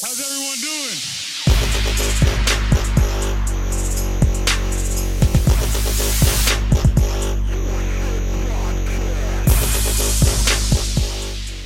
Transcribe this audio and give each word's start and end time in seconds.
How's 0.00 0.20
everyone 0.20 0.58
doing? 0.60 0.96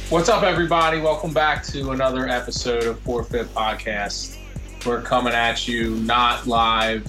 What's 0.09 0.31
up, 0.31 0.45
everybody? 0.45 0.99
Welcome 1.01 1.35
back 1.35 1.63
to 1.65 1.91
another 1.91 2.27
episode 2.27 2.85
of 2.85 2.99
Forfeit 3.01 3.53
Podcast. 3.55 4.39
We're 4.87 5.03
coming 5.03 5.35
at 5.35 5.69
you 5.69 5.97
not 5.97 6.47
live 6.47 7.05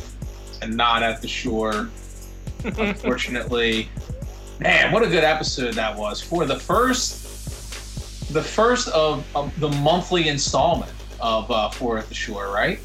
and 0.62 0.76
not 0.76 1.04
at 1.04 1.22
the 1.22 1.30
shore. 1.30 1.90
Unfortunately, 2.66 3.88
man, 4.60 4.92
what 4.92 5.04
a 5.04 5.08
good 5.08 5.24
episode 5.24 5.76
that 5.76 5.98
was 5.98 6.20
for 6.20 6.46
the 6.46 6.60
first, 6.60 8.34
the 8.34 8.44
first 8.44 8.90
of, 8.90 9.26
of 9.34 9.58
the 9.62 9.70
monthly 9.70 10.28
installment 10.28 10.92
of 11.24 11.50
uh, 11.50 11.70
For 11.70 11.98
at 11.98 12.08
the 12.10 12.14
Shore, 12.14 12.52
right? 12.54 12.80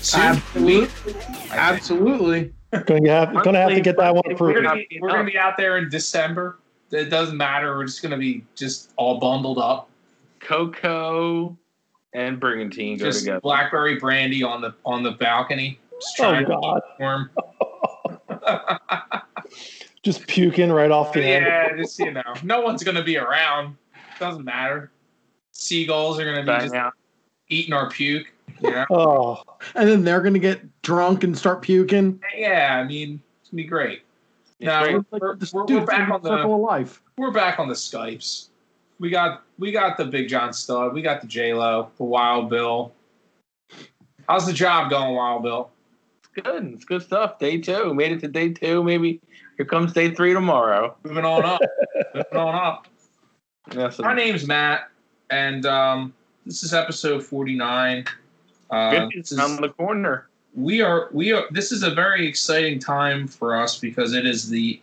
Soon 0.00 0.22
Absolutely. 0.22 1.14
Absolutely. 1.50 2.52
Gonna 2.86 3.10
have, 3.10 3.44
gonna 3.44 3.58
have 3.60 3.70
to 3.70 3.80
get 3.80 3.96
that 3.98 4.14
one 4.14 4.24
We're 4.38 4.60
gonna, 4.60 4.74
be, 4.74 4.98
we're 5.00 5.10
gonna 5.10 5.24
be 5.24 5.38
out 5.38 5.56
there 5.56 5.78
in 5.78 5.88
December. 5.88 6.58
It 6.90 7.04
doesn't 7.04 7.36
matter. 7.36 7.76
We're 7.76 7.84
just 7.84 8.02
gonna 8.02 8.18
be 8.18 8.44
just 8.56 8.92
all 8.96 9.20
bundled 9.20 9.58
up. 9.58 9.88
Coco 10.40 11.56
and 12.14 12.40
Brigantine 12.40 12.98
go 12.98 13.04
just 13.06 13.20
together. 13.20 13.40
blackberry 13.40 13.98
brandy 13.98 14.42
on 14.42 14.60
the 14.60 14.74
on 14.84 15.02
the 15.02 15.12
balcony. 15.12 15.78
Just 16.00 16.20
Oh 16.20 16.42
God! 16.44 16.80
to. 16.98 17.30
Just 20.02 20.26
puking 20.26 20.70
right 20.70 20.90
off 20.90 21.14
the 21.14 21.24
end. 21.24 21.46
yeah, 21.46 21.74
just 21.78 21.98
you 21.98 22.10
know, 22.12 22.22
no 22.42 22.60
one's 22.60 22.84
gonna 22.84 23.02
be 23.02 23.16
around. 23.16 23.74
Doesn't 24.20 24.44
matter. 24.44 24.90
Seagulls 25.52 26.20
are 26.20 26.26
gonna 26.26 26.42
be 26.42 26.46
Bang 26.46 26.60
just 26.60 26.74
out. 26.74 26.92
Eating 27.48 27.72
our 27.72 27.90
puke. 27.90 28.26
Yeah. 28.60 28.84
Oh, 28.90 29.42
And 29.74 29.88
then 29.88 30.04
they're 30.04 30.20
gonna 30.20 30.38
get 30.38 30.60
drunk 30.82 31.24
and 31.24 31.36
start 31.36 31.62
puking. 31.62 32.20
yeah, 32.36 32.80
I 32.82 32.86
mean, 32.86 33.20
it's 33.40 33.50
gonna 33.50 33.62
be 33.62 33.68
great. 33.68 34.02
It's 34.60 34.66
No, 34.66 34.82
great. 34.82 34.94
Like 35.10 35.22
we're, 35.22 35.36
the 35.36 35.50
we're, 35.52 35.64
dude 35.66 35.80
we're 35.80 35.86
back 35.86 36.08
on 36.10 36.22
the 36.22 36.30
Life. 36.46 37.02
we're 37.16 37.30
back 37.32 37.58
on 37.58 37.68
the 37.68 37.74
Skypes. 37.74 38.48
We 39.00 39.10
got 39.10 39.42
we 39.58 39.72
got 39.72 39.96
the 39.96 40.04
Big 40.04 40.28
John 40.28 40.52
Stud. 40.52 40.92
We 40.94 41.02
got 41.02 41.20
the 41.20 41.26
J 41.26 41.52
Lo, 41.54 41.90
the 41.96 42.04
Wild 42.04 42.48
Bill. 42.48 42.92
How's 44.28 44.46
the 44.46 44.52
job 44.52 44.88
going, 44.90 45.14
Wild 45.14 45.42
Bill? 45.42 45.70
It's 46.22 46.42
good. 46.46 46.72
It's 46.72 46.84
good 46.84 47.02
stuff. 47.02 47.38
Day 47.38 47.58
two. 47.58 47.92
Made 47.92 48.12
it 48.12 48.20
to 48.20 48.28
day 48.28 48.50
two. 48.50 48.82
Maybe 48.82 49.20
here 49.56 49.66
comes 49.66 49.92
day 49.92 50.14
three 50.14 50.32
tomorrow. 50.32 50.96
Moving 51.04 51.24
on 51.24 51.44
up. 51.44 51.60
Moving 52.14 52.36
on 52.38 52.54
up. 52.54 52.86
Yes. 53.74 53.98
My 53.98 54.12
name's 54.14 54.46
Matt, 54.46 54.90
and 55.30 55.64
um, 55.64 56.12
this 56.46 56.62
is 56.62 56.74
episode 56.74 57.22
forty 57.22 57.56
nine. 57.56 58.04
Uh, 58.70 59.08
this 59.14 59.32
is, 59.32 59.38
around 59.38 59.60
the 59.60 59.68
corner. 59.70 60.28
we 60.54 60.80
are 60.80 61.08
we 61.12 61.32
are. 61.32 61.44
This 61.50 61.72
is 61.72 61.82
a 61.82 61.90
very 61.90 62.26
exciting 62.26 62.78
time 62.78 63.26
for 63.26 63.56
us 63.56 63.78
because 63.78 64.14
it 64.14 64.26
is 64.26 64.48
the 64.48 64.80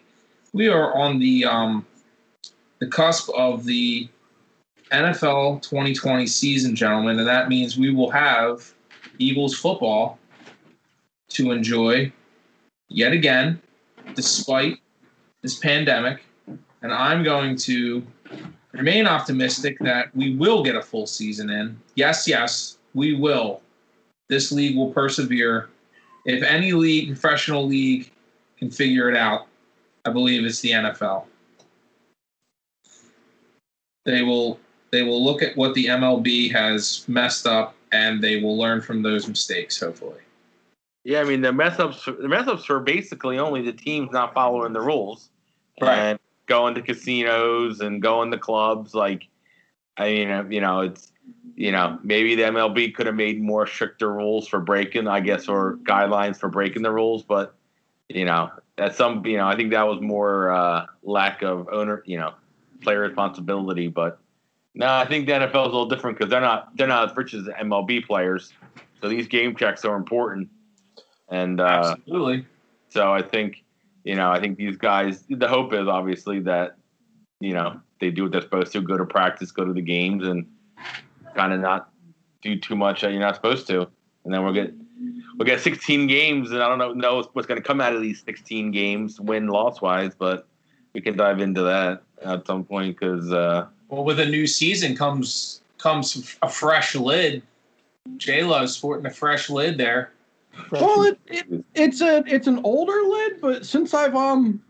we 0.53 0.67
are 0.67 0.93
on 0.95 1.19
the 1.19 1.45
um, 1.45 1.85
the 2.79 2.87
cusp 2.87 3.29
of 3.35 3.65
the 3.65 4.09
NFL 4.91 5.61
2020 5.61 6.27
season, 6.27 6.75
gentlemen, 6.75 7.19
and 7.19 7.27
that 7.27 7.47
means 7.47 7.77
we 7.77 7.93
will 7.93 8.11
have 8.11 8.73
Eagles 9.19 9.55
football 9.57 10.19
to 11.29 11.51
enjoy 11.51 12.11
yet 12.89 13.13
again, 13.13 13.61
despite 14.15 14.79
this 15.41 15.57
pandemic. 15.57 16.23
And 16.81 16.91
I'm 16.91 17.23
going 17.23 17.55
to 17.57 18.05
remain 18.73 19.07
optimistic 19.07 19.77
that 19.79 20.15
we 20.15 20.35
will 20.35 20.63
get 20.63 20.75
a 20.75 20.81
full 20.81 21.07
season 21.07 21.49
in. 21.49 21.79
Yes, 21.95 22.27
yes, 22.27 22.77
we 22.93 23.15
will. 23.15 23.61
This 24.29 24.51
league 24.51 24.77
will 24.77 24.91
persevere. 24.91 25.69
If 26.25 26.43
any 26.43 26.71
league, 26.73 27.07
professional 27.07 27.65
league, 27.65 28.11
can 28.57 28.69
figure 28.69 29.09
it 29.09 29.17
out, 29.17 29.47
I 30.05 30.11
believe 30.11 30.45
it's 30.45 30.59
the 30.61 30.71
NFL. 30.71 31.25
They 34.05 34.21
will 34.21 34.59
they 34.91 35.03
will 35.03 35.23
look 35.23 35.41
at 35.41 35.55
what 35.57 35.73
the 35.73 35.85
MLB 35.85 36.51
has 36.51 37.05
messed 37.07 37.47
up 37.47 37.75
and 37.91 38.21
they 38.21 38.41
will 38.41 38.57
learn 38.57 38.81
from 38.81 39.01
those 39.01 39.27
mistakes, 39.27 39.79
hopefully. 39.79 40.19
Yeah, 41.03 41.21
I 41.21 41.23
mean 41.23 41.41
the 41.41 41.51
mess 41.51 41.79
ups. 41.79 42.05
The 42.05 42.27
mess 42.27 42.47
ups 42.47 42.67
were 42.69 42.79
basically 42.79 43.39
only 43.39 43.61
the 43.61 43.73
teams 43.73 44.11
not 44.11 44.33
following 44.33 44.73
the 44.73 44.81
rules 44.81 45.29
Right. 45.81 45.97
and 45.97 46.19
going 46.51 46.75
to 46.75 46.81
casinos 46.81 47.79
and 47.79 48.01
going 48.01 48.29
to 48.29 48.37
clubs. 48.37 48.93
Like, 48.93 49.29
I 49.95 50.11
mean, 50.11 50.51
you 50.51 50.59
know, 50.59 50.81
it's 50.81 51.13
you 51.55 51.71
know 51.71 51.97
maybe 52.03 52.35
the 52.35 52.43
MLB 52.43 52.93
could 52.93 53.05
have 53.05 53.15
made 53.15 53.41
more 53.41 53.65
stricter 53.65 54.11
rules 54.11 54.49
for 54.49 54.59
breaking, 54.59 55.07
I 55.07 55.21
guess, 55.21 55.47
or 55.47 55.77
guidelines 55.83 56.37
for 56.37 56.49
breaking 56.49 56.81
the 56.81 56.91
rules. 56.91 57.23
But 57.23 57.55
you 58.09 58.25
know, 58.25 58.51
that's 58.75 58.97
some. 58.97 59.25
You 59.25 59.37
know, 59.37 59.47
I 59.47 59.55
think 59.55 59.71
that 59.71 59.87
was 59.87 60.01
more 60.01 60.51
uh, 60.51 60.87
lack 61.03 61.41
of 61.41 61.69
owner. 61.71 62.03
You 62.05 62.17
know, 62.17 62.33
player 62.81 62.99
responsibility. 62.99 63.87
But 63.87 64.19
no, 64.75 64.87
I 64.87 65.07
think 65.07 65.27
the 65.27 65.33
NFL 65.33 65.47
is 65.47 65.53
a 65.53 65.61
little 65.61 65.87
different 65.87 66.17
because 66.17 66.29
they're 66.29 66.41
not 66.41 66.75
they're 66.75 66.87
not 66.87 67.09
as 67.09 67.15
rich 67.15 67.33
as 67.33 67.43
MLB 67.43 68.05
players. 68.05 68.51
So 69.01 69.07
these 69.07 69.27
game 69.27 69.55
checks 69.55 69.85
are 69.85 69.95
important. 69.95 70.49
And 71.29 71.61
uh, 71.61 71.95
Absolutely. 71.97 72.45
so 72.89 73.13
I 73.13 73.21
think, 73.21 73.63
you 74.03 74.15
know, 74.15 74.31
I 74.31 74.39
think 74.39 74.57
these 74.57 74.77
guys. 74.77 75.23
The 75.29 75.47
hope 75.47 75.73
is 75.73 75.87
obviously 75.87 76.39
that, 76.41 76.77
you 77.39 77.53
know, 77.53 77.79
they 77.99 78.09
do 78.09 78.23
what 78.23 78.31
they're 78.31 78.41
supposed 78.41 78.71
to, 78.73 78.81
go 78.81 78.97
to 78.97 79.05
practice, 79.05 79.51
go 79.51 79.65
to 79.65 79.73
the 79.73 79.81
games, 79.81 80.27
and 80.27 80.47
kind 81.35 81.53
of 81.53 81.59
not 81.59 81.89
do 82.41 82.57
too 82.57 82.75
much 82.75 83.01
that 83.01 83.11
you're 83.11 83.21
not 83.21 83.35
supposed 83.35 83.67
to. 83.67 83.87
And 84.25 84.33
then 84.33 84.43
we'll 84.43 84.53
get 84.53 84.73
we'll 85.37 85.45
get 85.45 85.61
16 85.61 86.07
games, 86.07 86.51
and 86.51 86.61
I 86.61 86.67
don't 86.67 86.77
know 86.77 86.93
know 86.93 87.23
what's 87.33 87.47
going 87.47 87.61
to 87.61 87.67
come 87.67 87.81
out 87.81 87.93
of 87.93 88.01
these 88.01 88.21
16 88.23 88.71
games, 88.71 89.19
win 89.19 89.47
loss 89.47 89.81
wise, 89.81 90.13
but 90.17 90.47
we 90.93 91.01
can 91.01 91.15
dive 91.15 91.39
into 91.39 91.61
that 91.61 92.03
at 92.23 92.45
some 92.45 92.63
point 92.63 92.99
because 92.99 93.31
uh, 93.31 93.67
Well, 93.89 94.03
with 94.03 94.19
a 94.19 94.25
new 94.25 94.47
season 94.47 94.95
comes 94.95 95.61
comes 95.77 96.37
a 96.41 96.49
fresh 96.49 96.95
lid. 96.95 97.43
J 98.17 98.43
Lo's 98.43 98.75
sporting 98.75 99.05
a 99.05 99.11
fresh 99.11 99.49
lid 99.49 99.77
there. 99.77 100.11
Well, 100.71 101.03
it, 101.03 101.19
it, 101.27 101.65
it's 101.75 102.01
a 102.01 102.23
it's 102.27 102.47
an 102.47 102.59
older 102.63 103.01
lid, 103.07 103.41
but 103.41 103.65
since 103.65 103.93
I've 103.93 104.15
um 104.15 104.61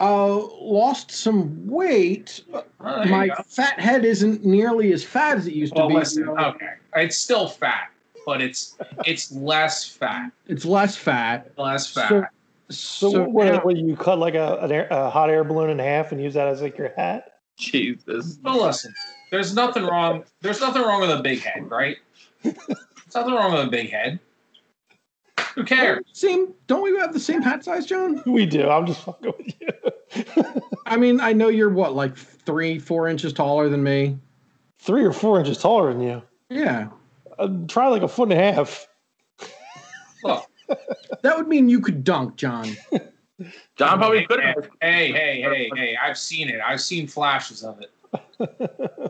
uh 0.00 0.36
lost 0.60 1.10
some 1.10 1.66
weight, 1.66 2.42
Oh, 2.52 3.04
my 3.06 3.30
fat 3.46 3.80
head 3.80 4.04
isn't 4.04 4.44
nearly 4.44 4.92
as 4.92 5.02
fat 5.04 5.38
as 5.38 5.46
it 5.46 5.54
used 5.54 5.74
to 5.74 5.80
Well, 5.80 5.88
be. 5.88 5.94
listen, 5.94 6.28
okay, 6.28 6.74
it's 6.96 7.16
still 7.16 7.48
fat, 7.48 7.90
but 8.26 8.42
it's 8.42 8.76
it's 9.06 9.32
less 9.32 9.84
fat, 9.88 10.30
It's 10.46 10.64
less 10.64 10.96
fat. 10.96 11.52
less 11.56 11.90
fat. 11.90 12.08
So, 12.08 13.08
so, 13.08 13.10
so 13.10 13.22
what, 13.24 13.46
now- 13.46 13.60
what, 13.60 13.76
you 13.76 13.96
cut 13.96 14.18
like 14.18 14.34
a, 14.34 14.58
an 14.60 14.72
air, 14.72 14.88
a 14.90 15.10
hot 15.10 15.30
air 15.30 15.44
balloon 15.44 15.70
in 15.70 15.78
half 15.78 16.12
and 16.12 16.22
use 16.22 16.34
that 16.34 16.48
as 16.48 16.62
like 16.62 16.76
your 16.78 16.92
hat? 16.96 17.30
Jesus. 17.56 18.34
But 18.42 18.60
listen, 18.60 18.92
there's 19.30 19.54
nothing 19.54 19.84
wrong. 19.84 20.24
There's 20.40 20.60
nothing 20.60 20.82
wrong 20.82 21.00
with 21.00 21.10
a 21.10 21.22
big 21.22 21.40
head, 21.40 21.70
right? 21.70 21.96
There's 22.42 22.56
nothing 23.14 23.34
wrong 23.34 23.52
with 23.52 23.66
a 23.66 23.70
big 23.70 23.90
head. 23.90 24.18
Who 25.54 25.64
cares? 25.64 26.04
same. 26.12 26.52
Don't 26.66 26.82
we 26.82 26.96
have 26.98 27.12
the 27.12 27.20
same 27.20 27.42
hat 27.42 27.64
size, 27.64 27.86
John? 27.86 28.22
We 28.26 28.46
do. 28.46 28.68
I'm 28.68 28.86
just 28.86 29.00
fucking 29.02 29.32
with 29.38 29.54
you. 29.60 30.62
I 30.86 30.96
mean, 30.96 31.20
I 31.20 31.32
know 31.32 31.48
you're 31.48 31.70
what, 31.70 31.94
like 31.94 32.16
three, 32.16 32.78
four 32.78 33.08
inches 33.08 33.32
taller 33.32 33.68
than 33.68 33.82
me. 33.82 34.18
Three 34.78 35.04
or 35.04 35.12
four 35.12 35.38
inches 35.38 35.58
taller 35.58 35.92
than 35.92 36.02
you. 36.02 36.22
Yeah, 36.50 36.88
Uh, 37.38 37.48
try 37.68 37.88
like 37.88 38.02
a 38.02 38.08
foot 38.08 38.30
and 38.30 38.32
a 38.38 38.52
half. 38.52 38.86
Look, 40.22 40.46
that 41.22 41.36
would 41.36 41.48
mean 41.48 41.68
you 41.68 41.80
could 41.80 42.04
dunk, 42.04 42.36
John. 42.36 42.68
John 43.76 43.98
probably 43.98 44.24
could 44.26 44.40
hey, 44.40 44.46
have. 44.54 44.70
hey, 44.80 45.12
hey, 45.12 45.42
hey, 45.42 45.70
hey! 45.74 45.96
I've 46.00 46.16
seen 46.16 46.48
it. 46.48 46.60
I've 46.64 46.80
seen 46.80 47.06
flashes 47.08 47.64
of 47.64 47.80
it. 47.80 47.90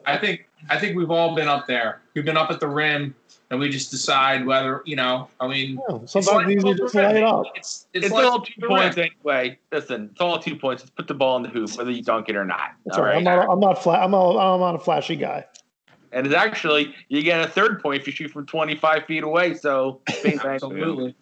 I 0.06 0.16
think 0.16 0.48
I 0.70 0.78
think 0.78 0.96
we've 0.96 1.10
all 1.10 1.34
been 1.34 1.48
up 1.48 1.66
there. 1.66 2.00
We've 2.14 2.24
been 2.24 2.36
up 2.38 2.50
at 2.50 2.60
the 2.60 2.68
rim, 2.68 3.14
and 3.54 3.60
we 3.60 3.68
just 3.70 3.92
decide 3.92 4.44
whether 4.44 4.82
you 4.84 4.96
know. 4.96 5.28
I 5.40 5.46
mean, 5.46 5.80
Yeah, 5.88 5.98
it's 6.02 6.12
sometimes 6.12 6.34
like 6.34 6.48
it's 6.48 6.64
easier 6.64 6.74
the 6.74 6.82
just 6.82 6.94
to 6.94 7.02
lay 7.02 7.18
it 7.18 7.22
up. 7.22 7.44
It's 7.54 7.86
it's, 7.94 8.06
It's 8.06 8.12
like 8.12 8.26
all 8.26 8.40
two 8.40 8.60
points 8.66 8.96
rim. 8.96 9.10
anyway. 9.24 9.58
Listen, 9.70 10.08
it's 10.10 10.20
all 10.20 10.40
two 10.40 10.56
points. 10.56 10.82
Let's 10.82 10.90
put 10.90 11.06
the 11.06 11.14
ball 11.14 11.36
in 11.36 11.44
the 11.44 11.48
hoop, 11.48 11.76
whether 11.78 11.92
you 11.92 12.02
dunk 12.02 12.28
it 12.28 12.34
or 12.34 12.44
not. 12.44 12.72
That's 12.84 12.98
all 12.98 13.04
all 13.04 13.08
right. 13.08 13.14
right. 13.14 13.18
I'm 13.18 13.24
not. 13.24 13.48
I'm 13.48 13.60
not 13.60 13.82
flat. 13.82 14.02
I'm 14.02 14.10
not. 14.10 14.30
I'm 14.30 14.60
not 14.60 14.74
a 14.74 14.78
flashy 14.78 15.14
guy. 15.14 15.44
And 16.10 16.26
it's 16.26 16.34
actually 16.34 16.94
you 17.08 17.22
get 17.22 17.40
a 17.40 17.48
third 17.48 17.80
point 17.80 18.00
if 18.00 18.06
you 18.08 18.12
shoot 18.12 18.30
from 18.30 18.44
25 18.46 19.04
feet 19.04 19.22
away. 19.22 19.54
So 19.54 20.00
Absolutely. 20.24 21.14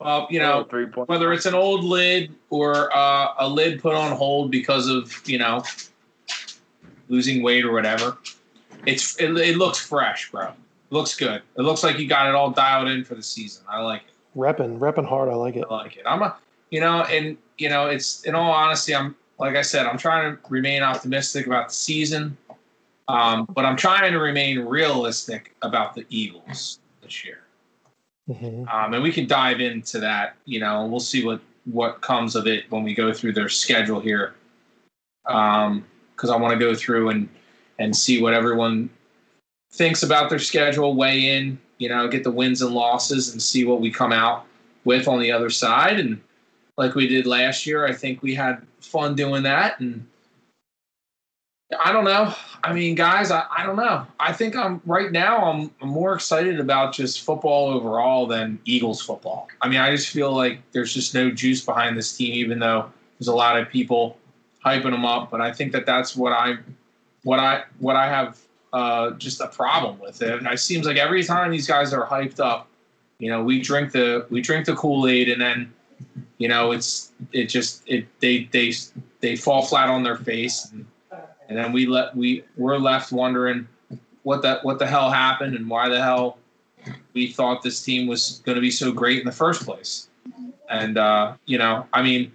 Well, 0.00 0.26
you 0.30 0.40
know, 0.40 0.64
three 0.68 0.86
points. 0.86 1.08
whether 1.08 1.32
it's 1.32 1.46
an 1.46 1.54
old 1.54 1.84
lid 1.84 2.34
or 2.50 2.94
uh, 2.96 3.34
a 3.38 3.48
lid 3.48 3.80
put 3.80 3.94
on 3.94 4.16
hold 4.16 4.50
because 4.50 4.88
of 4.88 5.12
you 5.28 5.38
know 5.38 5.62
losing 7.08 7.40
weight 7.42 7.64
or 7.64 7.72
whatever, 7.72 8.18
it's 8.84 9.20
it, 9.20 9.30
it 9.36 9.56
looks 9.56 9.78
fresh, 9.78 10.30
bro. 10.32 10.52
Looks 10.92 11.16
good. 11.16 11.40
It 11.56 11.62
looks 11.62 11.82
like 11.82 11.98
you 11.98 12.06
got 12.06 12.28
it 12.28 12.34
all 12.34 12.50
dialed 12.50 12.86
in 12.86 13.02
for 13.02 13.14
the 13.14 13.22
season. 13.22 13.64
I 13.66 13.80
like 13.80 14.02
it. 14.02 14.38
Repping, 14.38 14.78
repping 14.78 15.08
hard. 15.08 15.30
I 15.30 15.34
like 15.34 15.56
it. 15.56 15.64
I 15.70 15.74
like 15.74 15.96
it. 15.96 16.02
I'm 16.04 16.20
a, 16.20 16.36
you 16.70 16.80
know, 16.82 17.04
and 17.04 17.38
you 17.56 17.70
know, 17.70 17.86
it's 17.86 18.24
in 18.24 18.34
all 18.34 18.52
honesty, 18.52 18.94
I'm 18.94 19.16
like 19.38 19.56
I 19.56 19.62
said, 19.62 19.86
I'm 19.86 19.96
trying 19.96 20.36
to 20.36 20.42
remain 20.50 20.82
optimistic 20.82 21.46
about 21.46 21.68
the 21.68 21.74
season. 21.74 22.36
Um, 23.08 23.46
but 23.54 23.64
I'm 23.64 23.76
trying 23.76 24.12
to 24.12 24.18
remain 24.18 24.60
realistic 24.60 25.54
about 25.62 25.94
the 25.94 26.04
Eagles 26.10 26.78
this 27.02 27.24
year. 27.24 27.40
Mhm. 28.28 28.68
Um, 28.72 28.92
and 28.92 29.02
we 29.02 29.12
can 29.12 29.26
dive 29.26 29.62
into 29.62 29.98
that, 29.98 30.36
you 30.44 30.60
know, 30.60 30.82
and 30.82 30.90
we'll 30.90 31.00
see 31.00 31.24
what 31.24 31.40
what 31.64 32.02
comes 32.02 32.36
of 32.36 32.46
it 32.46 32.70
when 32.70 32.82
we 32.82 32.92
go 32.92 33.14
through 33.14 33.32
their 33.32 33.48
schedule 33.48 33.98
here. 33.98 34.34
Um, 35.24 35.86
because 36.14 36.28
I 36.28 36.36
want 36.36 36.52
to 36.52 36.58
go 36.58 36.74
through 36.74 37.08
and 37.08 37.30
and 37.78 37.96
see 37.96 38.20
what 38.20 38.34
everyone 38.34 38.90
thinks 39.72 40.02
about 40.02 40.30
their 40.30 40.38
schedule, 40.38 40.94
weigh 40.94 41.36
in, 41.36 41.58
you 41.78 41.88
know, 41.88 42.06
get 42.08 42.24
the 42.24 42.30
wins 42.30 42.62
and 42.62 42.74
losses, 42.74 43.32
and 43.32 43.42
see 43.42 43.64
what 43.64 43.80
we 43.80 43.90
come 43.90 44.12
out 44.12 44.44
with 44.84 45.08
on 45.08 45.20
the 45.20 45.32
other 45.32 45.50
side. 45.50 45.98
And 45.98 46.20
like 46.76 46.94
we 46.94 47.08
did 47.08 47.26
last 47.26 47.66
year, 47.66 47.86
I 47.86 47.92
think 47.92 48.22
we 48.22 48.34
had 48.34 48.64
fun 48.80 49.14
doing 49.14 49.42
that. 49.44 49.80
And 49.80 50.06
I 51.82 51.92
don't 51.92 52.04
know. 52.04 52.34
I 52.62 52.72
mean, 52.72 52.94
guys, 52.94 53.30
I, 53.30 53.44
I 53.56 53.64
don't 53.64 53.76
know. 53.76 54.06
I 54.20 54.32
think 54.32 54.54
I'm 54.54 54.80
right 54.84 55.10
now. 55.10 55.50
I'm, 55.50 55.70
I'm 55.80 55.88
more 55.88 56.14
excited 56.14 56.60
about 56.60 56.92
just 56.92 57.22
football 57.22 57.70
overall 57.70 58.26
than 58.26 58.58
Eagles 58.64 59.00
football. 59.00 59.48
I 59.62 59.68
mean, 59.68 59.80
I 59.80 59.90
just 59.90 60.08
feel 60.08 60.32
like 60.32 60.60
there's 60.72 60.92
just 60.92 61.14
no 61.14 61.30
juice 61.30 61.64
behind 61.64 61.96
this 61.96 62.16
team, 62.16 62.34
even 62.34 62.58
though 62.58 62.90
there's 63.18 63.28
a 63.28 63.34
lot 63.34 63.58
of 63.58 63.68
people 63.68 64.18
hyping 64.64 64.90
them 64.90 65.06
up. 65.06 65.30
But 65.30 65.40
I 65.40 65.52
think 65.52 65.72
that 65.72 65.86
that's 65.86 66.14
what 66.14 66.32
I, 66.32 66.58
what 67.24 67.38
I, 67.38 67.64
what 67.78 67.96
I 67.96 68.06
have 68.06 68.38
uh, 68.72 69.10
just 69.12 69.40
a 69.40 69.48
problem 69.48 69.98
with 69.98 70.22
it. 70.22 70.32
And 70.32 70.46
it 70.46 70.58
seems 70.58 70.86
like 70.86 70.96
every 70.96 71.22
time 71.24 71.50
these 71.50 71.66
guys 71.66 71.92
are 71.92 72.06
hyped 72.06 72.40
up, 72.40 72.68
you 73.18 73.30
know, 73.30 73.42
we 73.42 73.60
drink 73.60 73.92
the 73.92 74.26
we 74.30 74.40
drink 74.40 74.66
the 74.66 74.74
Kool 74.74 75.06
Aid, 75.06 75.28
and 75.28 75.40
then, 75.40 75.72
you 76.38 76.48
know, 76.48 76.72
it's 76.72 77.12
it 77.32 77.46
just 77.46 77.82
it 77.86 78.06
they 78.20 78.44
they 78.50 78.72
they 79.20 79.36
fall 79.36 79.62
flat 79.62 79.88
on 79.88 80.02
their 80.02 80.16
face. 80.16 80.70
And, 80.72 80.86
and 81.48 81.58
then 81.58 81.72
we 81.72 81.86
let 81.86 82.16
we 82.16 82.44
we're 82.56 82.78
left 82.78 83.12
wondering 83.12 83.68
what 84.22 84.42
that 84.42 84.64
what 84.64 84.78
the 84.78 84.86
hell 84.86 85.10
happened 85.10 85.54
and 85.54 85.68
why 85.68 85.88
the 85.88 86.02
hell 86.02 86.38
we 87.12 87.30
thought 87.30 87.62
this 87.62 87.82
team 87.82 88.08
was 88.08 88.42
going 88.44 88.56
to 88.56 88.60
be 88.60 88.70
so 88.70 88.90
great 88.90 89.20
in 89.20 89.26
the 89.26 89.32
first 89.32 89.64
place. 89.64 90.08
And 90.68 90.98
uh, 90.98 91.34
you 91.46 91.58
know, 91.58 91.86
I 91.92 92.02
mean, 92.02 92.32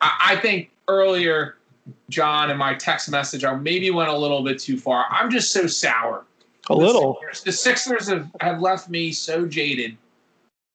I, 0.00 0.32
I 0.32 0.36
think 0.36 0.70
earlier, 0.88 1.56
John, 2.08 2.50
in 2.50 2.56
my 2.56 2.74
text 2.74 3.10
message, 3.10 3.44
I 3.44 3.54
maybe 3.54 3.90
went 3.90 4.08
a 4.10 4.16
little 4.16 4.42
bit 4.42 4.58
too 4.58 4.78
far. 4.78 5.06
I'm 5.10 5.30
just 5.30 5.52
so 5.52 5.66
sour. 5.66 6.24
A 6.68 6.74
little. 6.74 7.18
The 7.20 7.34
Sixers, 7.34 7.44
the 7.44 7.52
Sixers 7.52 8.08
have, 8.08 8.30
have 8.40 8.60
left 8.60 8.88
me 8.88 9.12
so 9.12 9.46
jaded 9.46 9.96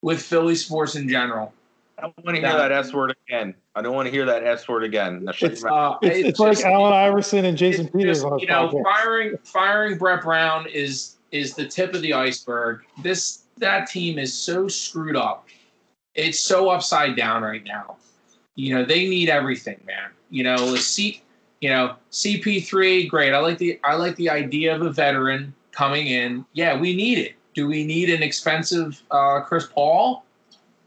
with 0.01 0.21
Philly 0.21 0.55
sports 0.55 0.95
in 0.95 1.07
general. 1.07 1.53
I 1.97 2.01
don't 2.01 2.25
want 2.25 2.35
to 2.35 2.41
hear 2.41 2.57
that 2.57 2.71
S 2.71 2.93
word 2.93 3.15
again. 3.27 3.53
I 3.75 3.81
don't 3.81 3.95
want 3.95 4.07
to 4.07 4.11
hear 4.11 4.25
that 4.25 4.43
S 4.43 4.67
word 4.67 4.83
again. 4.83 5.25
It's- 5.41 5.63
Uh, 5.63 5.95
It's, 6.01 6.27
it's, 6.29 6.39
like 6.39 6.53
just- 6.53 6.65
Allen 6.65 6.91
Iverson 6.93 7.45
and 7.45 7.57
Jason 7.57 7.85
it's 7.85 7.95
Peters 7.95 8.21
just, 8.23 8.41
you 8.41 8.47
know, 8.47 8.67
podcast. 8.69 8.83
firing 8.83 9.37
firing 9.43 9.97
Brett 9.97 10.21
Brown 10.21 10.67
is 10.67 11.15
is 11.31 11.53
the 11.55 11.65
tip 11.65 11.93
of 11.93 12.01
the 12.01 12.13
iceberg. 12.13 12.81
This 13.01 13.43
that 13.57 13.87
team 13.89 14.19
is 14.19 14.33
so 14.33 14.67
screwed 14.67 15.15
up. 15.15 15.47
It's 16.15 16.39
so 16.39 16.69
upside 16.69 17.15
down 17.15 17.43
right 17.43 17.63
now. 17.63 17.95
You 18.55 18.75
know, 18.75 18.85
they 18.85 19.07
need 19.07 19.29
everything, 19.29 19.79
man. 19.85 20.11
You 20.29 20.43
know, 20.43 20.75
C, 20.75 21.21
you 21.61 21.69
know, 21.69 21.95
CP3, 22.11 23.09
great. 23.09 23.33
I 23.33 23.39
like 23.39 23.57
the 23.57 23.79
I 23.83 23.95
like 23.95 24.15
the 24.15 24.29
idea 24.29 24.75
of 24.75 24.81
a 24.81 24.91
veteran 24.91 25.53
coming 25.71 26.07
in. 26.07 26.45
Yeah, 26.53 26.79
we 26.79 26.95
need 26.95 27.17
it. 27.17 27.33
Do 27.53 27.67
we 27.67 27.85
need 27.85 28.09
an 28.09 28.21
expensive 28.21 29.01
uh, 29.11 29.41
Chris 29.41 29.65
Paul? 29.65 30.23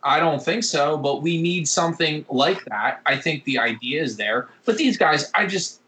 I 0.03 0.21
don't 0.21 0.43
think 0.43 0.65
so, 0.65 0.97
but 0.97 1.23
we 1.23 1.41
need 1.41 1.67
something 1.67 2.25
like 2.31 2.65
that. 2.67 3.01
I 3.07 3.17
think 3.17 3.45
the 3.45 3.59
idea 3.59 4.03
is 4.03 4.17
there. 4.17 4.49
But 4.65 4.79
these 4.79 4.97
guys, 4.97 5.31
I 5.35 5.47
just 5.47 5.81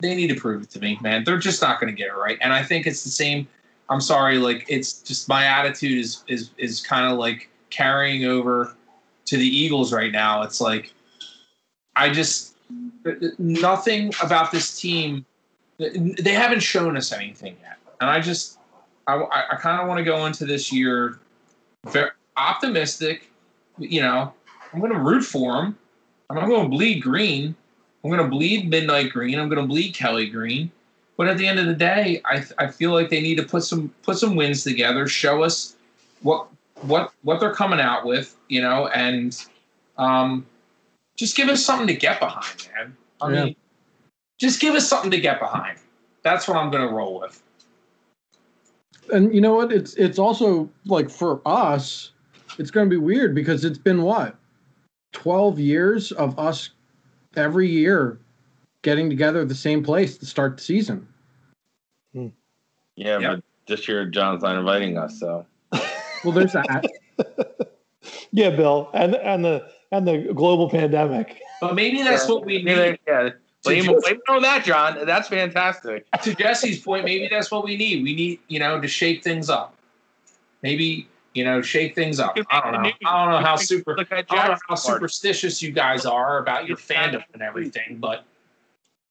they 0.00 0.14
need 0.14 0.28
to 0.28 0.34
prove 0.34 0.62
it 0.62 0.70
to 0.70 0.80
me, 0.80 0.98
man. 1.00 1.24
They're 1.24 1.38
just 1.38 1.62
not 1.62 1.80
going 1.80 1.94
to 1.94 1.96
get 1.96 2.08
it 2.08 2.16
right. 2.16 2.38
And 2.40 2.52
I 2.52 2.62
think 2.62 2.86
it's 2.86 3.04
the 3.04 3.10
same. 3.10 3.48
I'm 3.88 4.00
sorry, 4.00 4.38
like 4.38 4.64
it's 4.68 4.94
just 5.02 5.28
my 5.28 5.44
attitude 5.44 5.98
is 5.98 6.24
is 6.28 6.50
is 6.58 6.80
kind 6.80 7.10
of 7.10 7.18
like 7.18 7.48
carrying 7.70 8.24
over 8.24 8.74
to 9.26 9.36
the 9.36 9.46
Eagles 9.46 9.92
right 9.92 10.12
now. 10.12 10.42
It's 10.42 10.60
like 10.60 10.92
I 11.96 12.10
just 12.10 12.53
nothing 13.38 14.12
about 14.22 14.50
this 14.50 14.78
team. 14.80 15.24
They 15.78 16.32
haven't 16.32 16.60
shown 16.60 16.96
us 16.96 17.12
anything 17.12 17.56
yet, 17.62 17.78
and 18.00 18.08
I 18.08 18.20
just 18.20 18.58
I, 19.06 19.22
I 19.52 19.56
kind 19.56 19.80
of 19.80 19.88
want 19.88 19.98
to 19.98 20.04
go 20.04 20.26
into 20.26 20.44
this 20.46 20.72
year 20.72 21.18
very 21.86 22.10
optimistic. 22.36 23.30
You 23.78 24.02
know, 24.02 24.32
I'm 24.72 24.80
going 24.80 24.92
to 24.92 24.98
root 24.98 25.22
for 25.22 25.54
them. 25.54 25.78
I'm 26.30 26.36
not 26.36 26.48
going 26.48 26.64
to 26.64 26.68
bleed 26.68 27.00
green. 27.00 27.54
I'm 28.02 28.10
going 28.10 28.22
to 28.22 28.28
bleed 28.28 28.68
Midnight 28.68 29.12
Green. 29.12 29.38
I'm 29.38 29.48
going 29.48 29.60
to 29.60 29.66
bleed 29.66 29.94
Kelly 29.94 30.28
Green. 30.28 30.70
But 31.16 31.28
at 31.28 31.38
the 31.38 31.46
end 31.46 31.58
of 31.58 31.66
the 31.66 31.74
day, 31.74 32.20
I, 32.24 32.44
I 32.58 32.66
feel 32.66 32.92
like 32.92 33.08
they 33.08 33.20
need 33.20 33.36
to 33.36 33.44
put 33.44 33.64
some 33.64 33.92
put 34.02 34.18
some 34.18 34.36
wins 34.36 34.64
together, 34.64 35.06
show 35.06 35.42
us 35.42 35.76
what 36.22 36.48
what 36.82 37.12
what 37.22 37.40
they're 37.40 37.54
coming 37.54 37.80
out 37.80 38.04
with, 38.04 38.36
you 38.48 38.60
know, 38.60 38.88
and 38.88 39.40
um, 39.96 40.44
just 41.16 41.36
give 41.36 41.48
us 41.48 41.64
something 41.64 41.86
to 41.86 41.94
get 41.94 42.20
behind, 42.20 42.68
man. 42.74 42.96
I 43.20 43.32
Yeah. 43.32 43.44
mean, 43.46 43.56
just 44.38 44.60
give 44.60 44.74
us 44.74 44.88
something 44.88 45.10
to 45.10 45.20
get 45.20 45.38
behind. 45.40 45.78
That's 46.22 46.48
what 46.48 46.56
I'm 46.56 46.70
going 46.70 46.86
to 46.86 46.92
roll 46.92 47.20
with. 47.20 47.40
And 49.12 49.34
you 49.34 49.40
know 49.40 49.54
what? 49.54 49.70
It's 49.72 49.94
it's 49.94 50.18
also 50.18 50.68
like 50.86 51.10
for 51.10 51.40
us, 51.44 52.12
it's 52.58 52.70
going 52.70 52.88
to 52.88 52.90
be 52.90 52.96
weird 52.96 53.34
because 53.34 53.64
it's 53.64 53.78
been 53.78 54.02
what, 54.02 54.36
twelve 55.12 55.58
years 55.58 56.10
of 56.12 56.38
us 56.38 56.70
every 57.36 57.68
year 57.68 58.18
getting 58.82 59.10
together 59.10 59.42
at 59.42 59.48
the 59.48 59.54
same 59.54 59.82
place 59.82 60.16
to 60.18 60.26
start 60.26 60.56
the 60.56 60.62
season. 60.62 61.06
Hmm. 62.14 62.28
Yeah, 62.96 63.18
Yep. 63.18 63.30
but 63.30 63.44
this 63.66 63.88
year 63.88 64.06
John's 64.06 64.42
not 64.42 64.56
inviting 64.56 64.96
us, 64.96 65.18
so 65.20 65.44
Well, 66.24 66.32
there's 66.32 66.52
that. 66.52 66.84
Yeah, 68.32 68.50
Bill, 68.50 68.90
and 68.94 69.14
and 69.16 69.44
the 69.44 69.70
and 69.98 70.06
the 70.08 70.32
global 70.34 70.68
pandemic. 70.68 71.40
But 71.60 71.74
maybe 71.74 72.02
that's 72.02 72.28
what 72.28 72.44
we 72.44 72.58
Yeah, 72.58 72.90
need. 72.90 72.98
yeah. 73.06 73.30
Blame, 73.62 73.84
just- 73.84 74.04
blame 74.04 74.20
on 74.28 74.42
that, 74.42 74.64
John. 74.64 75.06
That's 75.06 75.28
fantastic. 75.28 76.04
to 76.22 76.34
Jesse's 76.34 76.80
point, 76.80 77.04
maybe 77.04 77.28
that's 77.28 77.50
what 77.50 77.64
we 77.64 77.76
need. 77.76 78.02
We 78.02 78.14
need, 78.14 78.40
you 78.48 78.58
know, 78.58 78.80
to 78.80 78.88
shake 78.88 79.22
things 79.24 79.48
up. 79.48 79.74
Maybe, 80.62 81.08
you 81.32 81.44
know, 81.44 81.62
shake 81.62 81.94
things 81.94 82.20
up. 82.20 82.36
I 82.50 82.60
don't 82.60 82.82
know. 82.82 82.90
I 83.06 83.24
don't 83.24 83.32
know 83.32 83.46
how 83.46 83.56
super 83.56 83.96
I 83.98 84.22
don't 84.22 84.30
know 84.48 84.56
how 84.68 84.74
superstitious 84.74 85.62
you 85.62 85.70
guys 85.72 86.04
are 86.04 86.38
about 86.38 86.66
your 86.66 86.76
fandom 86.76 87.24
and 87.32 87.42
everything, 87.42 87.96
but 87.98 88.24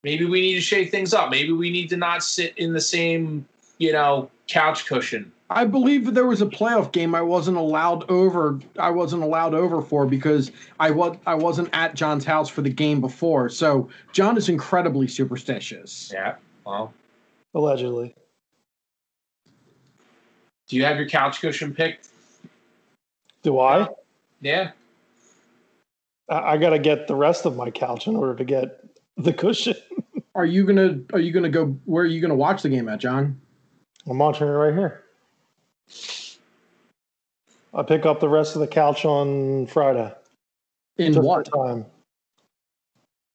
maybe 0.03 0.25
we 0.25 0.41
need 0.41 0.55
to 0.55 0.61
shake 0.61 0.91
things 0.91 1.13
up. 1.13 1.31
Maybe 1.31 1.51
we 1.51 1.71
need 1.71 1.89
to 1.89 1.97
not 1.97 2.23
sit 2.23 2.55
in 2.57 2.73
the 2.73 2.81
same, 2.81 3.47
you 3.79 3.91
know, 3.91 4.29
couch 4.47 4.85
cushion. 4.85 5.31
I 5.53 5.65
believe 5.65 6.05
that 6.05 6.13
there 6.13 6.25
was 6.25 6.41
a 6.41 6.45
playoff 6.45 6.91
game 6.91 7.13
I 7.13 7.21
wasn't 7.21 7.57
allowed 7.57 8.09
over. 8.09 8.59
I 8.79 8.89
wasn't 8.89 9.23
allowed 9.23 9.53
over 9.53 9.81
for 9.81 10.05
because 10.05 10.51
I 10.79 10.91
was 10.91 11.17
I 11.25 11.35
wasn't 11.35 11.69
at 11.73 11.95
John's 11.95 12.25
house 12.25 12.49
for 12.49 12.61
the 12.61 12.69
game 12.69 12.99
before. 12.99 13.49
So 13.49 13.89
John 14.11 14.35
is 14.37 14.49
incredibly 14.49 15.07
superstitious. 15.07 16.11
Yeah. 16.13 16.35
Well, 16.65 16.93
Allegedly. 17.53 18.15
do 20.67 20.75
you 20.75 20.85
have 20.85 20.97
your 20.97 21.07
couch 21.07 21.39
cushion 21.39 21.73
picked? 21.73 22.09
Do 23.43 23.59
I? 23.59 23.87
Yeah. 24.41 24.71
I, 26.29 26.53
I 26.53 26.57
got 26.57 26.71
to 26.71 26.79
get 26.79 27.07
the 27.07 27.15
rest 27.15 27.45
of 27.45 27.55
my 27.55 27.69
couch 27.69 28.07
in 28.07 28.15
order 28.15 28.35
to 28.35 28.43
get 28.43 28.83
the 29.17 29.33
cushion. 29.33 29.75
Are 30.35 30.45
you 30.45 30.65
gonna 30.65 30.99
Are 31.13 31.19
you 31.19 31.31
gonna 31.31 31.49
go? 31.49 31.67
Where 31.85 32.03
are 32.03 32.07
you 32.07 32.19
gonna 32.19 32.33
watch 32.33 32.63
the 32.63 32.69
game 32.69 32.89
at, 32.89 32.99
John? 32.99 33.39
I'm 34.09 34.17
watching 34.17 34.47
it 34.47 34.51
right 34.51 34.73
here. 34.73 35.02
I 37.73 37.83
pick 37.83 38.05
up 38.05 38.19
the 38.19 38.29
rest 38.29 38.55
of 38.55 38.61
the 38.61 38.67
couch 38.67 39.03
on 39.03 39.65
Friday. 39.67 40.13
In 40.97 41.13
Just 41.13 41.25
what? 41.25 41.45
Time. 41.45 41.85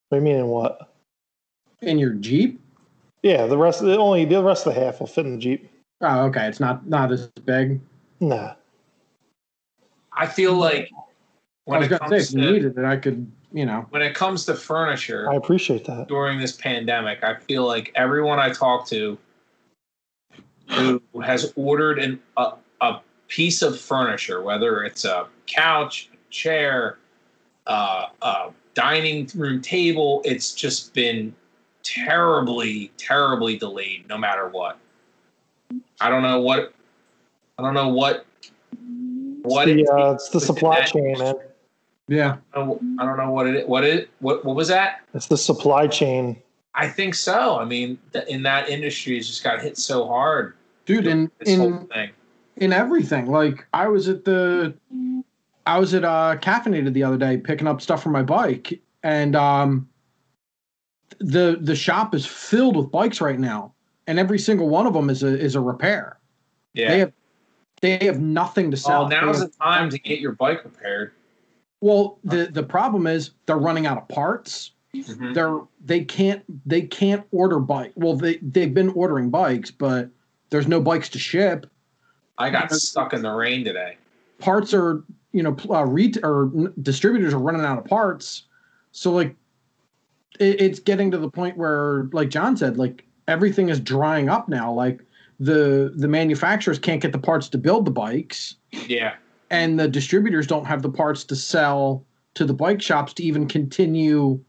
What 0.09 0.13
do 0.13 0.17
you 0.17 0.23
mean 0.23 0.37
in 0.37 0.47
what? 0.47 0.93
In 1.83 1.99
your 1.99 2.13
Jeep? 2.15 2.61
Yeah, 3.23 3.47
the 3.47 3.59
rest 3.59 3.81
the 3.81 3.99
only 3.99 4.25
the 4.25 4.43
rest 4.43 4.67
of 4.67 4.75
the 4.75 4.81
half 4.81 5.01
will 5.01 5.09
fit 5.09 5.27
in 5.27 5.33
the 5.33 5.39
Jeep. 5.39 5.69
Oh, 6.01 6.27
okay. 6.27 6.47
It's 6.47 6.61
not 6.61 6.87
not 6.87 7.11
as 7.11 7.27
big. 7.45 7.81
Nah. 8.21 8.55
I 10.13 10.27
feel 10.27 10.55
like 10.55 10.89
I 10.93 11.01
when 11.65 11.81
was 11.81 11.87
it 11.89 11.99
gonna 11.99 12.09
say 12.09 12.17
comes 12.17 12.35
if 12.35 12.35
you 12.35 12.47
to 12.47 12.53
needed 12.53 12.79
it, 12.79 12.85
I 12.85 12.97
could. 12.97 13.31
You 13.51 13.65
know. 13.65 13.87
when 13.89 14.03
it 14.03 14.15
comes 14.15 14.45
to 14.45 14.55
furniture, 14.55 15.31
I 15.33 15.35
appreciate 15.35 15.87
that. 15.87 16.07
during 16.07 16.39
this 16.39 16.53
pandemic, 16.53 17.25
I 17.25 17.37
feel 17.37 17.67
like 17.67 17.91
everyone 17.95 18.39
I 18.39 18.51
talk 18.51 18.87
to 18.89 19.17
who 20.71 21.03
has 21.23 21.53
ordered 21.57 21.99
an, 21.99 22.21
a, 22.37 22.53
a 22.81 23.01
piece 23.29 23.63
of 23.63 23.79
furniture, 23.79 24.43
whether 24.43 24.85
it's 24.85 25.05
a 25.05 25.27
couch, 25.47 26.11
a 26.13 26.33
chair, 26.33 26.99
uh, 27.67 28.07
a 28.23 28.51
dining 28.75 29.29
room 29.35 29.61
table, 29.61 30.23
it's 30.25 30.53
just 30.53 30.95
been 30.95 31.35
terribly, 31.83 32.91
terribly 32.97 33.57
delayed 33.57 34.07
no 34.09 34.19
matter 34.19 34.49
what. 34.49 34.79
I 36.01 36.11
don't 36.11 36.23
know 36.23 36.41
what, 36.41 36.73
I 37.59 37.63
don't 37.63 37.75
know 37.75 37.89
what, 37.89 38.27
what 39.43 39.69
It's 39.69 39.89
it, 39.89 39.95
uh, 39.95 40.13
it's 40.13 40.29
the 40.31 40.41
supply 40.41 40.81
that- 40.81 40.89
chain, 40.89 41.19
man. 41.19 41.35
Yeah. 42.11 42.37
I 42.55 42.61
don't 42.61 42.83
know 43.19 43.31
what 43.31 43.47
it, 43.47 43.69
what 43.69 43.85
it, 43.85 44.09
what, 44.21 44.43
what 44.43 44.57
was 44.57 44.69
that? 44.69 45.01
It's 45.13 45.27
the 45.27 45.37
supply 45.37 45.87
chain. 45.87 46.41
I 46.75 46.89
think 46.89 47.15
so. 47.15 47.59
I 47.59 47.67
mean, 47.67 47.99
th- 48.15 48.27
in 48.29 48.43
that 48.45 48.71
industry, 48.71 49.19
it's 49.19 49.27
just 49.27 49.45
got 49.45 49.61
hit 49.61 49.77
so 49.77 50.07
hard. 50.07 50.55
Dude. 50.89 51.07
In 51.07 51.31
in 51.47 51.89
in 52.57 52.73
everything. 52.73 53.27
Like 53.27 53.67
I 53.73 53.87
was 53.89 54.09
at 54.09 54.25
the, 54.25 54.75
I 55.67 55.79
was 55.79 55.95
at 55.95 56.05
uh, 56.05 56.37
Caffeinated 56.41 56.93
the 56.93 57.05
other 57.05 57.17
day 57.19 57.37
picking 57.37 57.67
up 57.69 57.81
stuff 57.81 58.03
for 58.03 58.09
my 58.09 58.23
bike, 58.23 58.81
and 59.03 59.37
um, 59.37 59.89
the 61.21 61.59
the 61.61 61.77
shop 61.77 62.15
is 62.15 62.27
filled 62.27 62.77
with 62.77 62.91
bikes 62.91 63.21
right 63.21 63.39
now, 63.39 63.73
and 64.07 64.19
every 64.19 64.39
single 64.39 64.69
one 64.69 64.87
of 64.87 64.95
them 64.95 65.11
is 65.11 65.23
a 65.23 65.39
is 65.39 65.55
a 65.55 65.61
repair. 65.61 66.19
Yeah. 66.75 66.89
They 66.91 66.99
have 66.99 67.13
they 67.81 67.99
have 68.07 68.21
nothing 68.21 68.71
to 68.73 68.77
sell. 68.77 69.03
well, 69.03 69.09
They 69.09 69.21
now's 69.21 69.41
have- 69.41 69.53
the 69.53 69.57
time 69.59 69.91
to 69.91 69.99
get 69.99 70.19
your 70.21 70.33
bike 70.33 70.65
repaired. 70.65 71.13
well, 71.81 72.19
the 72.25 72.47
the 72.47 72.63
problem 72.63 73.07
is 73.07 73.31
they're 73.47 73.57
running 73.59 73.87
out 73.87 73.99
of 73.99 74.09
parts. 74.09 74.73
Mhm. 74.97 75.35
They're 75.35 75.61
they 75.85 76.03
can't 76.03 76.43
they 76.67 76.83
can't 76.83 77.25
order 77.31 77.61
bike. 77.61 77.93
Well, 77.95 78.17
they 78.17 78.39
they've 78.39 78.73
been 78.73 78.89
ordering 78.91 79.29
bikes, 79.31 79.71
but 79.71 80.09
there's 80.51 80.69
no 80.69 80.81
bikes 80.81 81.09
to 81.11 81.19
ship. 81.19 81.67
I 82.39 82.51
got 82.51 82.71
stuck 82.73 83.13
in 83.13 83.23
the 83.23 83.31
rain 83.31 83.65
today. 83.65 83.97
parts 84.39 84.73
are 84.73 85.03
you 85.33 85.43
know 85.43 85.57
uh, 85.71 85.85
ret- 85.85 86.19
or 86.23 86.51
distributors 86.81 87.35
are 87.35 87.39
running 87.39 87.65
out 87.65 87.77
of 87.79 87.85
parts 87.85 88.45
so 88.93 89.11
like 89.13 89.35
it, 90.41 90.61
it's 90.61 90.79
getting 90.79 91.11
to 91.11 91.19
the 91.19 91.29
point 91.29 91.57
where 91.59 92.09
like 92.13 92.31
john 92.31 92.57
said 92.57 92.79
like 92.79 93.05
everything 93.27 93.69
is 93.69 93.79
drying 93.79 94.29
up 94.31 94.49
now 94.49 94.73
like 94.73 95.01
the 95.41 95.93
the 95.97 96.09
manufacturers 96.09 96.79
can't 96.79 97.03
get 97.03 97.13
the 97.13 97.19
parts 97.19 97.49
to 97.51 97.59
build 97.59 97.85
the 97.85 97.91
bikes 97.91 98.55
Yeah. 98.87 99.15
and 99.51 99.79
the 99.79 99.87
distributors 99.89 100.47
don't 100.47 100.65
have 100.65 100.81
the 100.83 100.91
parts 100.91 101.25
to 101.25 101.37
sell 101.37 102.05
to 102.35 102.45
the 102.47 102.55
bike 102.55 102.81
shops 102.81 103.13
to 103.15 103.23
even 103.23 103.47
continue 103.49 104.41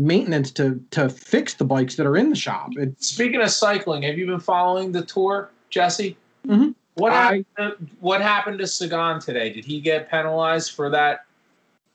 maintenance 0.00 0.50
to 0.52 0.82
to 0.90 1.08
fix 1.08 1.54
the 1.54 1.64
bikes 1.64 1.96
that 1.96 2.06
are 2.06 2.16
in 2.16 2.30
the 2.30 2.36
shop 2.36 2.70
it's 2.76 3.08
Speaking 3.08 3.40
of 3.42 3.50
cycling, 3.50 4.02
have 4.02 4.16
you 4.16 4.26
been 4.26 4.40
following 4.40 4.92
the 4.92 5.02
tour, 5.02 5.50
Jesse? 5.68 6.16
Mhm. 6.46 6.74
What 6.94 7.12
I- 7.12 7.16
happened? 7.16 7.46
To, 7.58 7.76
what 8.00 8.20
happened 8.22 8.58
to 8.60 8.66
Sagan 8.66 9.20
today? 9.20 9.52
Did 9.52 9.64
he 9.64 9.80
get 9.80 10.10
penalized 10.10 10.72
for 10.72 10.88
that 10.90 11.26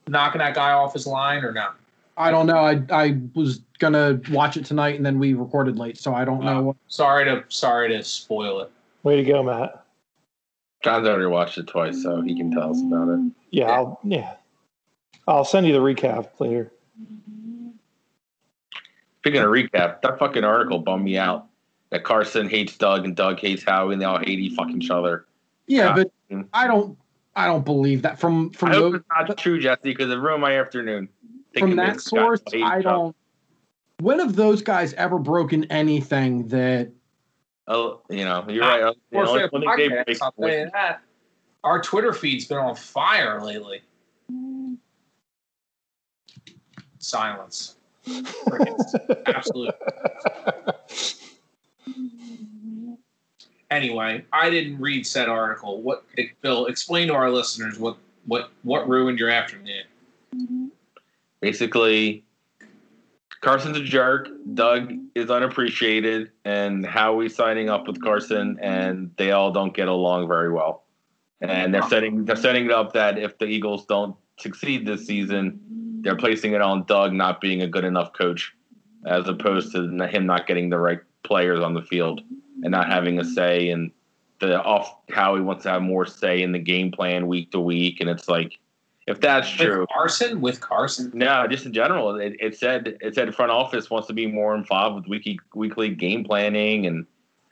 knocking 0.07 0.39
that 0.39 0.53
guy 0.53 0.71
off 0.71 0.93
his 0.93 1.07
line 1.07 1.43
or 1.43 1.51
not? 1.51 1.75
i 2.17 2.31
don't 2.31 2.47
know 2.47 2.59
i 2.59 2.81
i 2.91 3.17
was 3.33 3.59
gonna 3.79 4.21
watch 4.31 4.55
it 4.55 4.63
tonight 4.63 4.95
and 4.95 5.05
then 5.05 5.19
we 5.19 5.33
recorded 5.33 5.77
late 5.77 5.97
so 5.97 6.13
i 6.13 6.23
don't 6.23 6.41
know 6.45 6.61
what 6.61 6.77
Sorry 6.87 7.25
to 7.25 7.43
sorry 7.49 7.89
to 7.89 8.01
spoil 8.05 8.61
it. 8.61 8.71
Way 9.03 9.17
to 9.17 9.23
go, 9.23 9.43
Matt. 9.43 9.83
John's 10.81 11.07
already 11.07 11.25
watched 11.25 11.57
it 11.57 11.67
twice, 11.67 12.01
so 12.01 12.21
he 12.21 12.35
can 12.37 12.51
tell 12.51 12.71
us 12.71 12.81
about 12.81 13.09
it. 13.09 13.31
Yeah, 13.51 13.65
I'll 13.65 13.99
yeah. 14.03 14.35
I'll 15.27 15.43
send 15.43 15.67
you 15.67 15.73
the 15.73 15.79
recap 15.79 16.29
later. 16.39 16.71
Speaking 19.25 19.41
of 19.41 19.49
recap, 19.49 20.01
that 20.03 20.19
fucking 20.19 20.43
article 20.43 20.77
bummed 20.77 21.03
me 21.03 21.17
out. 21.17 21.47
That 21.89 22.03
Carson 22.03 22.47
hates 22.47 22.77
Doug 22.77 23.05
and 23.05 23.15
Doug 23.15 23.39
hates 23.39 23.63
Howie, 23.63 23.93
and 23.93 23.99
they 23.99 24.05
all 24.05 24.19
hate 24.19 24.37
each 24.37 24.53
fucking 24.53 24.83
each 24.83 24.91
other. 24.91 25.25
Yeah, 25.65 25.95
Yeah. 25.97 26.03
but 26.29 26.45
I 26.53 26.67
don't 26.67 26.95
I 27.35 27.47
don't 27.47 27.65
believe 27.65 28.03
that 28.03 28.19
from 28.19 28.51
from 28.51 28.69
I 28.69 28.73
hope 28.75 28.91
those, 28.91 28.95
it's 29.01 29.09
not 29.09 29.37
true, 29.39 29.59
Jesse, 29.59 29.79
because 29.83 30.11
it 30.11 30.17
ruined 30.17 30.41
my 30.41 30.59
afternoon. 30.59 31.09
from 31.57 31.75
that 31.77 32.01
source. 32.01 32.43
I 32.53 32.83
don't. 32.83 33.15
When 33.99 34.19
have 34.19 34.35
those 34.35 34.61
guys 34.61 34.93
ever 34.93 35.17
broken 35.17 35.63
anything 35.71 36.47
that? 36.49 36.91
Oh, 37.67 38.01
you 38.11 38.25
know, 38.25 38.45
you're 38.47 38.63
Ah, 38.63 38.75
right. 38.75 38.95
The 39.09 39.15
Four 39.15 39.27
only- 39.27 39.41
Fifth 39.41 39.53
only 39.55 39.67
they 39.75 39.89
Podcast, 39.89 40.05
break 40.05 40.21
I'll 40.21 40.31
tell 40.33 40.49
you 40.51 40.63
was- 40.65 40.71
that. 40.73 41.01
Our 41.63 41.81
Twitter 41.81 42.13
feed's 42.13 42.45
been 42.45 42.59
on 42.59 42.75
fire 42.75 43.41
lately. 43.41 43.81
Silence. 46.99 47.74
Crickets. 48.47 48.95
Absolute. 49.25 49.75
Anyway, 53.71 54.23
I 54.31 54.49
didn't 54.49 54.79
read 54.79 55.05
said 55.07 55.27
article. 55.27 55.81
What, 55.81 56.05
Bill? 56.41 56.67
Explain 56.67 57.07
to 57.07 57.13
our 57.13 57.31
listeners 57.31 57.79
what 57.79 57.97
what 58.25 58.51
what 58.63 58.87
ruined 58.87 59.19
your 59.19 59.29
afternoon. 59.29 60.71
basically 61.41 62.23
Carson's 63.45 63.77
a 63.77 63.83
jerk. 63.83 64.27
Doug 64.55 64.93
is 65.13 65.29
unappreciated, 65.29 66.31
and 66.45 66.83
Howie's 66.83 67.35
signing 67.35 67.69
up 67.69 67.87
with 67.87 68.01
Carson, 68.01 68.57
and 68.59 69.11
they 69.17 69.31
all 69.31 69.51
don't 69.51 69.71
get 69.71 69.87
along 69.87 70.27
very 70.27 70.51
well. 70.51 70.83
And 71.41 71.71
they're 71.71 71.83
setting 71.83 72.25
they're 72.25 72.35
setting 72.35 72.65
it 72.65 72.71
up 72.71 72.93
that 72.93 73.19
if 73.19 73.37
the 73.37 73.45
Eagles 73.45 73.85
don't 73.85 74.15
succeed 74.39 74.87
this 74.87 75.05
season, 75.05 75.59
they're 76.05 76.15
placing 76.15 76.53
it 76.53 76.61
on 76.61 76.85
Doug 76.85 77.13
not 77.13 77.41
being 77.41 77.63
a 77.63 77.67
good 77.67 77.83
enough 77.83 78.13
coach, 78.13 78.53
as 79.07 79.27
opposed 79.27 79.71
to 79.73 80.07
him 80.07 80.27
not 80.27 80.45
getting 80.45 80.69
the 80.69 80.77
right 80.77 80.99
players 81.23 81.59
on 81.59 81.73
the 81.73 81.81
field 81.81 82.21
and 82.61 82.71
not 82.71 82.87
having 82.87 83.19
a 83.19 83.25
say. 83.25 83.69
And 83.69 83.91
the 84.39 84.61
off 84.61 84.95
how 85.09 85.35
he 85.35 85.41
wants 85.41 85.63
to 85.63 85.71
have 85.71 85.81
more 85.81 86.05
say 86.05 86.43
in 86.43 86.51
the 86.51 86.59
game 86.59 86.91
plan 86.91 87.27
week 87.27 87.51
to 87.51 87.59
week, 87.59 87.99
and 87.99 88.09
it's 88.09 88.29
like. 88.29 88.53
If 89.07 89.21
that's 89.21 89.47
true, 89.49 89.81
With 89.81 89.89
Carson, 89.89 90.41
with 90.41 90.61
Carson. 90.61 91.11
no, 91.13 91.45
just 91.47 91.65
in 91.67 91.73
general, 91.73 92.15
it, 92.19 92.35
it 92.39 92.57
said 92.57 92.97
it 93.01 93.13
said 93.13 93.35
front 93.35 93.51
office 93.51 93.91
wants 93.91 94.07
to 94.07 94.13
be 94.13 94.25
more 94.25 94.55
involved 94.55 94.95
with 94.95 95.07
weekly 95.07 95.39
weekly 95.53 95.89
game 95.89 96.23
planning, 96.23 96.87
and 96.87 97.05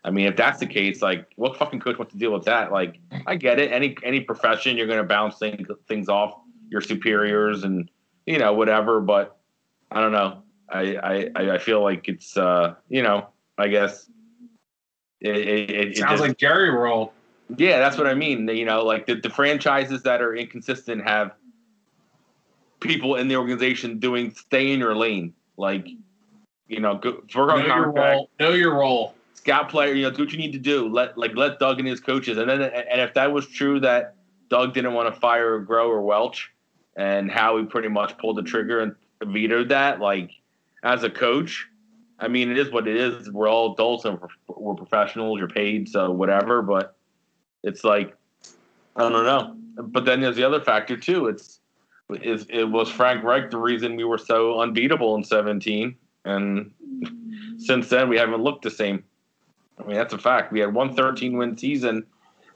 I 0.03 0.09
mean, 0.09 0.25
if 0.25 0.35
that's 0.35 0.59
the 0.59 0.65
case, 0.65 1.03
like, 1.03 1.27
what 1.35 1.55
fucking 1.57 1.79
coach 1.79 1.99
wants 1.99 2.11
to 2.13 2.17
deal 2.17 2.33
with 2.33 2.45
that? 2.45 2.71
Like, 2.71 2.97
I 3.27 3.35
get 3.35 3.59
it. 3.59 3.71
Any 3.71 3.95
any 4.03 4.21
profession, 4.21 4.77
you're 4.77 4.87
going 4.87 4.97
to 4.97 5.03
bounce 5.03 5.37
things 5.37 5.67
things 5.87 6.09
off 6.09 6.33
your 6.69 6.81
superiors, 6.81 7.63
and 7.63 7.87
you 8.25 8.37
know 8.37 8.53
whatever. 8.53 8.99
But 9.01 9.35
I 9.91 10.01
don't 10.01 10.11
know. 10.11 10.43
I 10.69 11.29
I, 11.35 11.53
I 11.55 11.57
feel 11.57 11.81
like 11.83 12.07
it's 12.07 12.37
uh 12.37 12.75
you 12.89 13.03
know 13.03 13.27
I 13.57 13.67
guess 13.67 14.09
it 15.21 15.35
it, 15.37 15.69
it, 15.69 15.87
it 15.91 15.97
Sounds 15.97 16.11
just- 16.13 16.21
like 16.21 16.37
Jerry 16.37 16.69
rolled. 16.69 17.11
yeah, 17.57 17.79
that's 17.79 17.97
what 17.97 18.07
I 18.07 18.13
mean. 18.13 18.47
You 18.47 18.65
know, 18.65 18.83
like 18.83 19.05
the, 19.05 19.15
the 19.15 19.29
franchises 19.29 20.03
that 20.03 20.21
are 20.21 20.35
inconsistent 20.35 21.03
have 21.03 21.31
people 22.79 23.15
in 23.15 23.27
the 23.27 23.35
organization 23.37 23.99
doing 23.99 24.33
stay 24.33 24.71
in 24.73 24.79
your 24.79 24.95
lane. 24.95 25.33
Like, 25.57 25.87
you 26.67 26.79
know, 26.79 26.95
go, 26.95 27.11
work 27.35 27.49
Know 27.49 27.49
on 27.55 27.65
your 27.65 27.91
role. 27.91 28.29
Know 28.39 28.51
your 28.53 28.73
role. 28.75 29.13
scout 29.35 29.69
player. 29.69 29.93
You 29.93 30.03
know, 30.03 30.11
do 30.11 30.23
what 30.23 30.31
you 30.31 30.37
need 30.39 30.53
to 30.53 30.57
do. 30.59 30.89
Let 30.89 31.17
like 31.17 31.35
let 31.35 31.59
Doug 31.59 31.79
and 31.79 31.87
his 31.87 31.99
coaches. 31.99 32.37
And 32.37 32.49
then 32.49 32.61
and 32.61 32.99
if 33.01 33.13
that 33.13 33.31
was 33.31 33.47
true 33.47 33.79
that 33.81 34.15
Doug 34.49 34.73
didn't 34.73 34.93
want 34.93 35.13
to 35.13 35.19
fire 35.19 35.59
Groh 35.63 35.87
or 35.87 36.01
Walch, 36.01 36.47
and 36.95 37.31
how 37.31 37.57
Howie 37.57 37.65
pretty 37.65 37.89
much 37.89 38.17
pulled 38.17 38.37
the 38.37 38.43
trigger 38.43 38.79
and 38.79 38.95
vetoed 39.23 39.69
that, 39.69 39.99
like 39.99 40.31
as 40.83 41.03
a 41.03 41.09
coach. 41.09 41.67
I 42.19 42.27
mean, 42.27 42.51
it 42.51 42.57
is 42.57 42.71
what 42.71 42.87
it 42.87 42.95
is. 42.95 43.29
We're 43.29 43.49
all 43.49 43.73
adults 43.73 44.05
and 44.05 44.19
we're 44.47 44.75
professionals. 44.75 45.39
You're 45.39 45.47
paid, 45.47 45.89
so 45.89 46.11
whatever. 46.11 46.61
But 46.61 46.95
it's 47.63 47.83
like 47.83 48.15
I 48.95 49.09
don't 49.09 49.25
know. 49.25 49.55
But 49.75 50.05
then 50.05 50.21
there's 50.21 50.35
the 50.35 50.43
other 50.43 50.61
factor 50.61 50.95
too. 50.95 51.27
It's 51.27 51.59
is 52.09 52.45
it 52.49 52.65
was 52.65 52.89
Frank 52.89 53.23
Reich 53.23 53.49
the 53.49 53.57
reason 53.57 53.95
we 53.95 54.03
were 54.03 54.17
so 54.17 54.59
unbeatable 54.61 55.15
in 55.15 55.23
17, 55.23 55.95
and 56.25 56.71
since 57.57 57.89
then 57.89 58.09
we 58.09 58.17
haven't 58.17 58.43
looked 58.43 58.63
the 58.63 58.71
same. 58.71 59.03
I 59.79 59.83
mean 59.83 59.95
that's 59.95 60.13
a 60.13 60.19
fact. 60.19 60.51
We 60.51 60.59
had 60.59 60.73
one 60.73 60.95
13 60.95 61.37
win 61.37 61.57
season. 61.57 62.05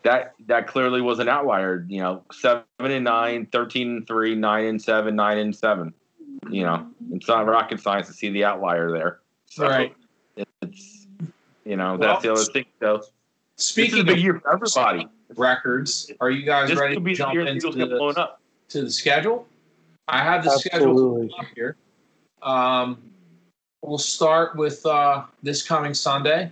That 0.08 0.36
that 0.46 0.68
clearly 0.68 1.02
was 1.02 1.20
an 1.20 1.28
outlier. 1.28 1.86
You 1.90 2.00
know, 2.00 2.24
seven 2.32 2.64
and 2.80 3.04
nine, 3.04 3.46
13 3.52 3.88
and 3.90 4.08
three, 4.08 4.36
nine 4.36 4.64
and 4.64 4.82
seven, 4.82 5.18
nine 5.18 5.38
and 5.38 5.54
seven. 5.54 5.94
You 6.50 6.64
know, 6.64 6.88
it's 7.12 7.28
not 7.28 7.46
rocket 7.46 7.82
science 7.82 8.08
to 8.08 8.14
see 8.14 8.30
the 8.30 8.46
outlier 8.46 8.90
there. 8.90 9.20
So 9.48 9.68
Right. 9.68 9.94
It's 10.62 11.08
you 11.66 11.76
know 11.76 11.98
that's 11.98 12.24
the 12.24 12.32
other 12.32 12.46
thing 12.46 12.64
though. 12.80 13.00
This 13.00 13.08
is 13.08 13.12
a 13.58 13.62
Speaking 13.64 14.06
big 14.06 14.18
of 14.20 14.24
year 14.24 14.40
for 14.40 14.54
everybody. 14.54 15.10
records, 15.36 16.10
are 16.22 16.32
you 16.32 16.44
guys 16.44 16.70
This 16.70 16.80
ready 16.80 16.96
to 16.96 17.02
be 17.02 17.14
jump 17.14 17.34
the 17.34 17.42
into 17.42 17.68
Eagles 17.68 17.76
blown 17.76 18.14
the, 18.14 18.22
up. 18.22 18.40
to 18.70 18.84
the 18.84 18.92
schedule? 18.92 19.46
I 20.08 20.24
have 20.24 20.46
the 20.46 20.52
schedule 20.52 20.92
Absolutely. 20.92 21.36
up 21.38 21.46
here. 21.54 21.76
Um, 22.42 22.98
we'll 23.82 23.98
start 23.98 24.56
with 24.56 24.86
uh, 24.86 25.24
this 25.44 25.68
coming 25.68 25.94
Sunday. 25.94 26.50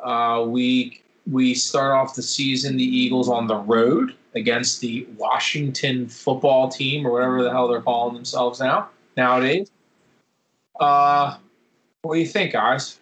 Uh, 0.00 0.44
we 0.48 1.02
we 1.30 1.54
start 1.54 1.92
off 1.92 2.14
the 2.14 2.22
season 2.22 2.76
the 2.76 2.84
Eagles 2.84 3.28
on 3.28 3.46
the 3.46 3.56
road 3.56 4.14
against 4.34 4.80
the 4.80 5.06
Washington 5.16 6.08
football 6.08 6.68
team 6.68 7.06
or 7.06 7.12
whatever 7.12 7.42
the 7.42 7.50
hell 7.50 7.68
they're 7.68 7.82
calling 7.82 8.14
themselves 8.14 8.60
now 8.60 8.88
nowadays. 9.16 9.70
Uh, 10.80 11.36
what 12.02 12.14
do 12.14 12.20
you 12.20 12.26
think, 12.26 12.52
guys? 12.52 13.00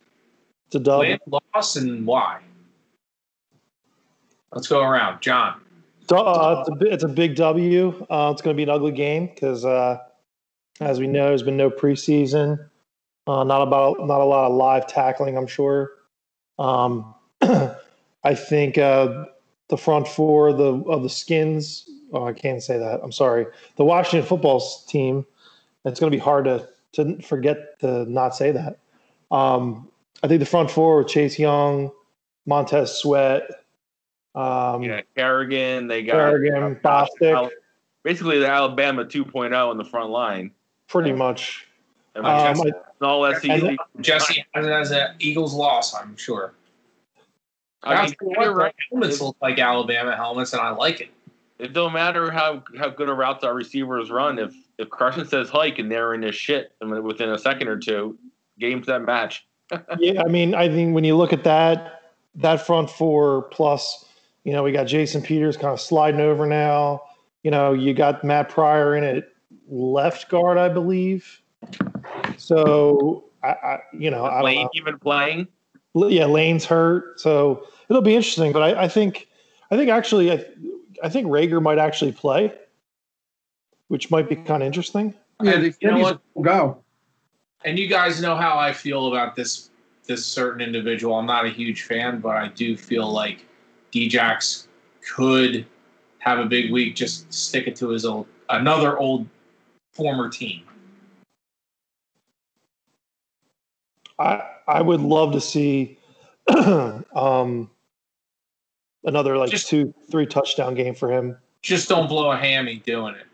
It's 0.67 0.77
a 0.77 0.81
dub. 0.81 1.01
Win, 1.01 1.19
loss, 1.55 1.77
and 1.77 2.07
why? 2.07 2.41
Let's 4.53 4.67
go 4.67 4.81
around, 4.81 5.21
John. 5.21 5.61
Uh, 6.11 6.65
it's, 6.67 6.83
a, 6.83 6.93
it's 6.93 7.05
a 7.05 7.09
big 7.09 7.37
W. 7.37 8.07
Uh, 8.09 8.31
it's 8.33 8.43
going 8.43 8.55
to 8.55 8.57
be 8.57 8.63
an 8.63 8.71
ugly 8.71 8.93
game 8.93 9.27
because, 9.27 9.65
uh, 9.65 9.99
as 10.81 10.99
we 10.99 11.07
know, 11.07 11.29
there's 11.29 11.43
been 11.43 11.57
no 11.57 11.71
preseason. 11.71 12.59
Uh, 13.27 13.45
not 13.45 13.61
about 13.61 13.99
not 14.07 14.21
a 14.21 14.25
lot 14.25 14.49
of 14.49 14.55
live 14.55 14.87
tackling. 14.87 15.37
I'm 15.37 15.49
sure. 15.49 15.91
Um, 16.59 17.15
I 18.27 18.35
think 18.35 18.77
uh, 18.77 19.27
the 19.69 19.77
front 19.77 20.09
four 20.09 20.49
of 20.49 20.59
the 20.59 20.73
of 20.91 21.05
the 21.05 21.09
Skins. 21.09 21.89
Oh, 22.13 22.25
I 22.25 22.33
can't 22.33 22.61
say 22.61 22.77
that. 22.77 23.01
I'm 23.03 23.13
sorry. 23.13 23.47
The 23.77 23.85
Washington 23.85 24.27
football 24.29 24.61
team. 24.89 25.25
It's 25.85 26.01
going 26.01 26.11
to 26.11 26.17
be 26.17 26.21
hard 26.21 26.45
to 26.47 26.69
to 26.95 27.23
forget 27.23 27.79
to 27.81 28.05
not 28.11 28.35
say 28.35 28.51
that. 28.51 28.79
Um, 29.31 29.89
I 30.25 30.29
think 30.29 30.41
the 30.41 30.47
front 30.47 30.73
four 30.73 30.99
with 30.99 31.07
Chase 31.09 31.39
Young, 31.39 31.93
Montez 32.47 32.99
Sweat, 32.99 33.49
um, 34.35 34.83
Yeah, 34.83 35.03
Kerrigan. 35.15 35.87
They 35.87 36.03
got 36.03 36.15
Kerrigan, 36.15 36.77
Bostic, 36.83 37.51
basically 38.03 38.41
the 38.41 38.49
Alabama 38.49 39.05
2.0 39.05 39.71
in 39.71 39.79
the 39.79 39.85
front 39.85 40.11
line. 40.11 40.51
pretty 40.89 41.13
much. 41.13 41.69
I 42.17 42.19
Um, 42.19 42.57
Jesse- 42.57 42.73
all 43.03 43.31
E 43.31 43.35
SEC. 43.35 43.77
Jesse 44.01 44.45
has 44.55 44.67
as 44.67 44.91
an 44.91 45.15
Eagles 45.21 45.55
loss, 45.55 45.95
I'm 45.95 46.17
sure. 46.17 46.55
I 47.83 47.95
That's 47.95 48.15
mean, 48.21 48.31
what 48.31 48.45
you're 48.45 48.55
right. 48.55 48.75
helmets 48.91 49.21
look 49.21 49.37
like 49.41 49.59
Alabama 49.59 50.17
helmets, 50.17 50.53
and 50.53 50.63
I 50.63 50.71
like 50.71 51.01
it. 51.01 51.11
It 51.59 51.73
don't 51.73 51.93
matter 51.93 52.31
how 52.31 52.63
how 52.79 52.91
good 52.91 53.09
a 53.09 53.15
routes 53.15 53.45
our 53.45 53.55
receivers 53.55 54.11
run. 54.11 54.39
If 54.39 54.55
if 54.79 54.91
Carson 54.91 55.27
says 55.27 55.49
hike 55.49 55.79
and 55.79 55.91
they're 55.91 56.15
in 56.15 56.23
his 56.23 56.35
shit, 56.35 56.73
and 56.81 57.03
within 57.03 57.31
a 57.31 57.39
second 57.39 57.69
or 57.69 57.79
two, 57.79 58.19
games 58.59 58.87
that 58.87 59.03
match. 59.03 59.47
Yeah, 59.99 60.23
I 60.23 60.29
mean, 60.29 60.55
I 60.55 60.69
think 60.69 60.95
when 60.95 61.03
you 61.03 61.17
look 61.17 61.33
at 61.33 61.43
that, 61.43 62.13
that 62.37 62.65
front 62.65 62.89
four 62.89 63.43
plus, 63.51 64.05
you 64.45 64.53
know, 64.53 64.63
we 64.63 64.71
got 64.71 64.85
Jason 64.85 65.23
Peters 65.23 65.57
kind 65.57 65.73
of 65.73 65.81
sliding 65.81 66.21
over 66.21 66.47
now. 66.47 67.03
You 67.43 67.51
know, 67.51 67.73
you 67.73 67.93
got 67.93 68.23
Matt 68.23 68.49
Pryor 68.49 68.95
in 68.95 69.03
at 69.03 69.29
left 69.69 70.29
guard, 70.29 70.57
I 70.57 70.69
believe. 70.69 71.43
So, 72.37 73.25
I, 73.43 73.49
I 73.49 73.79
you 73.93 74.09
know, 74.09 74.25
I 74.25 74.43
don't 74.43 74.55
know. 74.55 74.71
even 74.75 74.99
playing. 75.01 75.49
Yeah, 75.97 76.27
Lane's 76.27 76.65
hurt, 76.67 77.19
so 77.19 77.67
it'll 77.89 78.03
be 78.03 78.15
interesting. 78.15 78.53
But 78.53 78.63
I, 78.63 78.85
I 78.85 78.89
think, 78.89 79.29
I 79.71 79.77
think 79.77 79.91
actually, 79.91 80.31
I, 80.31 80.45
I 81.03 81.09
think 81.09 81.27
Reagor 81.27 81.63
might 81.63 81.79
actually 81.79 82.13
play, 82.13 82.53
which 83.89 84.11
might 84.11 84.29
be 84.29 84.37
kind 84.37 84.63
of 84.63 84.67
interesting. 84.67 85.15
Yeah, 85.43 85.53
And 85.53 85.65
the 85.65 85.75
you 85.81 85.91
know 85.91 85.99
what? 85.99 86.21
go. 86.43 86.83
And 87.65 87.79
you 87.79 87.89
guys 87.89 88.21
know 88.21 88.37
how 88.37 88.59
I 88.59 88.73
feel 88.73 89.09
about 89.09 89.35
this 89.35 89.71
this 90.05 90.25
certain 90.25 90.61
individual. 90.61 91.17
I'm 91.17 91.27
not 91.27 91.47
a 91.47 91.51
huge 91.51 91.83
fan, 91.83 92.21
but 92.21 92.37
I 92.37 92.49
do 92.49 92.77
feel 92.77 93.11
like 93.11 93.45
Djax 93.91 94.67
could 95.15 95.67
have 96.19 96.39
a 96.39 96.45
big 96.45 96.71
week. 96.71 96.95
Just 96.95 97.33
stick 97.33 97.67
it 97.67 97.75
to 97.77 97.89
his 97.89 98.05
old 98.05 98.27
another 98.51 98.99
old 98.99 99.27
former 99.95 100.29
team. 100.29 100.63
I 104.19 104.43
I 104.69 104.83
would 104.83 105.01
love 105.01 105.33
to 105.33 105.41
see 105.41 105.99
um, 107.15 107.71
another 109.05 109.37
like 109.37 109.51
Just- 109.51 109.69
two, 109.69 109.95
three 110.11 110.27
touchdown 110.27 110.75
game 110.75 110.95
for 110.95 111.11
him. 111.11 111.37
Just 111.63 111.89
don't 111.89 112.09
blow 112.09 112.31
a 112.31 112.37
hammy 112.37 112.77
doing 112.87 113.15
it. 113.17 113.27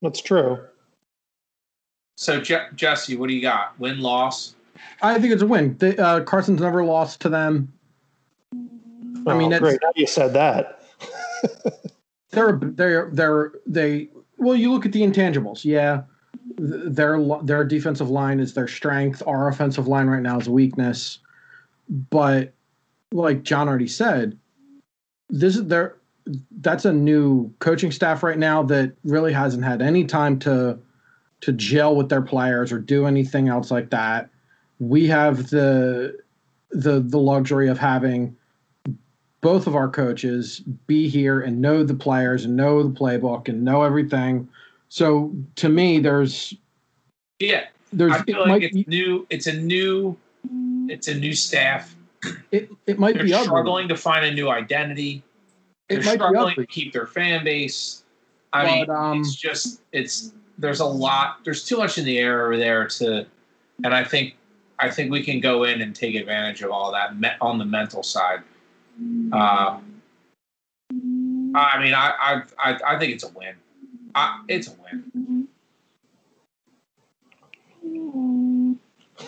That's 0.00 0.20
true. 0.20 0.58
So 2.16 2.40
Je- 2.40 2.68
Jesse, 2.74 3.16
what 3.16 3.28
do 3.28 3.34
you 3.34 3.42
got? 3.42 3.78
Win 3.78 4.00
loss? 4.00 4.54
I 5.02 5.18
think 5.18 5.32
it's 5.32 5.42
a 5.42 5.46
win. 5.46 5.76
They, 5.78 5.96
uh, 5.96 6.20
Carson's 6.22 6.60
never 6.60 6.84
lost 6.84 7.20
to 7.22 7.28
them. 7.28 7.72
I 8.52 9.34
mean, 9.36 9.52
oh, 9.52 9.56
it's- 9.56 9.60
great. 9.60 9.78
Now 9.82 9.90
you 9.96 10.06
said 10.06 10.32
that. 10.34 10.80
They're 12.30 12.58
they're 12.60 13.10
they're 13.12 13.52
they. 13.64 14.08
Well, 14.38 14.56
you 14.56 14.72
look 14.72 14.84
at 14.86 14.90
the 14.92 15.02
intangibles. 15.02 15.64
Yeah, 15.64 15.94
Th- 15.98 16.06
their 16.56 17.18
their 17.42 17.64
defensive 17.64 18.10
line 18.10 18.40
is 18.40 18.54
their 18.54 18.68
strength. 18.68 19.22
Our 19.26 19.48
offensive 19.48 19.88
line 19.88 20.06
right 20.06 20.22
now 20.22 20.38
is 20.38 20.46
a 20.46 20.52
weakness. 20.52 21.18
But 21.88 22.52
like 23.12 23.42
John 23.42 23.68
already 23.68 23.88
said, 23.88 24.38
this 25.28 25.56
is 25.56 25.66
their 25.66 25.96
that's 26.60 26.84
a 26.84 26.92
new 26.92 27.52
coaching 27.58 27.92
staff 27.92 28.22
right 28.22 28.38
now 28.38 28.62
that 28.64 28.92
really 29.04 29.32
hasn't 29.32 29.64
had 29.64 29.82
any 29.82 30.04
time 30.04 30.38
to 30.40 30.78
to 31.42 31.52
gel 31.52 31.94
with 31.94 32.08
their 32.08 32.22
players 32.22 32.72
or 32.72 32.78
do 32.78 33.06
anything 33.06 33.48
else 33.48 33.70
like 33.70 33.90
that. 33.90 34.30
We 34.78 35.06
have 35.08 35.50
the 35.50 36.18
the 36.70 37.00
the 37.00 37.18
luxury 37.18 37.68
of 37.68 37.78
having 37.78 38.36
both 39.40 39.66
of 39.66 39.76
our 39.76 39.90
coaches 39.90 40.60
be 40.86 41.06
here 41.06 41.42
and 41.42 41.60
know 41.60 41.84
the 41.84 41.94
players 41.94 42.46
and 42.46 42.56
know 42.56 42.82
the 42.82 42.98
playbook 42.98 43.46
and 43.46 43.62
know 43.62 43.82
everything. 43.82 44.48
So 44.94 45.34
to 45.56 45.68
me, 45.68 45.98
there's 45.98 46.54
Yeah, 47.40 47.64
there's 47.92 48.12
I 48.12 48.22
feel 48.22 48.36
it 48.36 48.40
like 48.42 48.48
might 48.48 48.62
it's 48.62 48.86
new. 48.86 49.26
It's 49.28 49.48
a 49.48 49.52
new. 49.52 50.16
It's 50.88 51.08
a 51.08 51.14
new 51.16 51.34
staff. 51.34 51.96
it, 52.52 52.70
it 52.86 52.96
might 53.00 53.16
They're 53.16 53.24
be 53.24 53.34
ugly. 53.34 53.44
struggling 53.46 53.88
to 53.88 53.96
find 53.96 54.24
a 54.24 54.32
new 54.32 54.50
identity. 54.50 55.24
They're 55.88 55.98
It 55.98 56.04
might 56.04 56.12
be 56.12 56.18
struggling 56.18 56.52
ugly. 56.52 56.66
to 56.66 56.72
keep 56.72 56.92
their 56.92 57.08
fan 57.08 57.42
base. 57.42 58.04
I 58.52 58.62
But, 58.64 58.72
mean, 58.72 58.90
um, 58.90 59.20
it's 59.22 59.34
just 59.34 59.80
it's 59.90 60.32
there's 60.58 60.78
a 60.78 60.86
lot. 60.86 61.40
There's 61.42 61.64
too 61.64 61.76
much 61.78 61.98
in 61.98 62.04
the 62.04 62.16
air 62.18 62.44
over 62.46 62.56
there 62.56 62.86
to, 62.86 63.26
and 63.82 63.92
I 63.92 64.04
think 64.04 64.36
I 64.78 64.90
think 64.90 65.10
we 65.10 65.24
can 65.24 65.40
go 65.40 65.64
in 65.64 65.80
and 65.82 65.92
take 65.92 66.14
advantage 66.14 66.62
of 66.62 66.70
all 66.70 66.92
that 66.92 67.18
me, 67.18 67.30
on 67.40 67.58
the 67.58 67.64
mental 67.64 68.04
side. 68.04 68.44
Uh, 69.32 69.80
I 71.56 71.80
mean, 71.82 71.94
I, 71.94 72.12
I 72.20 72.42
I 72.64 72.78
I 72.94 72.98
think 73.00 73.12
it's 73.12 73.24
a 73.24 73.28
win. 73.30 73.56
I, 74.14 74.42
it's 74.48 74.68
a 74.68 74.72
win. 74.82 75.48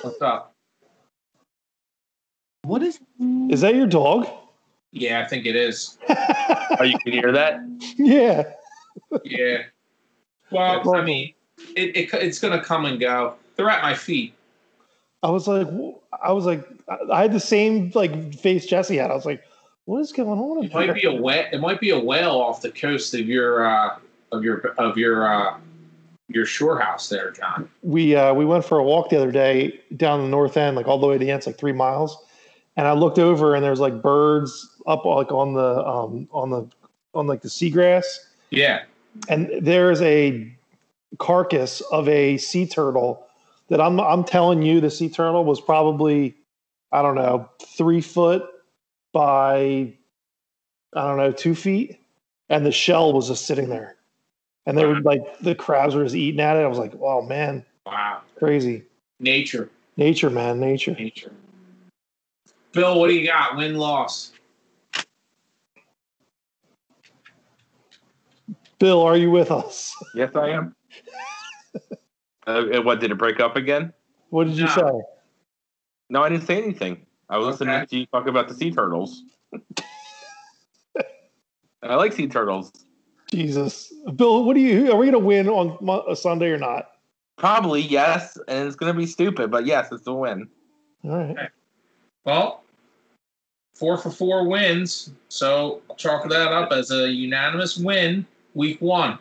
What's 0.02 0.20
up? 0.22 0.54
What 2.62 2.82
is 2.82 3.00
Is 3.50 3.60
that 3.60 3.74
your 3.74 3.86
dog? 3.86 4.26
Yeah, 4.92 5.20
I 5.20 5.24
think 5.26 5.46
it 5.46 5.56
is. 5.56 5.98
Oh, 6.78 6.84
you 6.84 6.98
can 6.98 7.12
hear 7.12 7.32
that. 7.32 7.60
yeah. 7.96 8.42
Yeah. 9.24 9.62
Well, 10.50 10.94
I 10.94 11.00
mean, 11.02 11.32
it, 11.74 11.96
it 11.96 12.12
it's 12.12 12.38
gonna 12.38 12.62
come 12.62 12.84
and 12.84 13.00
go. 13.00 13.34
They're 13.56 13.70
at 13.70 13.82
my 13.82 13.94
feet. 13.94 14.34
I 15.22 15.30
was 15.30 15.48
like, 15.48 15.66
I 16.22 16.32
was 16.32 16.44
like, 16.44 16.68
I- 16.86 16.98
I 17.10 17.22
had 17.22 17.32
the 17.32 17.40
same 17.40 17.92
like 17.94 18.34
face 18.34 18.66
Jesse 18.66 18.96
had. 18.98 19.10
I 19.10 19.14
was 19.14 19.24
like, 19.24 19.42
what 19.86 20.00
is 20.00 20.12
going 20.12 20.38
on? 20.38 20.64
It 20.64 20.74
might 20.74 20.92
be 20.92 21.04
a 21.06 21.12
whale. 21.14 21.46
It 21.50 21.60
might 21.62 21.80
be 21.80 21.90
a 21.90 21.98
whale 21.98 22.32
off 22.32 22.60
the 22.60 22.70
coast 22.72 23.14
of 23.14 23.20
your 23.20 23.64
uh, 23.66 23.96
of 24.32 24.42
your 24.44 24.58
of 24.78 24.96
your 24.96 25.26
uh, 25.28 25.58
your 26.28 26.44
shore 26.46 26.78
house 26.80 27.08
there, 27.08 27.30
John. 27.30 27.68
we 27.82 28.14
uh, 28.16 28.34
we 28.34 28.44
went 28.44 28.64
for 28.64 28.78
a 28.78 28.82
walk 28.82 29.10
the 29.10 29.16
other 29.16 29.32
day 29.32 29.80
down 29.96 30.22
the 30.22 30.28
north 30.28 30.56
end, 30.56 30.76
like 30.76 30.86
all 30.86 30.98
the 30.98 31.06
way 31.06 31.18
to 31.18 31.24
the 31.24 31.30
end, 31.30 31.38
it's 31.38 31.46
like 31.46 31.58
three 31.58 31.72
miles. 31.72 32.16
And 32.76 32.86
I 32.86 32.92
looked 32.92 33.18
over, 33.18 33.54
and 33.54 33.64
there's 33.64 33.80
like 33.80 34.02
birds 34.02 34.68
up 34.86 35.04
like 35.04 35.32
on 35.32 35.54
the 35.54 35.86
um, 35.86 36.28
on 36.32 36.50
the 36.50 36.68
on 37.14 37.26
like 37.26 37.40
the 37.42 37.48
seagrass, 37.48 38.04
Yeah. 38.50 38.82
and 39.28 39.50
there's 39.62 40.02
a 40.02 40.52
carcass 41.18 41.80
of 41.92 42.08
a 42.08 42.36
sea 42.36 42.66
turtle 42.66 43.26
that 43.68 43.80
I'm 43.80 43.98
I'm 44.00 44.24
telling 44.24 44.62
you, 44.62 44.80
the 44.80 44.90
sea 44.90 45.08
turtle 45.08 45.44
was 45.44 45.60
probably 45.60 46.34
I 46.92 47.00
don't 47.02 47.14
know 47.14 47.48
three 47.76 48.00
foot 48.02 48.44
by 49.12 49.92
I 50.94 51.06
don't 51.06 51.16
know 51.16 51.32
two 51.32 51.54
feet, 51.54 51.98
and 52.50 52.66
the 52.66 52.72
shell 52.72 53.12
was 53.14 53.28
just 53.28 53.46
sitting 53.46 53.68
there, 53.70 53.95
and 54.66 54.76
they 54.76 54.84
were 54.84 55.00
like 55.00 55.22
the 55.40 55.54
crabs 55.54 55.94
were 55.94 56.02
just 56.04 56.14
eating 56.14 56.40
at 56.40 56.56
it. 56.56 56.60
I 56.60 56.66
was 56.66 56.78
like, 56.78 56.92
oh 57.00 57.22
man, 57.22 57.64
Wow. 57.86 58.20
crazy. 58.38 58.84
Nature. 59.20 59.70
Nature, 59.96 60.28
man, 60.30 60.60
nature. 60.60 60.92
Nature. 60.92 61.32
Bill, 62.72 63.00
what 63.00 63.08
do 63.08 63.14
you 63.14 63.26
got? 63.26 63.56
Win 63.56 63.76
loss. 63.76 64.32
Bill, 68.78 69.00
are 69.02 69.16
you 69.16 69.30
with 69.30 69.50
us? 69.50 69.94
Yes, 70.14 70.34
I 70.34 70.50
am. 70.50 70.74
uh, 72.46 72.62
what 72.82 73.00
did 73.00 73.10
it 73.10 73.14
break 73.18 73.40
up 73.40 73.56
again? 73.56 73.92
What 74.30 74.44
did 74.46 74.56
you 74.56 74.64
No. 74.64 74.70
say? 74.70 75.02
No, 76.10 76.22
I 76.22 76.28
didn't 76.28 76.46
say 76.46 76.62
anything. 76.62 77.06
I 77.28 77.38
was 77.38 77.46
listening 77.46 77.86
to 77.86 77.96
you 77.96 78.06
talk 78.06 78.26
about 78.28 78.48
the 78.48 78.54
sea 78.54 78.70
turtles. 78.70 79.22
I 81.82 81.94
like 81.96 82.12
sea 82.12 82.28
turtles. 82.28 82.70
Jesus, 83.30 83.92
Bill, 84.14 84.44
what 84.44 84.54
do 84.54 84.60
you? 84.60 84.92
Are 84.92 84.96
we 84.96 85.06
going 85.06 85.12
to 85.12 85.18
win 85.18 85.48
on 85.48 85.76
Mo- 85.80 86.04
a 86.08 86.14
Sunday 86.14 86.48
or 86.48 86.58
not? 86.58 86.90
Probably 87.36 87.82
yes, 87.82 88.38
and 88.48 88.66
it's 88.66 88.76
going 88.76 88.92
to 88.92 88.98
be 88.98 89.06
stupid, 89.06 89.50
but 89.50 89.66
yes, 89.66 89.90
it's 89.92 90.06
a 90.06 90.12
win. 90.12 90.48
All 91.04 91.18
right. 91.18 91.50
Well, 92.24 92.62
four 93.74 93.98
for 93.98 94.10
four 94.10 94.48
wins. 94.48 95.10
So 95.28 95.82
I'll 95.90 95.96
chalk 95.96 96.28
that 96.28 96.52
up 96.52 96.72
as 96.72 96.90
a 96.90 97.08
unanimous 97.08 97.76
win, 97.76 98.26
week 98.54 98.80
one. 98.80 99.18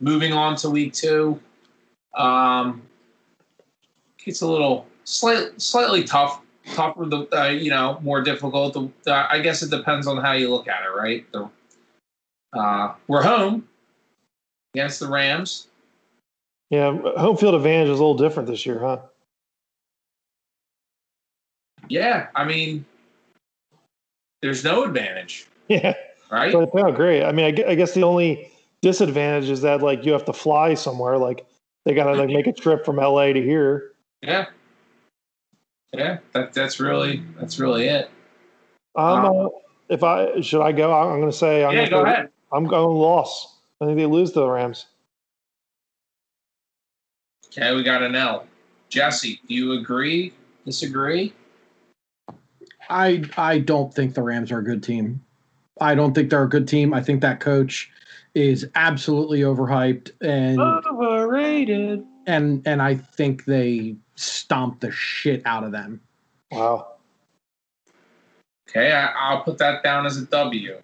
Moving 0.00 0.32
on 0.32 0.56
to 0.56 0.70
week 0.70 0.92
two. 0.92 1.40
Um, 2.14 2.82
it's 4.26 4.40
a 4.40 4.46
little 4.46 4.86
slight, 5.04 5.60
slightly 5.60 6.04
tough, 6.04 6.42
tougher. 6.74 7.06
The 7.06 7.28
uh, 7.32 7.48
you 7.48 7.70
know 7.70 7.98
more 8.02 8.22
difficult. 8.22 8.74
The, 8.74 9.12
uh, 9.12 9.26
I 9.30 9.40
guess 9.40 9.62
it 9.62 9.70
depends 9.70 10.06
on 10.06 10.18
how 10.18 10.32
you 10.32 10.50
look 10.50 10.68
at 10.68 10.82
it, 10.82 10.96
right? 10.96 11.30
The, 11.32 11.48
uh, 12.52 12.94
we're 13.06 13.22
home 13.22 13.68
against 14.74 15.00
the 15.00 15.08
Rams. 15.08 15.68
Yeah, 16.70 16.96
home 17.16 17.36
field 17.36 17.54
advantage 17.54 17.88
is 17.88 17.98
a 17.98 18.02
little 18.02 18.16
different 18.16 18.48
this 18.48 18.66
year, 18.66 18.78
huh? 18.78 18.98
Yeah, 21.88 22.26
I 22.34 22.44
mean, 22.44 22.84
there's 24.42 24.64
no 24.64 24.84
advantage, 24.84 25.46
Yeah, 25.68 25.94
right? 26.30 26.52
but 26.52 26.70
yeah, 26.74 26.90
great. 26.90 27.24
I 27.24 27.32
mean, 27.32 27.46
I 27.46 27.70
I 27.70 27.74
guess 27.74 27.94
the 27.94 28.02
only 28.02 28.50
disadvantage 28.82 29.48
is 29.48 29.62
that 29.62 29.82
like 29.82 30.04
you 30.04 30.12
have 30.12 30.24
to 30.26 30.32
fly 30.32 30.74
somewhere. 30.74 31.16
Like 31.16 31.46
they 31.84 31.94
got 31.94 32.12
to 32.12 32.18
like 32.18 32.28
make 32.28 32.46
a 32.46 32.52
trip 32.52 32.84
from 32.84 32.96
LA 32.96 33.32
to 33.32 33.42
here. 33.42 33.92
Yeah. 34.22 34.46
Yeah, 35.94 36.18
that 36.32 36.52
that's 36.52 36.80
really 36.80 37.22
that's 37.38 37.58
really 37.58 37.86
it. 37.86 38.10
I'm, 38.94 39.24
uh, 39.24 39.48
if 39.88 40.02
I 40.02 40.40
should 40.42 40.62
I 40.62 40.72
go, 40.72 40.92
I'm 40.92 41.18
going 41.18 41.30
to 41.30 41.36
say 41.36 41.64
I'm 41.64 41.74
Yeah, 41.74 41.88
gonna 41.88 42.04
go 42.04 42.04
ahead. 42.04 42.30
I'm 42.52 42.64
going 42.66 42.96
loss. 42.96 43.56
I 43.80 43.86
think 43.86 43.98
they 43.98 44.06
lose 44.06 44.32
to 44.32 44.40
the 44.40 44.48
Rams. 44.48 44.86
Okay, 47.46 47.74
we 47.74 47.82
got 47.82 48.02
an 48.02 48.14
L. 48.14 48.46
Jesse, 48.88 49.40
do 49.48 49.54
you 49.54 49.72
agree? 49.72 50.32
Disagree? 50.64 51.32
I 52.90 53.22
I 53.36 53.58
don't 53.58 53.92
think 53.92 54.14
the 54.14 54.22
Rams 54.22 54.50
are 54.50 54.58
a 54.58 54.64
good 54.64 54.82
team. 54.82 55.22
I 55.80 55.94
don't 55.94 56.14
think 56.14 56.30
they're 56.30 56.42
a 56.42 56.48
good 56.48 56.66
team. 56.66 56.92
I 56.94 57.02
think 57.02 57.20
that 57.20 57.40
coach 57.40 57.90
is 58.34 58.66
absolutely 58.74 59.40
overhyped 59.40 60.10
and 60.20 60.60
Overrated. 60.60 62.04
and 62.26 62.66
and 62.66 62.82
I 62.82 62.94
think 62.94 63.44
they 63.44 63.96
stomp 64.16 64.80
the 64.80 64.90
shit 64.90 65.42
out 65.44 65.64
of 65.64 65.72
them. 65.72 66.00
Wow. 66.50 66.94
Okay, 68.68 68.92
I, 68.92 69.06
I'll 69.06 69.42
put 69.42 69.58
that 69.58 69.82
down 69.82 70.04
as 70.04 70.18
a 70.18 70.26
W. 70.26 70.80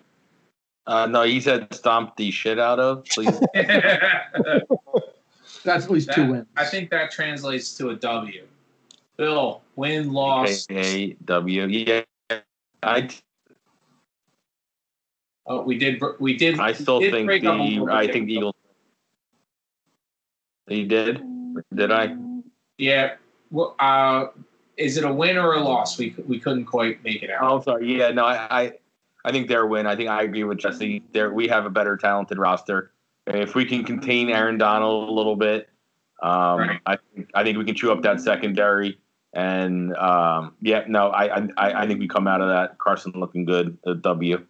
Uh, 0.87 1.07
no, 1.07 1.23
he 1.23 1.40
said 1.40 1.73
stomp 1.73 2.16
the 2.16 2.31
shit 2.31 2.59
out 2.59 2.79
of. 2.79 3.05
Please. 3.07 3.40
That's 5.64 5.85
at 5.87 5.90
least 5.90 6.12
two 6.12 6.31
wins. 6.31 6.47
I 6.57 6.66
think 6.66 6.90
that 6.90 7.11
translates 7.11 7.75
to 7.79 7.88
a 7.90 7.97
W. 7.97 8.47
Bill, 9.16 9.62
win, 9.77 10.12
loss. 10.12 10.66
A 10.70 11.16
W. 11.25 11.66
Yeah. 11.66 12.03
I 12.83 13.09
Oh, 15.47 15.62
we 15.62 15.77
did. 15.79 16.03
We 16.20 16.37
did. 16.37 16.59
I 16.59 16.73
still 16.73 17.01
did 17.01 17.12
think 17.12 17.27
break 17.27 17.44
up 17.44 17.59
a 17.59 17.62
little 17.62 17.87
the 17.87 17.92
I 17.92 18.07
bit. 18.07 18.12
think 18.12 18.27
the 18.27 18.35
Eagles. 18.35 18.55
You 20.68 20.87
did? 20.87 21.23
Did 21.75 21.92
I? 21.92 22.16
Yeah. 22.79 23.16
Well, 23.51 23.77
uh, 23.79 24.29
is 24.79 24.97
it 24.97 25.05
a 25.05 25.12
win 25.12 25.37
or 25.37 25.55
a 25.55 25.61
loss? 25.61 25.99
We 25.99 26.14
we 26.27 26.40
couldn't 26.40 26.64
quite 26.64 27.05
make 27.05 27.23
it 27.23 27.31
out. 27.31 27.42
Oh, 27.42 27.61
sorry. 27.61 27.94
Yeah, 27.99 28.11
no, 28.11 28.25
I, 28.25 28.62
I, 28.62 28.73
I 29.25 29.33
think 29.33 29.49
they're 29.49 29.63
a 29.63 29.67
win. 29.67 29.87
I 29.87 29.97
think 29.97 30.11
I 30.11 30.23
agree 30.23 30.45
with 30.45 30.59
Jesse. 30.59 31.03
There, 31.13 31.33
we 31.33 31.49
have 31.49 31.65
a 31.65 31.71
better 31.71 31.97
talented 31.97 32.39
roster, 32.39 32.93
if 33.27 33.55
we 33.55 33.65
can 33.65 33.85
contain 33.85 34.29
Aaron 34.29 34.59
Donald 34.59 35.09
a 35.09 35.13
little 35.13 35.37
bit, 35.37 35.69
um, 36.23 36.61
Right. 36.61 36.81
I, 36.87 36.97
think 36.97 37.31
I 37.35 37.43
think 37.43 37.59
we 37.59 37.65
can 37.65 37.75
chew 37.75 37.93
up 37.93 38.03
that 38.03 38.21
secondary. 38.21 38.99
And 39.33 39.95
um, 39.97 40.55
yeah, 40.61 40.85
no, 40.87 41.09
I, 41.09 41.39
I, 41.57 41.83
I 41.83 41.87
think 41.87 41.99
we 41.99 42.07
come 42.07 42.29
out 42.29 42.41
of 42.41 42.49
that 42.49 42.79
Carson 42.79 43.13
looking 43.17 43.45
good. 43.45 43.77
A 43.85 43.95
W. 43.95 44.47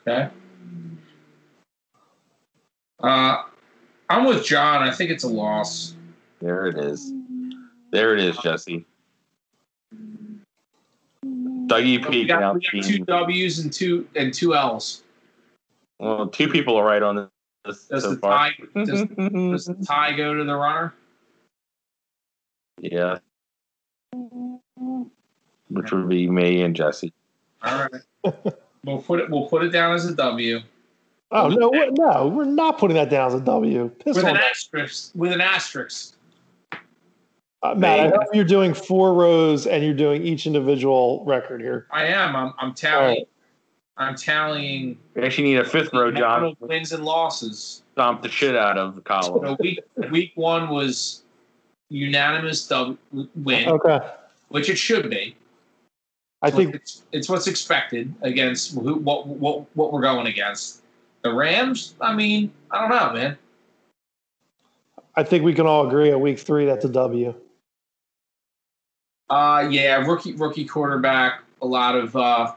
Okay. 0.00 0.28
Uh, 3.00 3.42
I'm 4.10 4.24
with 4.24 4.44
John. 4.44 4.82
I 4.82 4.90
think 4.90 5.10
it's 5.10 5.24
a 5.24 5.28
loss. 5.28 5.94
There 6.40 6.66
it 6.66 6.78
is. 6.78 7.12
There 7.92 8.14
it 8.14 8.20
is, 8.20 8.36
Jesse. 8.38 8.86
WP 11.66 12.08
We 12.10 12.26
can 12.26 12.40
got, 12.40 12.54
we 12.54 12.60
got 12.60 12.84
two 12.84 12.98
W's 13.04 13.58
and 13.60 13.72
two 13.72 14.08
and 14.16 14.32
two 14.32 14.54
L's. 14.54 15.02
Well, 15.98 16.28
two 16.28 16.48
people 16.48 16.76
are 16.76 16.84
right 16.84 17.02
on 17.02 17.28
this 17.64 17.84
Does 17.86 18.02
so 18.02 18.14
the 18.14 18.16
far. 18.16 18.30
tie 18.30 18.54
does, 18.84 19.04
does 19.04 19.64
the 19.66 19.84
tie 19.86 20.12
go 20.16 20.34
to 20.34 20.44
the 20.44 20.54
runner? 20.54 20.94
yeah. 22.80 23.18
Which 25.70 25.92
would 25.92 26.08
be 26.08 26.28
me 26.28 26.62
and 26.62 26.74
Jesse. 26.76 27.12
All 27.62 27.88
right. 27.88 28.34
we'll 28.84 29.00
put 29.00 29.20
it. 29.20 29.30
We'll 29.30 29.48
put 29.48 29.64
it 29.64 29.70
down 29.70 29.94
as 29.94 30.04
a 30.06 30.14
W 30.14 30.60
Oh 31.34 31.48
no, 31.48 31.70
what, 31.70 31.96
no, 31.96 32.28
we're 32.28 32.44
not 32.44 32.76
putting 32.76 32.94
that 32.96 33.08
down 33.08 33.28
as 33.28 33.34
a 33.34 33.40
W. 33.40 33.88
Piss 34.04 34.16
with 34.16 34.26
an 34.26 34.34
that. 34.34 34.50
asterisk. 34.50 35.12
With 35.14 35.32
an 35.32 35.40
asterisk. 35.40 36.14
Uh, 37.62 37.74
Matt, 37.76 38.00
I 38.00 38.04
Maybe. 38.04 38.16
hope 38.16 38.26
you're 38.34 38.44
doing 38.44 38.74
four 38.74 39.14
rows 39.14 39.66
and 39.66 39.84
you're 39.84 39.94
doing 39.94 40.22
each 40.26 40.46
individual 40.46 41.22
record 41.24 41.60
here. 41.60 41.86
I 41.90 42.06
am. 42.06 42.34
I'm. 42.34 42.52
I'm 42.58 42.74
tallying. 42.74 43.24
I'm 43.98 44.16
tallying 44.16 44.98
We 45.14 45.22
actually 45.22 45.44
need 45.44 45.58
a 45.58 45.64
fifth 45.64 45.92
row, 45.92 46.08
amount 46.08 46.16
John. 46.16 46.56
wins 46.68 46.92
and 46.92 47.04
losses. 47.04 47.82
Stomp 47.92 48.22
the 48.22 48.28
shit 48.28 48.56
out 48.56 48.78
of 48.78 48.96
the 48.96 49.00
column. 49.02 49.44
So 49.46 49.56
week 49.60 49.80
week 50.10 50.32
one 50.34 50.70
was 50.70 51.22
unanimous 51.90 52.66
dub 52.66 52.96
win, 53.12 53.68
Okay. 53.68 54.00
which 54.48 54.70
it 54.70 54.76
should 54.76 55.10
be. 55.10 55.36
I 56.40 56.48
It's 56.48 56.56
think 56.56 56.74
it's, 56.74 57.02
it's 57.12 57.28
what's 57.28 57.46
expected 57.46 58.12
against 58.22 58.74
who, 58.74 58.94
what 58.96 59.26
what 59.28 59.66
what 59.76 59.92
we're 59.92 60.00
going 60.00 60.26
against. 60.26 60.80
The 61.22 61.32
Rams. 61.32 61.94
I 62.00 62.12
mean, 62.14 62.50
I 62.72 62.80
don't 62.80 62.90
know, 62.90 63.12
man. 63.12 63.38
I 65.14 65.22
think 65.22 65.44
we 65.44 65.52
can 65.54 65.66
all 65.66 65.86
agree 65.86 66.10
at 66.10 66.18
week 66.20 66.38
three 66.40 66.64
that's 66.64 66.84
a 66.86 66.88
W. 66.88 67.34
Uh, 69.30 69.66
yeah, 69.70 69.96
rookie 69.96 70.32
rookie 70.34 70.64
quarterback. 70.64 71.40
A 71.62 71.66
lot 71.66 71.94
of 71.96 72.14
uh, 72.16 72.52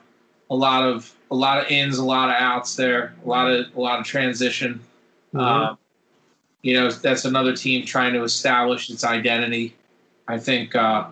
a 0.49 0.55
lot 0.55 0.83
of 0.83 1.13
a 1.31 1.35
lot 1.35 1.59
of 1.59 1.69
ins, 1.71 1.97
a 1.97 2.03
lot 2.05 2.29
of 2.29 2.35
outs 2.37 2.75
there. 2.75 3.13
A 3.23 3.27
lot 3.27 3.49
of 3.51 3.65
a 3.75 3.79
lot 3.79 3.99
of 3.99 4.05
transition. 4.05 4.79
Mhm. 5.33 5.39
Um, 5.41 5.77
you 6.61 6.73
know, 6.73 6.89
that's 6.89 7.25
another 7.25 7.55
team 7.55 7.85
trying 7.85 8.13
to 8.13 8.23
establish 8.23 8.89
its 8.89 9.03
identity. 9.03 9.75
I 10.27 10.39
think, 10.39 10.75
uh, 10.75 11.05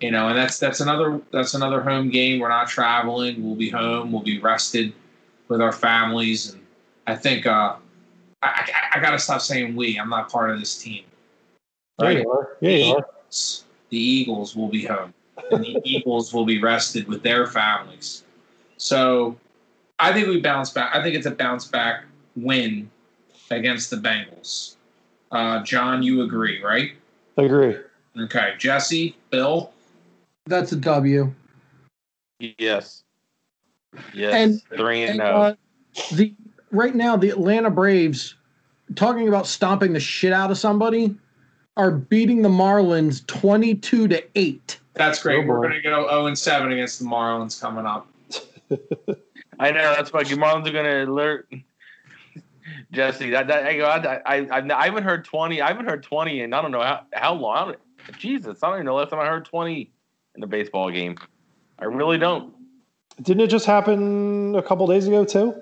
you 0.00 0.12
know, 0.12 0.28
and 0.28 0.38
that's 0.38 0.58
that's 0.58 0.80
another 0.80 1.20
that's 1.32 1.54
another 1.54 1.80
home 1.80 2.08
game. 2.08 2.38
We're 2.38 2.48
not 2.48 2.68
traveling. 2.68 3.42
We'll 3.44 3.56
be 3.56 3.68
home. 3.70 4.12
We'll 4.12 4.22
be 4.22 4.38
rested 4.38 4.92
with 5.48 5.60
our 5.60 5.72
families, 5.72 6.52
and 6.52 6.62
I 7.06 7.16
think 7.16 7.46
uh, 7.46 7.74
I, 8.42 8.70
I, 8.94 8.98
I 8.98 9.00
got 9.00 9.10
to 9.10 9.18
stop 9.18 9.40
saying 9.40 9.74
we. 9.74 9.98
I'm 9.98 10.08
not 10.08 10.30
part 10.30 10.50
of 10.50 10.60
this 10.60 10.80
team. 10.80 11.02
Yeah, 11.98 12.06
Right? 12.06 12.18
you 12.22 12.30
are. 12.30 12.56
Yeah, 12.60 12.70
you 12.70 12.94
are. 12.96 13.06
The 13.92 13.98
Eagles 13.98 14.56
will 14.56 14.68
be 14.68 14.86
home, 14.86 15.12
and 15.50 15.62
the 15.62 15.78
Eagles 15.84 16.32
will 16.32 16.46
be 16.46 16.58
rested 16.62 17.06
with 17.06 17.22
their 17.22 17.46
families. 17.46 18.24
So, 18.78 19.36
I 20.00 20.14
think 20.14 20.28
we 20.28 20.40
bounce 20.40 20.70
back. 20.70 20.96
I 20.96 21.02
think 21.02 21.14
it's 21.14 21.26
a 21.26 21.30
bounce 21.30 21.66
back 21.66 22.04
win 22.34 22.90
against 23.50 23.90
the 23.90 23.96
Bengals. 23.96 24.76
Uh, 25.30 25.62
John, 25.62 26.02
you 26.02 26.22
agree, 26.22 26.62
right? 26.62 26.92
I 27.36 27.42
Agree. 27.42 27.76
Okay, 28.18 28.54
Jesse, 28.56 29.14
Bill. 29.28 29.70
That's 30.46 30.72
a 30.72 30.76
W. 30.76 31.30
Yes. 32.40 33.04
Yes. 34.14 34.34
And- 34.34 34.62
Three 34.78 35.02
and 35.02 35.10
And, 35.10 35.18
no. 35.18 35.24
uh, 35.24 35.54
the 36.12 36.34
right 36.70 36.94
now 36.94 37.14
the 37.18 37.28
Atlanta 37.28 37.68
Braves, 37.68 38.36
talking 38.94 39.28
about 39.28 39.46
stomping 39.46 39.92
the 39.92 40.00
shit 40.00 40.32
out 40.32 40.50
of 40.50 40.56
somebody, 40.56 41.14
are 41.76 41.90
beating 41.90 42.42
the 42.42 42.48
Marlins 42.48 43.26
twenty-two 43.26 44.08
to 44.08 44.24
eight. 44.34 44.78
That's 44.94 45.22
great. 45.22 45.44
Oh, 45.44 45.46
We're 45.46 45.60
going 45.62 45.72
to 45.72 45.80
go 45.80 46.06
0 46.10 46.26
and 46.26 46.38
7 46.38 46.70
against 46.70 46.98
the 46.98 47.06
Marlins 47.06 47.58
coming 47.58 47.86
up. 47.86 48.06
I 49.58 49.70
know 49.70 49.94
that's 49.94 50.12
why 50.12 50.24
Marlins 50.24 50.66
are 50.66 50.72
gonna 50.72 51.04
alert 51.04 51.48
Jesse. 52.92 53.30
That 53.30 53.46
that 53.48 53.64
I, 53.64 53.80
I, 53.80 54.36
I, 54.38 54.74
I 54.74 54.84
haven't 54.86 55.04
heard 55.04 55.24
twenty. 55.24 55.60
I 55.60 55.68
haven't 55.68 55.86
heard 55.86 56.02
twenty, 56.02 56.40
and 56.42 56.54
I 56.54 56.62
don't 56.62 56.72
know 56.72 56.80
how 56.80 57.02
how 57.12 57.34
long. 57.34 57.74
Jesus, 58.18 58.62
I 58.62 58.68
don't 58.68 58.76
even 58.76 58.86
know 58.86 58.92
the 58.92 59.02
last 59.02 59.10
time 59.10 59.20
I 59.20 59.26
heard 59.26 59.44
twenty 59.44 59.92
in 60.34 60.42
a 60.42 60.46
baseball 60.46 60.90
game. 60.90 61.16
I 61.78 61.84
really 61.84 62.18
don't. 62.18 62.54
Didn't 63.20 63.42
it 63.42 63.48
just 63.48 63.66
happen 63.66 64.54
a 64.56 64.62
couple 64.62 64.86
days 64.86 65.06
ago 65.06 65.24
too? 65.24 65.54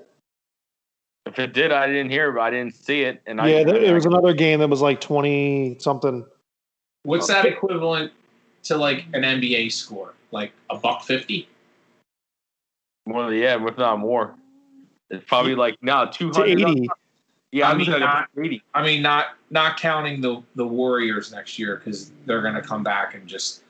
If 1.26 1.38
it 1.38 1.52
did, 1.52 1.70
I 1.70 1.86
didn't 1.86 2.10
hear, 2.10 2.32
but 2.32 2.40
I 2.40 2.50
didn't 2.50 2.74
see 2.74 3.02
it. 3.02 3.22
And 3.26 3.40
I, 3.40 3.48
yeah, 3.48 3.64
there, 3.64 3.76
it 3.76 3.92
was 3.92 4.06
another 4.06 4.32
game 4.32 4.60
that 4.60 4.68
was 4.68 4.80
like 4.80 5.00
twenty 5.00 5.76
something. 5.78 6.24
What's 7.02 7.28
that 7.28 7.46
equivalent 7.46 8.12
to 8.64 8.76
like 8.76 9.04
an 9.12 9.22
NBA 9.22 9.72
score? 9.72 10.14
Like 10.32 10.52
a 10.70 10.76
buck 10.76 11.02
50? 11.02 11.48
more. 13.06 13.32
Yeah, 13.32 13.66
if 13.66 13.76
not 13.78 13.98
more. 13.98 14.34
It's 15.10 15.24
probably 15.26 15.54
like 15.54 15.76
no 15.82 16.08
two 16.12 16.30
To 16.32 16.40
hundred. 16.40 16.60
eighty. 16.60 16.88
Yeah, 17.52 17.68
I 17.68 17.72
I'm 17.72 17.78
mean, 17.78 17.90
not- 17.90 18.28
eighty. 18.38 18.62
I 18.74 18.84
mean, 18.84 19.02
not 19.02 19.36
not 19.50 19.76
counting 19.78 20.20
the 20.20 20.42
the 20.54 20.66
Warriors 20.66 21.32
next 21.32 21.58
year 21.58 21.76
because 21.76 22.12
they're 22.26 22.42
going 22.42 22.54
to 22.54 22.62
come 22.62 22.82
back 22.84 23.14
and 23.14 23.26
just 23.26 23.62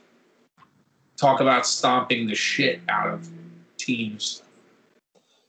talk 1.17 1.41
about 1.41 1.67
stomping 1.67 2.27
the 2.27 2.35
shit 2.35 2.81
out 2.89 3.09
of 3.09 3.29
teams. 3.79 4.43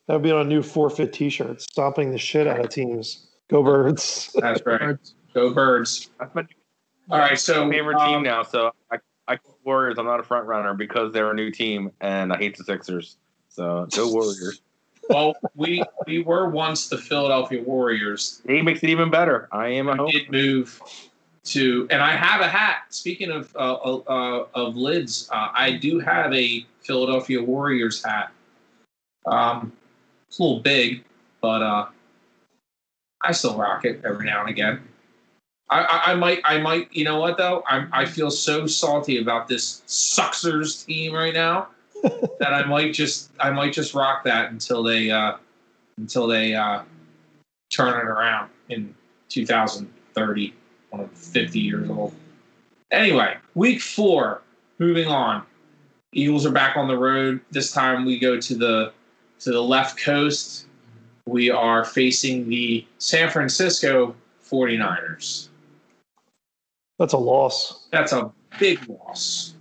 That 0.08 0.16
would 0.16 0.24
be 0.24 0.32
on 0.32 0.42
a 0.42 0.50
new 0.50 0.62
forfeit 0.62 1.14
T-shirt, 1.14 1.62
stomping 1.62 2.12
the 2.12 2.18
shit 2.18 2.48
out 2.48 2.60
of 2.60 2.70
teams. 2.70 3.28
Go 3.50 3.64
birds! 3.64 4.36
That's 4.40 4.66
right. 4.66 4.98
Go 5.34 5.54
Birds. 5.54 6.10
That's 6.20 6.34
my 6.36 6.46
All 7.10 7.20
right, 7.20 7.40
so 7.40 7.70
favorite 7.70 7.98
um, 7.98 8.10
team 8.10 8.24
now. 8.24 8.44
So 8.44 8.72
I, 8.92 8.98
I 9.28 9.38
Warriors. 9.64 9.98
I'm 9.98 10.06
not 10.06 10.20
a 10.20 10.24
front 10.24 10.46
runner 10.46 10.74
because 10.74 11.14
they're 11.14 11.32
a 11.32 11.34
new 11.34 11.52
team, 11.52 11.92
and 12.02 12.34
I 12.34 12.38
hate 12.38 12.58
the 12.58 12.64
Sixers. 12.64 13.18
So 13.50 13.88
go 13.92 14.12
Warriors. 14.12 14.62
Well, 15.10 15.36
we 15.56 15.84
we 16.06 16.24
were 16.24 16.50
once 16.50 16.90
the 16.90 16.98
Philadelphia 16.98 17.62
Warriors. 17.64 18.42
He 18.48 18.62
makes 18.62 18.84
it 18.84 18.90
even 18.90 19.10
better. 19.10 19.48
I 19.52 19.70
am 19.70 19.88
a 19.88 20.04
We 20.04 20.12
did 20.12 20.32
move 20.32 20.82
to, 21.46 21.88
and 21.90 22.02
I 22.02 22.12
have 22.12 22.42
a 22.42 22.48
hat. 22.48 22.84
Speaking 22.90 23.32
of 23.32 23.56
uh, 23.56 23.74
uh, 23.74 24.46
of 24.54 24.76
lids, 24.76 25.30
uh, 25.32 25.50
I 25.54 25.72
do 25.74 26.00
have 26.00 26.34
a 26.34 26.66
Philadelphia 26.82 27.42
Warriors 27.42 28.04
hat. 28.04 28.32
Um, 29.26 29.72
it's 30.32 30.40
a 30.40 30.44
little 30.44 30.62
big, 30.62 31.04
but 31.42 31.62
uh, 31.62 31.88
I 33.22 33.34
still 33.34 33.58
rock 33.58 33.84
it 33.84 34.00
every 34.06 34.26
now 34.26 34.40
and 34.40 34.50
again. 34.50 34.80
I, 35.70 35.82
I, 35.82 36.12
I 36.12 36.16
might, 36.16 36.40
I 36.46 36.58
might. 36.58 36.88
You 36.94 37.04
know 37.04 37.20
what 37.20 37.38
though? 37.38 37.66
I, 37.68 37.86
I 37.92 38.06
feel 38.06 38.32
so 38.32 38.66
salty 38.66 39.18
about 39.18 39.50
this 39.50 39.84
Suxers 39.88 40.86
team 40.86 41.14
right 41.14 41.34
now 41.34 41.68
that 42.40 42.54
I 42.54 42.64
might 42.64 42.94
just, 42.94 43.32
I 43.42 43.52
might 43.52 43.74
just 43.74 43.94
rock 43.94 44.24
that 44.24 44.52
until 44.52 44.84
they, 44.84 45.12
uh, 45.12 45.34
until 45.98 46.28
they 46.28 46.56
uh, 46.56 46.84
turn 47.70 48.00
it 48.00 48.10
around 48.10 48.50
in 48.70 48.96
2030 49.28 50.54
when 50.92 51.02
I'm 51.02 51.10
50 51.10 51.60
years 51.60 51.90
old. 51.90 52.14
Anyway, 52.92 53.36
week 53.56 53.82
four. 53.82 54.44
Moving 54.80 55.10
on. 55.10 55.44
Eagles 56.14 56.46
are 56.46 56.52
back 56.52 56.78
on 56.78 56.88
the 56.88 56.98
road. 56.98 57.42
This 57.52 57.74
time 57.74 58.06
we 58.06 58.18
go 58.18 58.40
to 58.40 58.56
the 58.56 58.94
to 59.42 59.52
the 59.52 59.62
left 59.62 60.00
coast. 60.00 60.66
We 61.26 61.50
are 61.50 61.86
facing 61.86 62.50
the 62.50 62.86
San 62.98 63.30
Francisco 63.30 64.16
49ers. 64.50 65.50
That's 67.00 67.14
a 67.14 67.18
loss. 67.18 67.88
That's 67.92 68.12
a 68.12 68.32
big 68.60 68.88
loss. 68.88 69.56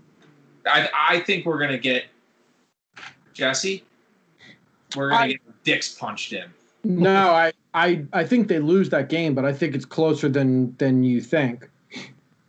I 0.66 0.88
I 0.94 1.20
think 1.20 1.46
we're 1.46 1.58
gonna 1.58 1.78
get 1.78 2.04
Jesse. 3.32 3.84
We're 4.94 5.10
gonna 5.10 5.28
get 5.28 5.64
dicks 5.64 5.94
punched 5.94 6.32
in. 6.32 6.50
No, 6.84 7.30
I, 7.30 7.52
I 7.74 8.04
I 8.12 8.24
think 8.24 8.48
they 8.48 8.58
lose 8.58 8.90
that 8.90 9.08
game, 9.08 9.34
but 9.34 9.44
I 9.44 9.52
think 9.52 9.74
it's 9.74 9.84
closer 9.84 10.28
than 10.28 10.76
than 10.76 11.02
you 11.02 11.20
think. 11.20 11.70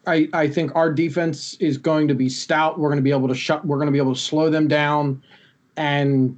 I 0.07 0.27
I 0.33 0.47
think 0.47 0.75
our 0.75 0.91
defense 0.91 1.55
is 1.55 1.77
going 1.77 2.07
to 2.07 2.13
be 2.13 2.27
stout. 2.27 2.79
We're 2.79 2.89
going 2.89 2.97
to 2.97 3.03
be 3.03 3.11
able 3.11 3.27
to 3.27 3.35
shut. 3.35 3.65
We're 3.65 3.77
going 3.77 3.87
to 3.87 3.91
be 3.91 3.97
able 3.97 4.13
to 4.13 4.19
slow 4.19 4.49
them 4.49 4.67
down, 4.67 5.21
and 5.77 6.37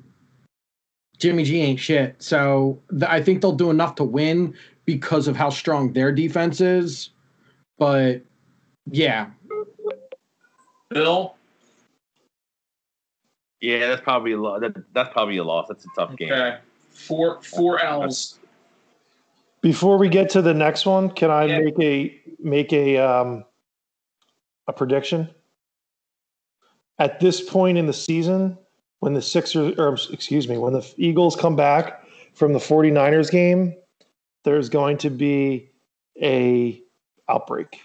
Jimmy 1.20 1.44
G 1.44 1.62
ain't 1.62 1.80
shit. 1.80 2.16
So 2.22 2.82
th- 2.92 3.04
I 3.10 3.22
think 3.22 3.42
they'll 3.42 3.52
do 3.54 3.70
enough 3.70 3.96
to 3.96 4.04
win 4.04 4.54
because 4.86 5.28
of 5.28 5.36
how 5.36 5.50
strong 5.50 5.94
their 5.94 6.12
defense 6.12 6.60
is. 6.62 7.10
But 7.78 8.22
yeah, 8.92 9.28
Bill. 10.90 11.36
Yeah, 13.62 13.88
that's 13.88 14.02
probably 14.02 14.34
a 14.34 14.38
lo- 14.42 14.60
that, 14.60 14.74
That's 14.94 15.12
probably 15.14 15.38
a 15.38 15.44
loss. 15.44 15.68
That's 15.70 15.86
a 15.86 15.90
tough 15.96 16.16
game. 16.18 16.32
Okay. 16.34 16.58
Four 16.90 17.42
four 17.42 17.80
L's. 17.80 18.38
Before 19.62 19.98
we 19.98 20.10
get 20.10 20.30
to 20.32 20.42
the 20.42 20.54
next 20.54 20.86
one, 20.86 21.10
can 21.10 21.32
I 21.32 21.46
Yeah. 21.46 21.60
make 21.60 21.80
a 21.80 22.22
make 22.40 22.74
a 22.74 22.98
um, 22.98 23.46
a 24.68 24.74
prediction? 24.74 25.30
At 27.00 27.20
this 27.22 27.42
point 27.42 27.78
in 27.78 27.86
the 27.88 27.94
season, 27.94 28.58
when 29.04 29.14
the 29.14 29.22
Sixers 29.22 29.78
or 29.78 29.98
excuse 30.14 30.48
me, 30.48 30.58
when 30.58 30.72
the 30.72 30.94
Eagles 30.96 31.36
come 31.36 31.58
back 31.58 32.06
from 32.34 32.54
the 32.54 32.60
49ers 32.60 33.30
game, 33.30 33.76
there's 34.46 34.70
going 34.70 34.98
to 35.00 35.10
be 35.10 35.70
a 36.22 36.82
outbreak. 37.28 37.82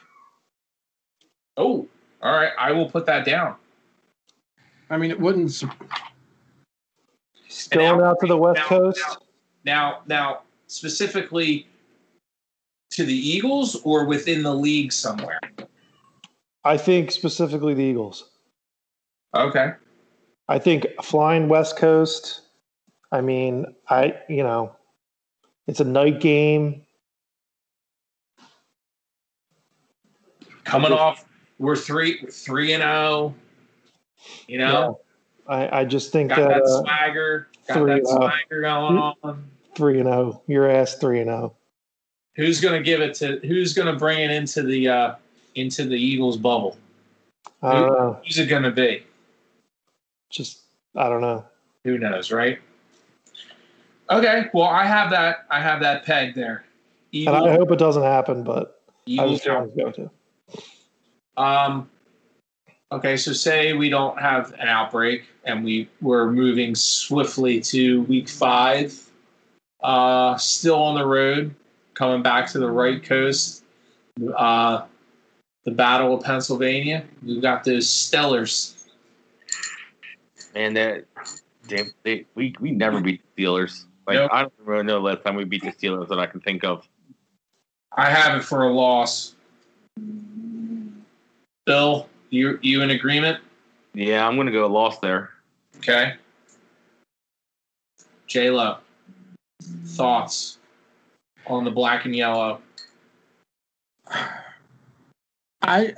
Oh, 1.57 1.89
all 2.23 2.33
right. 2.33 2.53
I 2.57 2.71
will 2.71 2.89
put 2.89 3.05
that 3.07 3.25
down. 3.25 3.57
I 4.91 4.97
mean 4.97 5.11
it 5.11 5.19
wouldn't. 5.19 5.51
su- 5.51 5.69
Going 7.71 8.01
out 8.01 8.19
to 8.21 8.27
the 8.29 8.37
West 8.37 8.59
Now- 8.59 8.69
Coast. 8.69 9.19
Now, 9.65 10.03
now, 10.07 10.43
specifically 10.69 11.67
to 12.93 13.05
the 13.05 13.13
Eagles 13.13 13.75
or 13.83 14.05
within 14.05 14.45
the 14.45 14.55
league 14.55 14.93
somewhere. 14.93 15.41
I 16.65 16.77
think 16.77 17.11
specifically 17.11 17.75
the 17.75 17.83
Eagles. 17.83 18.31
Okay. 19.35 19.73
I 20.49 20.59
think 20.59 20.87
flying 21.03 21.49
West 21.49 21.77
Coast. 21.77 22.43
I 23.13 23.21
mean, 23.21 23.67
I 23.89 24.15
you 24.29 24.43
know, 24.43 24.75
it's 25.67 25.81
a 25.81 25.85
night 25.85 26.21
game. 26.21 26.83
Coming 30.65 30.93
off, 30.93 31.25
we're 31.59 31.77
three 31.77 32.27
three 32.31 32.73
and 32.73 32.83
zero. 32.83 33.35
You 34.47 34.59
know, 34.59 35.01
I, 35.47 35.81
I 35.81 35.85
just 35.85 36.13
think 36.13 36.31
got 36.31 36.37
that 36.37 36.49
that 36.49 36.63
uh, 36.63 36.83
swagger, 36.83 37.49
got 37.67 37.75
three 37.79 37.93
that 37.93 38.03
oh. 38.07 38.17
swagger 38.17 38.61
going 38.63 38.99
on. 38.99 39.45
three 39.75 40.01
and 40.01 40.09
zero. 40.09 40.43
Your 40.47 40.71
ass 40.71 40.97
three 40.97 41.21
and 41.21 41.31
oh. 41.31 41.37
zero. 41.37 41.55
Who's 42.37 42.61
gonna 42.61 42.83
give 42.83 43.01
it 43.01 43.15
to? 43.17 43.41
Who's 43.47 43.75
gonna 43.75 43.97
bring 43.97 44.21
it 44.21 44.31
into 44.31 44.63
the 44.63 44.89
uh 44.89 45.15
into 45.55 45.85
the 45.85 45.97
Eagles 45.97 46.37
bubble? 46.37 46.77
Don't. 47.63 48.25
Who's 48.25 48.39
it 48.39 48.47
gonna 48.47 48.71
be? 48.71 49.03
Just 50.31 50.61
I 50.97 51.09
don't 51.09 51.21
know. 51.21 51.45
Who 51.85 51.99
knows, 51.99 52.31
right? 52.31 52.59
Okay. 54.11 54.47
Well, 54.53 54.69
I 54.69 54.85
have 54.85 55.11
that. 55.11 55.47
I 55.51 55.61
have 55.61 55.81
that 55.81 56.05
peg 56.05 56.35
there. 56.35 56.65
And 57.15 57.31
I 57.31 57.53
hope 57.53 57.71
it 57.71 57.79
doesn't 57.79 58.03
happen, 58.03 58.43
but 58.43 58.83
I 59.09 59.29
just 59.29 59.49
want 59.49 59.75
to 59.75 59.83
go 59.83 59.91
to. 59.93 60.11
Um, 61.43 61.89
okay, 62.93 63.17
so 63.17 63.33
say 63.33 63.73
we 63.73 63.89
don't 63.89 64.21
have 64.21 64.53
an 64.59 64.69
outbreak 64.69 65.25
and 65.45 65.65
we 65.65 65.89
we're 66.03 66.31
moving 66.31 66.75
swiftly 66.75 67.61
to 67.61 68.03
week 68.03 68.29
five. 68.29 69.01
Uh, 69.83 70.37
still 70.37 70.83
on 70.83 70.97
the 70.97 71.07
road, 71.07 71.55
coming 71.95 72.23
back 72.23 72.51
to 72.51 72.59
the 72.59 72.71
right 72.71 73.03
coast. 73.03 73.65
Uh, 74.37 74.83
the 75.65 75.71
Battle 75.71 76.15
of 76.15 76.25
Pennsylvania. 76.25 77.05
We've 77.25 77.41
got 77.41 77.65
those 77.65 77.87
Stellars. 77.87 78.78
And 80.59 80.77
that 80.77 81.05
damn, 81.69 81.93
they, 82.03 82.27
we 82.35 82.53
we 82.59 82.73
never 82.73 83.01
beat 83.01 83.23
the 83.37 83.45
Steelers. 83.45 83.85
Like 84.09 84.17
Nope. 84.17 84.31
I 84.33 84.43
don't 84.43 84.53
really 84.65 84.83
know 84.83 84.95
the 84.95 85.01
last 85.01 85.25
time 85.25 85.37
we 85.37 85.45
beat 85.45 85.63
the 85.63 85.71
Steelers 85.71 86.09
that 86.09 86.19
I 86.19 86.27
can 86.27 86.41
think 86.41 86.65
of. 86.65 86.89
I 87.97 88.11
have 88.11 88.37
it 88.37 88.43
for 88.43 88.65
a 88.65 88.73
loss. 88.73 89.37
Bill, 91.65 92.09
you 92.31 92.59
you 92.61 92.83
in 92.83 92.91
agreement? 92.91 93.41
Yeah, 93.95 94.27
I'm 94.27 94.37
gonna 94.37 94.51
go 94.51 94.67
lost 94.67 95.01
there. 95.01 95.31
Okay. 95.77 96.15
J 98.27 98.51
Lo, 98.51 98.79
thoughts 99.63 100.59
on 101.47 101.63
the 101.63 101.71
black 101.71 102.05
and 102.05 102.17
yellow? 102.17 102.61
I 105.63 105.95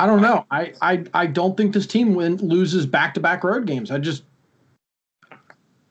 I 0.00 0.06
don't 0.06 0.22
know. 0.22 0.46
I 0.50 0.72
I, 0.80 1.04
I 1.12 1.26
don't 1.26 1.56
think 1.58 1.74
this 1.74 1.86
team 1.86 2.14
win, 2.14 2.36
loses 2.36 2.86
back 2.86 3.12
to 3.14 3.20
back 3.20 3.44
road 3.44 3.66
games. 3.66 3.90
I 3.90 3.98
just 3.98 4.22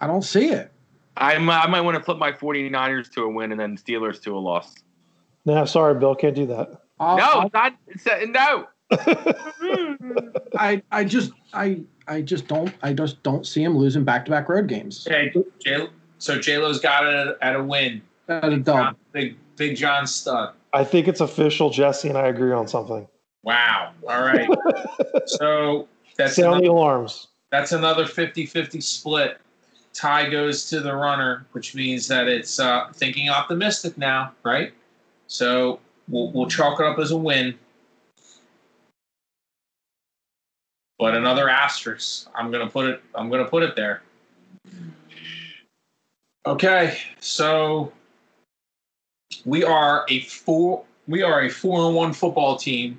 I 0.01 0.07
don't 0.07 0.23
see 0.23 0.49
it. 0.49 0.71
I 1.15 1.37
might, 1.37 1.63
I 1.63 1.67
might 1.67 1.81
want 1.81 1.95
to 1.97 2.01
flip 2.03 2.17
my 2.17 2.31
49ers 2.31 3.11
to 3.11 3.23
a 3.23 3.29
win 3.29 3.51
and 3.51 3.59
then 3.59 3.77
Steelers 3.77 4.19
to 4.23 4.35
a 4.35 4.39
loss. 4.39 4.73
No, 5.45 5.65
sorry, 5.65 5.93
Bill, 5.99 6.15
can't 6.15 6.33
do 6.35 6.45
that. 6.47 6.81
I'll- 6.99 7.17
no, 7.17 7.23
I'll- 7.23 7.51
not. 7.53 7.75
It's 7.87 8.07
a, 8.07 8.25
no. 8.25 8.67
I 10.57 10.81
I 10.91 11.03
just 11.03 11.31
I 11.53 11.81
I 12.07 12.21
just 12.23 12.47
don't 12.47 12.73
I 12.81 12.93
just 12.93 13.21
don't 13.21 13.45
see 13.45 13.63
him 13.63 13.77
losing 13.77 14.03
back 14.03 14.25
to 14.25 14.31
back 14.31 14.49
road 14.49 14.67
games. 14.67 15.05
Okay, 15.07 15.31
J. 15.59 15.87
So 16.17 16.39
J 16.39 16.57
Lo's 16.57 16.79
got 16.79 17.05
it 17.05 17.37
at 17.43 17.55
a 17.55 17.63
win. 17.63 18.01
At 18.27 18.51
a 18.51 18.57
dub. 18.57 18.95
Big 19.11 19.37
Big 19.55 19.75
John 19.77 20.07
stud. 20.07 20.55
I 20.73 20.83
think 20.83 21.07
it's 21.07 21.21
official. 21.21 21.69
Jesse 21.69 22.09
and 22.09 22.17
I 22.17 22.27
agree 22.27 22.51
on 22.51 22.67
something. 22.67 23.07
Wow. 23.43 23.93
All 24.07 24.21
right. 24.21 24.49
so 25.25 25.87
that's 26.17 26.35
Sound 26.35 26.47
another, 26.47 26.61
the 26.61 26.71
alarms. 26.71 27.27
that's 27.51 27.71
another 27.71 28.05
50-50 28.05 28.81
split. 28.83 29.37
Tie 29.93 30.29
goes 30.29 30.69
to 30.69 30.81
the 30.81 30.95
runner, 30.95 31.45
which 31.53 31.73
means 31.75 32.07
that 32.07 32.27
it's 32.27 32.59
uh, 32.59 32.87
thinking 32.93 33.29
optimistic 33.29 33.97
now, 33.97 34.33
right? 34.43 34.71
So 35.27 35.79
we'll 36.07 36.31
we'll 36.31 36.47
chalk 36.47 36.79
it 36.79 36.85
up 36.85 36.99
as 36.99 37.11
a 37.11 37.17
win. 37.17 37.57
But 40.99 41.15
another 41.15 41.49
asterisk. 41.49 42.27
I'm 42.35 42.51
gonna 42.51 42.69
put 42.69 42.85
it. 42.85 43.01
I'm 43.15 43.29
gonna 43.29 43.45
put 43.45 43.63
it 43.63 43.75
there. 43.75 44.03
Okay, 46.45 46.97
so 47.19 47.91
we 49.45 49.63
are 49.63 50.05
a 50.09 50.21
four. 50.21 50.83
We 51.07 51.23
are 51.23 51.43
a 51.43 51.49
four 51.49 51.87
and 51.87 51.95
one 51.95 52.13
football 52.13 52.57
team 52.57 52.97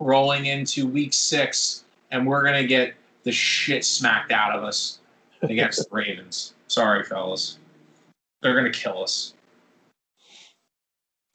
rolling 0.00 0.46
into 0.46 0.86
week 0.86 1.12
six, 1.12 1.84
and 2.10 2.26
we're 2.26 2.44
gonna 2.44 2.66
get 2.66 2.94
the 3.22 3.32
shit 3.32 3.84
smacked 3.84 4.32
out 4.32 4.56
of 4.56 4.64
us 4.64 5.00
against 5.42 5.88
the 5.88 5.94
Ravens. 5.94 6.54
Sorry, 6.68 7.02
fellas. 7.04 7.58
They're 8.42 8.54
gonna 8.54 8.70
kill 8.70 9.02
us. 9.02 9.34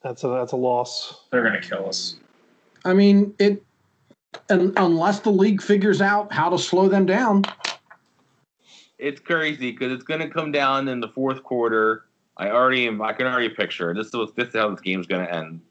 That's 0.03 0.23
a 0.23 0.27
that's 0.29 0.53
a 0.53 0.57
loss. 0.57 1.21
They're 1.31 1.43
gonna 1.43 1.61
kill 1.61 1.87
us. 1.87 2.15
I 2.85 2.93
mean 2.93 3.33
it 3.39 3.63
and 4.49 4.73
unless 4.77 5.19
the 5.19 5.31
league 5.31 5.61
figures 5.61 6.01
out 6.01 6.31
how 6.31 6.49
to 6.49 6.57
slow 6.57 6.87
them 6.87 7.05
down, 7.05 7.43
It's 8.97 9.19
crazy 9.19 9.71
because 9.71 9.91
it's 9.91 10.03
going 10.03 10.19
to 10.19 10.29
come 10.29 10.51
down 10.51 10.87
in 10.87 10.99
the 10.99 11.07
fourth 11.07 11.43
quarter. 11.43 12.05
I 12.37 12.49
already 12.49 12.87
am. 12.87 13.01
I 13.01 13.13
can 13.13 13.27
already 13.27 13.49
picture 13.49 13.93
this. 13.93 14.13
Is 14.13 14.31
this 14.35 14.49
is 14.49 14.55
how 14.55 14.69
this 14.69 14.81
game's 14.81 15.07
going 15.07 15.25
to 15.25 15.33
end. 15.33 15.61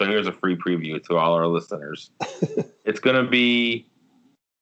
So 0.00 0.06
here's 0.06 0.26
a 0.26 0.32
free 0.32 0.56
preview 0.56 1.02
to 1.08 1.16
all 1.18 1.34
our 1.34 1.46
listeners. 1.46 2.10
it's 2.86 3.00
going 3.00 3.22
to 3.22 3.30
be 3.30 3.86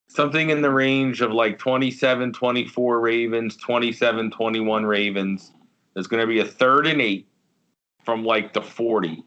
something 0.09 0.51
in 0.51 0.63
the 0.63 0.71
range 0.71 1.21
of 1.21 1.31
like 1.31 1.61
27 1.61 2.33
24 2.33 3.01
Ravens, 3.01 3.57
27 3.57 4.33
21 4.33 4.85
Ravens. 4.85 5.53
There's 5.95 6.09
going 6.09 6.23
to 6.23 6.27
be 6.27 6.41
a 6.41 6.45
third 6.45 6.89
and 6.89 7.01
eight 7.01 7.29
from 8.05 8.25
like 8.25 8.53
the 8.53 8.63
40. 8.63 9.23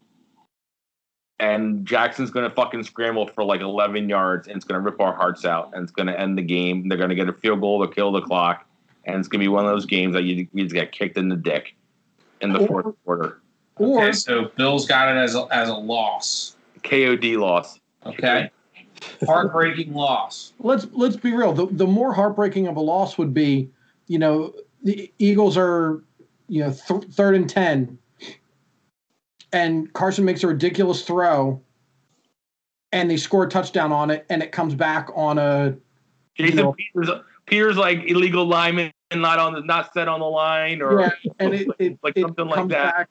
and 1.40 1.86
Jackson's 1.86 2.30
going 2.30 2.46
to 2.46 2.54
fucking 2.54 2.82
scramble 2.82 3.26
for 3.28 3.42
like 3.42 3.62
11 3.62 4.10
yards, 4.10 4.48
and 4.48 4.56
it's 4.56 4.66
going 4.66 4.78
to 4.78 4.84
rip 4.84 5.00
our 5.00 5.14
hearts 5.14 5.46
out, 5.46 5.70
and 5.72 5.82
it's 5.82 5.92
going 5.92 6.08
to 6.08 6.20
end 6.20 6.36
the 6.36 6.42
game. 6.42 6.88
They're 6.88 6.98
going 6.98 7.08
to 7.08 7.16
get 7.16 7.30
a 7.30 7.32
field 7.32 7.62
goal 7.62 7.86
to 7.86 7.90
kill 7.90 8.12
the 8.12 8.20
clock, 8.20 8.66
and 9.06 9.16
it's 9.16 9.28
going 9.28 9.40
to 9.40 9.44
be 9.44 9.48
one 9.48 9.64
of 9.64 9.70
those 9.70 9.86
games 9.86 10.12
that 10.12 10.24
you, 10.24 10.46
you 10.52 10.64
just 10.64 10.74
get 10.74 10.92
kicked 10.92 11.16
in 11.16 11.30
the 11.30 11.36
dick 11.36 11.74
in 12.42 12.52
the 12.52 12.66
fourth 12.66 12.94
quarter. 13.02 13.41
Or 13.76 14.02
Okay, 14.02 14.12
so 14.12 14.50
Bill's 14.56 14.86
got 14.86 15.08
it 15.14 15.18
as 15.18 15.34
a, 15.34 15.46
as 15.50 15.68
a 15.68 15.74
loss. 15.74 16.56
KOD 16.82 17.36
loss. 17.38 17.78
Okay, 18.04 18.50
heartbreaking 19.24 19.94
loss. 19.94 20.52
let's 20.58 20.86
let's 20.92 21.16
be 21.16 21.32
real. 21.32 21.52
The 21.52 21.66
the 21.66 21.86
more 21.86 22.12
heartbreaking 22.12 22.66
of 22.66 22.76
a 22.76 22.80
loss 22.80 23.16
would 23.18 23.32
be, 23.32 23.70
you 24.08 24.18
know, 24.18 24.52
the 24.82 25.10
Eagles 25.18 25.56
are, 25.56 26.02
you 26.48 26.64
know, 26.64 26.72
th- 26.72 27.04
third 27.12 27.36
and 27.36 27.48
ten, 27.48 27.96
and 29.52 29.92
Carson 29.92 30.24
makes 30.24 30.42
a 30.42 30.48
ridiculous 30.48 31.02
throw, 31.04 31.60
and 32.90 33.08
they 33.10 33.16
score 33.16 33.44
a 33.44 33.48
touchdown 33.48 33.92
on 33.92 34.10
it, 34.10 34.26
and 34.28 34.42
it 34.42 34.50
comes 34.52 34.74
back 34.74 35.08
on 35.14 35.38
a 35.38 35.76
Jason 36.36 36.56
know- 36.56 36.72
Peters, 36.74 37.10
Peters 37.46 37.76
like 37.76 38.02
illegal 38.10 38.44
lineman, 38.44 38.90
not 39.14 39.38
on 39.38 39.52
the, 39.54 39.60
not 39.60 39.92
set 39.94 40.08
on 40.08 40.18
the 40.20 40.26
line, 40.26 40.82
or 40.82 41.00
yeah, 41.02 41.10
and 41.38 41.54
it 41.54 41.68
it, 41.78 41.98
like 42.02 42.16
it 42.16 42.22
something 42.22 42.46
like 42.46 42.54
comes 42.56 42.70
that. 42.72 42.96
back. 42.96 43.08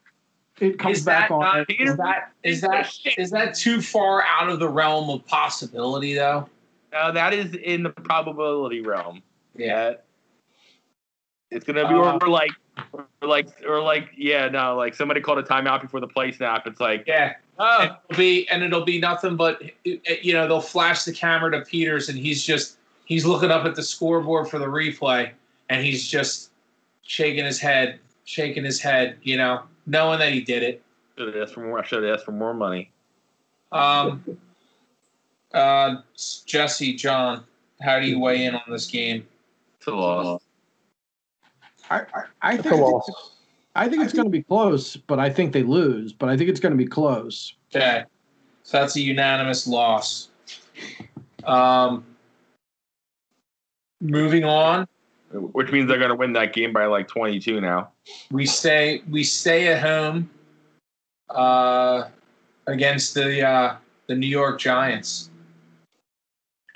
It 0.61 0.77
comes 0.77 0.99
Is 0.99 1.05
back 1.05 1.29
that 1.29 1.33
on. 1.33 1.41
not- 1.41 1.69
Is 1.71 1.97
that 1.97 2.31
is 2.43 2.61
that 2.61 2.91
is 3.17 3.31
that 3.31 3.55
too 3.55 3.81
far 3.81 4.23
out 4.23 4.47
of 4.47 4.59
the 4.59 4.69
realm 4.69 5.09
of 5.09 5.25
possibility 5.25 6.13
though? 6.13 6.47
Uh, 6.93 7.11
that 7.11 7.33
is 7.33 7.55
in 7.55 7.81
the 7.83 7.89
probability 7.89 8.81
realm. 8.81 9.23
Yeah. 9.55 9.93
It's 11.49 11.65
gonna 11.65 11.87
be 11.87 11.95
Uh, 11.95 12.27
like, 12.29 12.51
or 12.93 13.27
like, 13.27 13.47
or 13.67 13.81
like, 13.81 14.09
yeah, 14.15 14.47
no, 14.49 14.75
like 14.75 14.93
somebody 14.93 15.19
called 15.19 15.39
a 15.39 15.43
timeout 15.43 15.81
before 15.81 15.99
the 15.99 16.07
play 16.07 16.31
snap. 16.31 16.67
It's 16.67 16.79
like, 16.79 17.05
Yeah. 17.07 17.33
oh, 17.57 17.79
And 17.81 17.91
it'll 18.09 18.17
be 18.19 18.47
and 18.49 18.63
it'll 18.63 18.85
be 18.85 18.99
nothing 18.99 19.35
but 19.35 19.61
you 19.83 20.33
know 20.33 20.47
they'll 20.47 20.61
flash 20.61 21.03
the 21.05 21.11
camera 21.13 21.51
to 21.51 21.61
Peters 21.65 22.07
and 22.09 22.19
he's 22.19 22.43
just 22.45 22.77
he's 23.05 23.25
looking 23.25 23.49
up 23.49 23.65
at 23.65 23.73
the 23.75 23.83
scoreboard 23.83 24.47
for 24.47 24.59
the 24.59 24.67
replay 24.67 25.31
and 25.69 25.83
he's 25.83 26.07
just 26.07 26.51
shaking 27.01 27.45
his 27.45 27.59
head, 27.59 27.99
shaking 28.25 28.63
his 28.63 28.79
head, 28.79 29.17
you 29.23 29.37
know, 29.37 29.63
knowing 29.85 30.19
that 30.19 30.33
he 30.33 30.41
did 30.41 30.63
it. 30.63 30.81
should 31.17 31.33
have 31.33 31.43
asked 31.43 31.53
for 31.53 31.61
more. 31.61 31.79
I 31.79 31.85
should 31.85 32.03
have 32.03 32.13
asked 32.15 32.25
for 32.25 32.31
more 32.31 32.53
money. 32.53 32.91
Um, 33.71 34.23
uh, 35.53 35.97
Jesse, 36.45 36.93
John, 36.95 37.43
how 37.81 37.99
do 37.99 38.07
you 38.07 38.19
weigh 38.19 38.45
in 38.45 38.55
on 38.55 38.63
this 38.69 38.87
game? 38.87 39.27
It's 39.77 39.87
a 39.87 39.91
loss. 39.91 40.41
I, 41.89 41.99
I, 41.99 42.23
I 42.41 42.53
It's 42.53 42.63
think 42.63 42.75
a 42.75 42.77
loss. 42.77 43.35
I 43.75 43.87
think 43.87 44.03
it's 44.03 44.13
going 44.13 44.25
to 44.25 44.31
be 44.31 44.43
close, 44.43 44.95
but 44.97 45.19
I 45.19 45.29
think 45.29 45.53
they 45.53 45.63
lose. 45.63 46.11
But 46.13 46.29
I 46.29 46.37
think 46.37 46.49
it's 46.49 46.59
going 46.59 46.73
to 46.73 46.77
be 46.77 46.85
close. 46.85 47.55
Okay, 47.73 48.03
so 48.63 48.79
that's 48.79 48.95
a 48.97 49.01
unanimous 49.01 49.65
loss. 49.65 50.29
Um, 51.45 52.05
moving 54.01 54.43
on, 54.43 54.87
Which 55.33 55.71
means 55.71 55.87
they're 55.87 55.99
gonna 55.99 56.15
win 56.15 56.33
that 56.33 56.53
game 56.53 56.73
by 56.73 56.85
like 56.85 57.07
twenty-two 57.07 57.61
now. 57.61 57.91
we 58.31 58.45
stay 58.45 59.01
we 59.09 59.23
stay 59.23 59.67
at 59.69 59.81
home 59.81 60.29
uh, 61.29 62.05
against 62.67 63.13
the 63.13 63.41
uh, 63.41 63.75
the 64.07 64.15
New 64.15 64.27
York 64.27 64.59
Giants. 64.59 65.29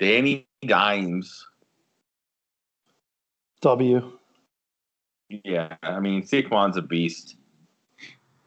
Danny 0.00 0.46
Dimes. 0.66 1.46
W. 3.60 4.12
Yeah, 5.28 5.76
I 5.82 6.00
mean 6.00 6.22
Saquon's 6.22 6.76
a 6.76 6.82
beast. 6.82 7.36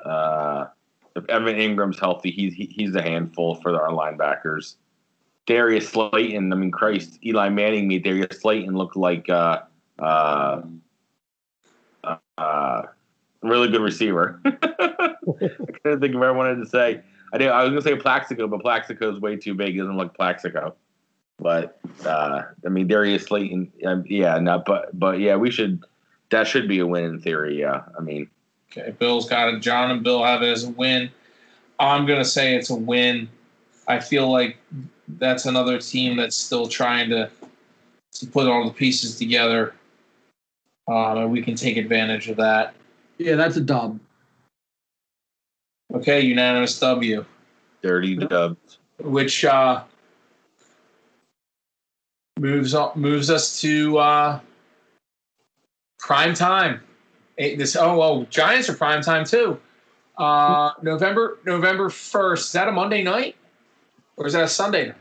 Uh, 0.03 0.67
if 1.15 1.25
Evan 1.29 1.57
Engram's 1.57 1.99
healthy, 1.99 2.31
he's 2.31 2.53
he, 2.53 2.65
he's 2.65 2.95
a 2.95 3.01
handful 3.01 3.55
for 3.55 3.79
our 3.79 3.91
linebackers. 3.91 4.75
Darius 5.45 5.89
Slayton, 5.89 6.53
I 6.53 6.55
mean 6.55 6.71
Christ, 6.71 7.19
Eli 7.25 7.49
Manning 7.49 7.87
made 7.87 8.03
Darius 8.03 8.39
Slayton 8.39 8.75
look 8.75 8.95
like 8.95 9.29
uh, 9.29 9.61
uh, 9.99 10.61
uh, 12.37 12.81
really 13.41 13.69
good 13.69 13.81
receiver. 13.81 14.41
I 14.45 15.15
couldn't 15.83 16.01
think 16.01 16.15
of 16.15 16.19
what 16.19 16.29
I 16.29 16.31
wanted 16.31 16.55
to 16.55 16.65
say. 16.65 17.01
I 17.31 17.37
did. 17.37 17.49
I 17.49 17.63
was 17.63 17.69
gonna 17.69 17.81
say 17.81 17.95
Plaxico, 17.95 18.47
but 18.47 18.61
Plaxico's 18.61 19.19
way 19.19 19.35
too 19.35 19.53
big. 19.53 19.73
He 19.73 19.79
doesn't 19.79 19.97
look 19.97 20.15
Plaxico. 20.15 20.75
But 21.37 21.79
uh, 22.05 22.43
I 22.65 22.69
mean 22.69 22.87
Darius 22.87 23.25
Slayton, 23.25 23.71
um, 23.85 24.03
yeah, 24.07 24.39
no, 24.39 24.61
but 24.65 24.97
but 24.97 25.19
yeah, 25.19 25.35
we 25.35 25.51
should. 25.51 25.83
That 26.31 26.47
should 26.47 26.67
be 26.67 26.79
a 26.79 26.85
win 26.85 27.05
in 27.05 27.19
theory. 27.19 27.59
Yeah, 27.59 27.81
I 27.97 28.01
mean, 28.01 28.29
Okay, 28.71 28.93
Bill's 28.99 29.27
got 29.27 29.53
it. 29.53 29.59
John 29.61 29.89
and 29.91 30.03
Bill 30.03 30.23
have 30.23 30.43
it 30.43 30.49
as 30.49 30.63
a 30.63 30.69
win. 30.69 31.09
I'm 31.79 32.05
gonna 32.05 32.25
say 32.25 32.55
it's 32.55 32.69
a 32.69 32.75
win. 32.75 33.29
I 33.87 33.99
feel 33.99 34.31
like 34.31 34.57
that's 35.07 35.45
another 35.45 35.79
team 35.79 36.17
that's 36.17 36.37
still 36.37 36.67
trying 36.67 37.09
to 37.09 37.29
to 38.11 38.27
put 38.27 38.47
all 38.47 38.65
the 38.65 38.73
pieces 38.73 39.17
together, 39.17 39.73
um, 40.89 41.17
and 41.17 41.31
we 41.31 41.41
can 41.41 41.55
take 41.55 41.77
advantage 41.77 42.27
of 42.29 42.37
that. 42.37 42.73
Yeah, 43.17 43.35
that's 43.35 43.55
a 43.57 43.61
dub. 43.61 43.99
Okay, 45.93 46.21
unanimous 46.21 46.79
W, 46.79 47.25
dirty 47.81 48.15
dubs. 48.15 48.77
which 48.99 49.45
uh, 49.45 49.83
moves 52.39 52.73
on, 52.73 52.91
moves 52.95 53.29
us 53.29 53.59
to 53.61 53.97
uh, 53.97 54.39
prime 55.99 56.33
time. 56.33 56.81
Eh, 57.37 57.55
This 57.55 57.75
oh 57.75 58.01
oh 58.01 58.25
Giants 58.29 58.69
are 58.69 58.75
prime 58.75 59.01
time 59.01 59.25
too. 59.25 59.59
Uh, 60.17 60.71
November 60.81 61.39
November 61.45 61.89
first. 61.89 62.47
Is 62.47 62.51
that 62.53 62.67
a 62.67 62.71
Monday 62.71 63.03
night 63.03 63.35
or 64.17 64.27
is 64.27 64.33
that 64.33 64.43
a 64.43 64.47
Sunday 64.49 64.87
night? 64.87 64.95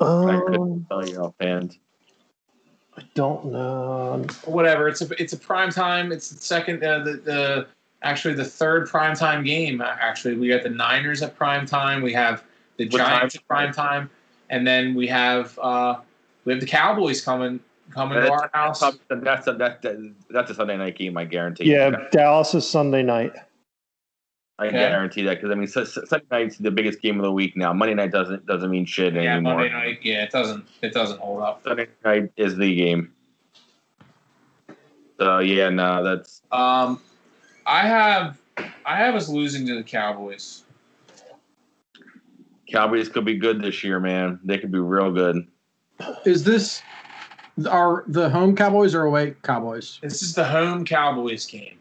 I 0.00 0.40
couldn't 0.46 0.60
Um, 0.60 0.86
tell 0.88 1.06
you 1.06 1.18
offhand. 1.18 1.76
I 2.96 3.02
don't 3.14 3.46
know. 3.46 4.24
whatever. 4.44 4.88
It's 4.88 5.00
a 5.00 5.22
it's 5.22 5.32
a 5.32 5.38
prime 5.38 5.70
time. 5.70 6.12
It's 6.12 6.30
the 6.30 6.40
second 6.40 6.82
uh, 6.82 7.00
the 7.00 7.12
the 7.12 7.66
actually 8.02 8.34
the 8.34 8.44
third 8.44 8.88
prime 8.88 9.14
time 9.14 9.44
game. 9.44 9.80
Uh, 9.80 9.96
Actually, 10.00 10.36
we 10.36 10.48
got 10.48 10.62
the 10.62 10.70
Niners 10.70 11.22
at 11.22 11.36
prime 11.36 11.66
time. 11.66 12.02
We 12.02 12.12
have 12.12 12.42
the 12.76 12.88
What 12.88 12.98
Giants 12.98 13.34
time? 13.34 13.40
at 13.42 13.48
prime 13.48 13.72
time, 13.72 14.10
and 14.48 14.66
then 14.66 14.94
we 14.94 15.06
have 15.06 15.58
uh, 15.60 15.96
we 16.44 16.52
have 16.52 16.60
the 16.60 16.66
Cowboys 16.66 17.20
coming 17.20 17.60
coming 17.90 18.20
to 18.20 18.30
our 18.30 18.50
house. 18.52 18.80
That's 18.80 18.98
that's 19.08 19.46
a, 19.46 19.52
that, 19.54 19.82
that, 19.82 20.14
that's 20.30 20.50
a 20.50 20.54
Sunday 20.54 20.76
night 20.76 20.96
game. 20.96 21.16
I 21.16 21.24
guarantee. 21.24 21.70
Yeah, 21.70 22.08
Dallas 22.10 22.54
is 22.54 22.68
Sunday 22.68 23.02
night. 23.02 23.32
I 24.60 24.66
can 24.68 24.76
Okay. 24.76 24.88
guarantee 24.90 25.22
that 25.22 25.38
because 25.38 25.50
I 25.50 25.54
mean, 25.54 25.66
Su- 25.66 25.86
Su- 25.86 26.04
Sunday 26.04 26.26
night's 26.30 26.58
the 26.58 26.70
biggest 26.70 27.00
game 27.00 27.18
of 27.18 27.24
the 27.24 27.32
week 27.32 27.56
now. 27.56 27.72
Monday 27.72 27.94
night 27.94 28.10
doesn't 28.12 28.44
doesn't 28.44 28.70
mean 28.70 28.84
shit 28.84 29.14
Yeah, 29.14 29.36
anymore. 29.36 29.54
Monday 29.54 29.72
night. 29.72 30.00
Yeah, 30.02 30.22
it 30.24 30.30
doesn't 30.30 30.66
it 30.82 30.92
doesn't 30.92 31.18
hold 31.18 31.40
up. 31.42 31.62
Sunday 31.64 31.86
night 32.04 32.30
is 32.36 32.56
the 32.56 32.74
game. 32.76 33.10
So 35.18 35.38
yeah, 35.38 35.70
no, 35.70 36.04
that's 36.04 36.42
Um, 36.52 37.00
I 37.64 37.80
have 37.86 38.38
I 38.84 38.96
have 38.98 39.14
us 39.14 39.30
losing 39.30 39.66
to 39.66 39.74
the 39.76 39.82
Cowboys. 39.82 40.64
Cowboys 42.70 43.08
could 43.08 43.24
be 43.24 43.36
good 43.38 43.62
this 43.62 43.82
year, 43.82 43.98
man. 43.98 44.38
They 44.44 44.58
could 44.58 44.70
be 44.70 44.78
real 44.78 45.10
good. 45.10 45.46
Is 46.26 46.44
this 46.44 46.82
are 47.66 48.04
the 48.08 48.28
home 48.28 48.54
Cowboys 48.54 48.94
or 48.94 49.04
away 49.04 49.34
Cowboys? 49.42 49.98
This 50.02 50.22
is 50.22 50.34
the 50.34 50.44
home 50.44 50.84
Cowboys 50.84 51.46
game. 51.46 51.78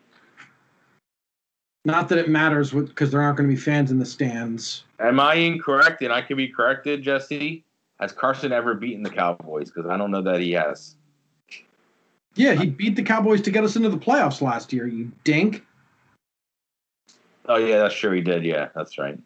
Not 1.85 2.09
that 2.09 2.17
it 2.17 2.29
matters 2.29 2.71
because 2.71 3.11
there 3.11 3.21
aren't 3.21 3.37
going 3.37 3.49
to 3.49 3.55
be 3.55 3.59
fans 3.59 3.89
in 3.89 3.99
the 3.99 4.05
stands. 4.05 4.83
Am 4.99 5.19
I 5.19 5.35
incorrect? 5.35 6.01
And 6.01 6.11
I 6.11 6.21
can 6.21 6.37
be 6.37 6.47
corrected, 6.47 7.01
Jesse. 7.01 7.63
Has 7.99 8.11
Carson 8.11 8.51
ever 8.51 8.73
beaten 8.75 9.03
the 9.03 9.09
Cowboys? 9.09 9.71
Because 9.71 9.89
I 9.89 9.97
don't 9.97 10.11
know 10.11 10.21
that 10.21 10.39
he 10.39 10.51
has. 10.51 10.95
Yeah, 12.35 12.53
he 12.53 12.67
beat 12.67 12.95
the 12.95 13.03
Cowboys 13.03 13.41
to 13.41 13.51
get 13.51 13.63
us 13.63 13.75
into 13.75 13.89
the 13.89 13.97
playoffs 13.97 14.41
last 14.41 14.71
year. 14.71 14.87
You 14.87 15.11
dink. 15.23 15.65
Oh 17.47 17.57
yeah, 17.57 17.79
that's 17.79 17.95
true. 17.95 18.11
He 18.11 18.21
did. 18.21 18.45
Yeah, 18.45 18.69
that's 18.75 18.97
right. 18.97 19.17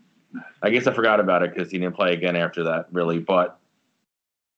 I 0.62 0.70
guess 0.70 0.88
I 0.88 0.94
forgot 0.94 1.20
about 1.20 1.44
it 1.44 1.54
because 1.54 1.70
he 1.70 1.78
didn't 1.78 1.96
play 1.96 2.14
again 2.14 2.36
after 2.36 2.64
that, 2.64 2.88
really. 2.92 3.20
But 3.20 3.60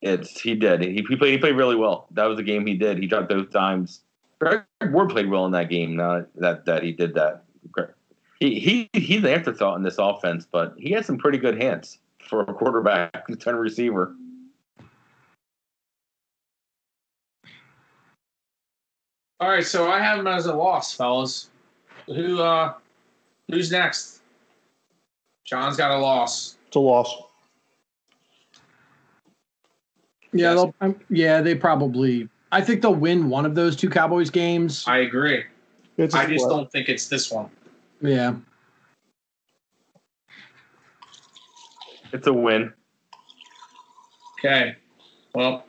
it's 0.01 0.39
he 0.39 0.55
did. 0.55 0.81
He, 0.81 1.03
he 1.07 1.15
played. 1.15 1.31
He 1.31 1.37
played 1.37 1.55
really 1.55 1.75
well. 1.75 2.07
That 2.11 2.25
was 2.25 2.37
the 2.37 2.43
game 2.43 2.65
he 2.65 2.75
did. 2.75 2.99
He 2.99 3.07
dropped 3.07 3.29
those 3.29 3.49
times. 3.49 4.01
Greg 4.39 4.63
Ward 4.91 5.09
played 5.09 5.29
well 5.29 5.45
in 5.45 5.51
that 5.53 5.69
game. 5.69 5.95
Now 5.95 6.25
that 6.35 6.65
that 6.65 6.83
he 6.83 6.91
did 6.91 7.15
that. 7.15 7.44
Greg- 7.71 7.93
He 8.39 8.59
he 8.59 8.89
he's 8.93 9.23
an 9.23 9.29
afterthought 9.29 9.77
in 9.77 9.83
this 9.83 9.97
offense, 9.97 10.47
but 10.49 10.73
he 10.77 10.91
has 10.91 11.05
some 11.05 11.17
pretty 11.17 11.37
good 11.37 11.61
hands 11.61 11.99
for 12.27 12.41
a 12.41 12.53
quarterback, 12.53 13.25
turn 13.39 13.55
receiver. 13.55 14.15
All 19.39 19.49
right, 19.49 19.65
so 19.65 19.91
I 19.91 19.99
have 19.99 20.19
him 20.19 20.27
as 20.27 20.45
a 20.45 20.55
loss, 20.55 20.95
fellas. 20.95 21.49
Who 22.07 22.41
uh 22.41 22.73
who's 23.49 23.71
next? 23.71 24.21
John's 25.43 25.77
got 25.77 25.91
a 25.91 25.97
loss. 25.97 26.57
It's 26.67 26.75
a 26.75 26.79
loss. 26.79 27.21
Yeah, 30.33 30.53
they'll, 30.53 30.75
um, 30.81 30.99
yeah, 31.09 31.41
they 31.41 31.55
probably. 31.55 32.27
I 32.51 32.61
think 32.61 32.81
they'll 32.81 32.95
win 32.95 33.29
one 33.29 33.45
of 33.45 33.55
those 33.55 33.75
two 33.75 33.89
Cowboys 33.89 34.29
games. 34.29 34.83
I 34.87 34.97
agree. 34.99 35.43
It's 35.97 36.13
a 36.15 36.19
I 36.19 36.25
just 36.25 36.43
split. 36.45 36.49
don't 36.57 36.71
think 36.71 36.89
it's 36.89 37.07
this 37.07 37.31
one. 37.31 37.49
Yeah, 38.01 38.35
It's 42.11 42.27
a 42.27 42.33
win. 42.33 42.71
Okay. 44.39 44.75
Well, 45.33 45.65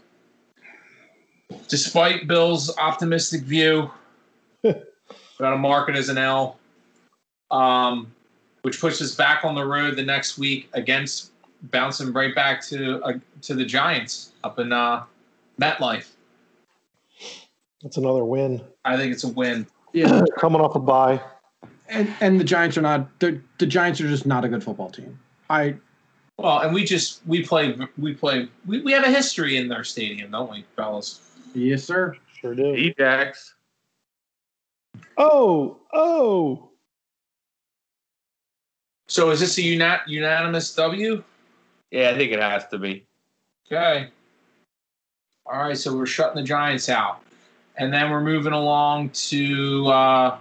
despite 1.68 2.26
Bill's 2.28 2.76
optimistic 2.78 3.42
view, 3.42 3.90
got 4.64 5.50
to 5.50 5.56
mark 5.56 5.88
it 5.88 5.96
as 5.96 6.08
an 6.08 6.18
L, 6.18 6.58
um, 7.50 8.12
which 8.62 8.80
puts 8.80 9.00
us 9.00 9.14
back 9.14 9.44
on 9.44 9.54
the 9.54 9.64
road 9.64 9.96
the 9.96 10.04
next 10.04 10.38
week 10.38 10.68
against 10.72 11.32
bouncing 11.70 12.12
right 12.12 12.34
back 12.34 12.60
to 12.66 13.00
uh, 13.02 13.14
to 13.42 13.54
the 13.54 13.64
Giants 13.64 14.32
up 14.44 14.58
in 14.58 14.72
uh, 14.72 15.04
MetLife. 15.60 16.08
That's 17.82 17.96
another 17.96 18.24
win. 18.24 18.62
I 18.84 18.96
think 18.96 19.12
it's 19.12 19.24
a 19.24 19.28
win. 19.28 19.66
Yeah, 19.96 20.22
Coming 20.38 20.60
off 20.60 20.74
a 20.76 20.78
bye. 20.78 21.18
and 21.88 22.12
and 22.20 22.38
the 22.38 22.44
Giants 22.44 22.76
are 22.76 22.82
not. 22.82 23.18
The 23.18 23.40
the 23.58 23.66
Giants 23.66 23.98
are 24.02 24.08
just 24.08 24.26
not 24.26 24.44
a 24.44 24.48
good 24.48 24.62
football 24.62 24.90
team. 24.90 25.18
I 25.48 25.74
Well, 26.36 26.58
and 26.58 26.74
we 26.74 26.84
just 26.84 27.26
we 27.26 27.42
play 27.42 27.74
we 27.96 28.12
play 28.12 28.48
we, 28.66 28.82
we 28.82 28.92
have 28.92 29.04
a 29.04 29.10
history 29.10 29.56
in 29.56 29.72
our 29.72 29.84
stadium, 29.84 30.32
don't 30.32 30.50
we, 30.50 30.66
fellas? 30.76 31.20
yes 31.54 31.84
sir. 31.84 32.14
Sure 32.38 32.54
do. 32.54 32.74
Ajax. 32.74 33.54
Oh, 35.16 35.78
oh. 35.94 36.68
So 39.08 39.30
is 39.30 39.40
this 39.40 39.56
a 39.56 39.62
uni- 39.62 40.02
unanimous 40.06 40.74
W? 40.74 41.22
Yeah, 41.90 42.10
I 42.10 42.18
think 42.18 42.32
it 42.32 42.40
has 42.40 42.66
to 42.68 42.78
be. 42.78 43.06
Okay. 43.72 44.10
All 45.46 45.58
right, 45.58 45.78
so 45.78 45.96
we're 45.96 46.04
shutting 46.06 46.36
the 46.36 46.42
Giants 46.46 46.88
out. 46.90 47.22
And 47.78 47.92
then 47.92 48.10
we're 48.10 48.22
moving 48.22 48.52
along 48.52 49.10
to 49.10 49.86
uh, 49.88 50.38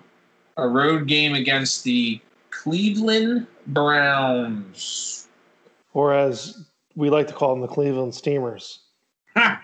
a 0.57 0.67
road 0.67 1.07
game 1.07 1.33
against 1.35 1.83
the 1.83 2.19
Cleveland 2.49 3.47
Browns. 3.67 5.27
Or 5.93 6.13
as 6.13 6.65
we 6.95 7.09
like 7.09 7.27
to 7.27 7.33
call 7.33 7.49
them, 7.51 7.61
the 7.61 7.67
Cleveland 7.67 8.15
Steamers. 8.15 8.79
The 9.35 9.59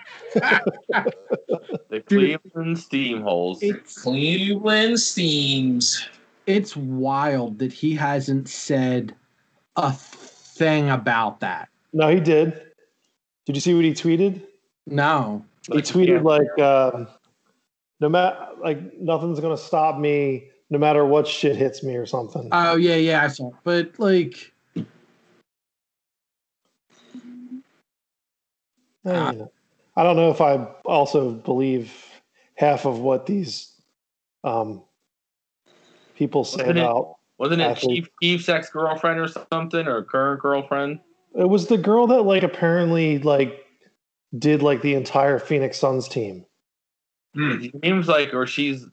Cleveland 2.07 2.77
Steamholes. 2.77 3.59
It's 3.61 4.01
Cleveland 4.01 4.99
Steams. 4.99 6.09
it's 6.45 6.75
wild 6.75 7.59
that 7.59 7.71
he 7.71 7.93
hasn't 7.93 8.49
said 8.49 9.15
a 9.77 9.91
thing 9.91 10.89
about 10.89 11.39
that. 11.39 11.69
No, 11.93 12.09
he 12.09 12.19
did. 12.19 12.61
Did 13.45 13.55
you 13.55 13.61
see 13.61 13.73
what 13.73 13.85
he 13.85 13.91
tweeted? 13.91 14.41
No. 14.87 15.45
He 15.71 15.79
tweeted 15.79 16.23
like, 16.23 16.59
um, 16.59 17.07
"No 18.01 18.09
matter, 18.09 18.35
like 18.61 18.99
nothing's 18.99 19.39
gonna 19.39 19.55
stop 19.57 19.97
me, 19.97 20.49
no 20.69 20.77
matter 20.79 21.05
what 21.05 21.27
shit 21.27 21.55
hits 21.55 21.83
me 21.83 21.95
or 21.95 22.05
something." 22.05 22.49
Oh 22.51 22.75
yeah, 22.75 22.95
yeah, 22.95 23.23
I 23.23 23.27
saw. 23.27 23.51
But 23.63 23.97
like, 23.99 24.51
Eh. 29.05 29.45
I 29.97 30.03
don't 30.03 30.15
know 30.15 30.29
if 30.29 30.41
I 30.41 30.55
also 30.85 31.31
believe 31.31 31.93
half 32.55 32.85
of 32.85 32.99
what 32.99 33.25
these 33.25 33.73
um, 34.43 34.83
people 36.15 36.43
say 36.43 36.59
Wasn't 36.63 36.77
it- 36.77 36.81
about. 36.81 37.15
Wasn't 37.37 37.59
it 37.59 37.65
Athlete. 37.65 38.03
Chief 38.03 38.09
Chief's 38.21 38.49
ex 38.49 38.69
girlfriend 38.69 39.19
or 39.19 39.27
something, 39.51 39.87
or 39.87 40.03
current 40.03 40.39
girlfriend? 40.41 40.99
It 41.33 41.49
was 41.49 41.65
the 41.67 41.77
girl 41.77 42.05
that 42.07 42.21
like 42.21 42.43
apparently 42.43 43.17
like 43.17 43.65
did 44.37 44.61
like 44.61 44.83
the 44.83 44.93
entire 44.93 45.39
Phoenix 45.39 45.79
Suns 45.79 46.07
team. 46.07 46.45
Hmm. 47.33 47.63
It 47.63 47.73
seems 47.83 48.07
like, 48.07 48.33
or 48.33 48.45
she's 48.45 48.85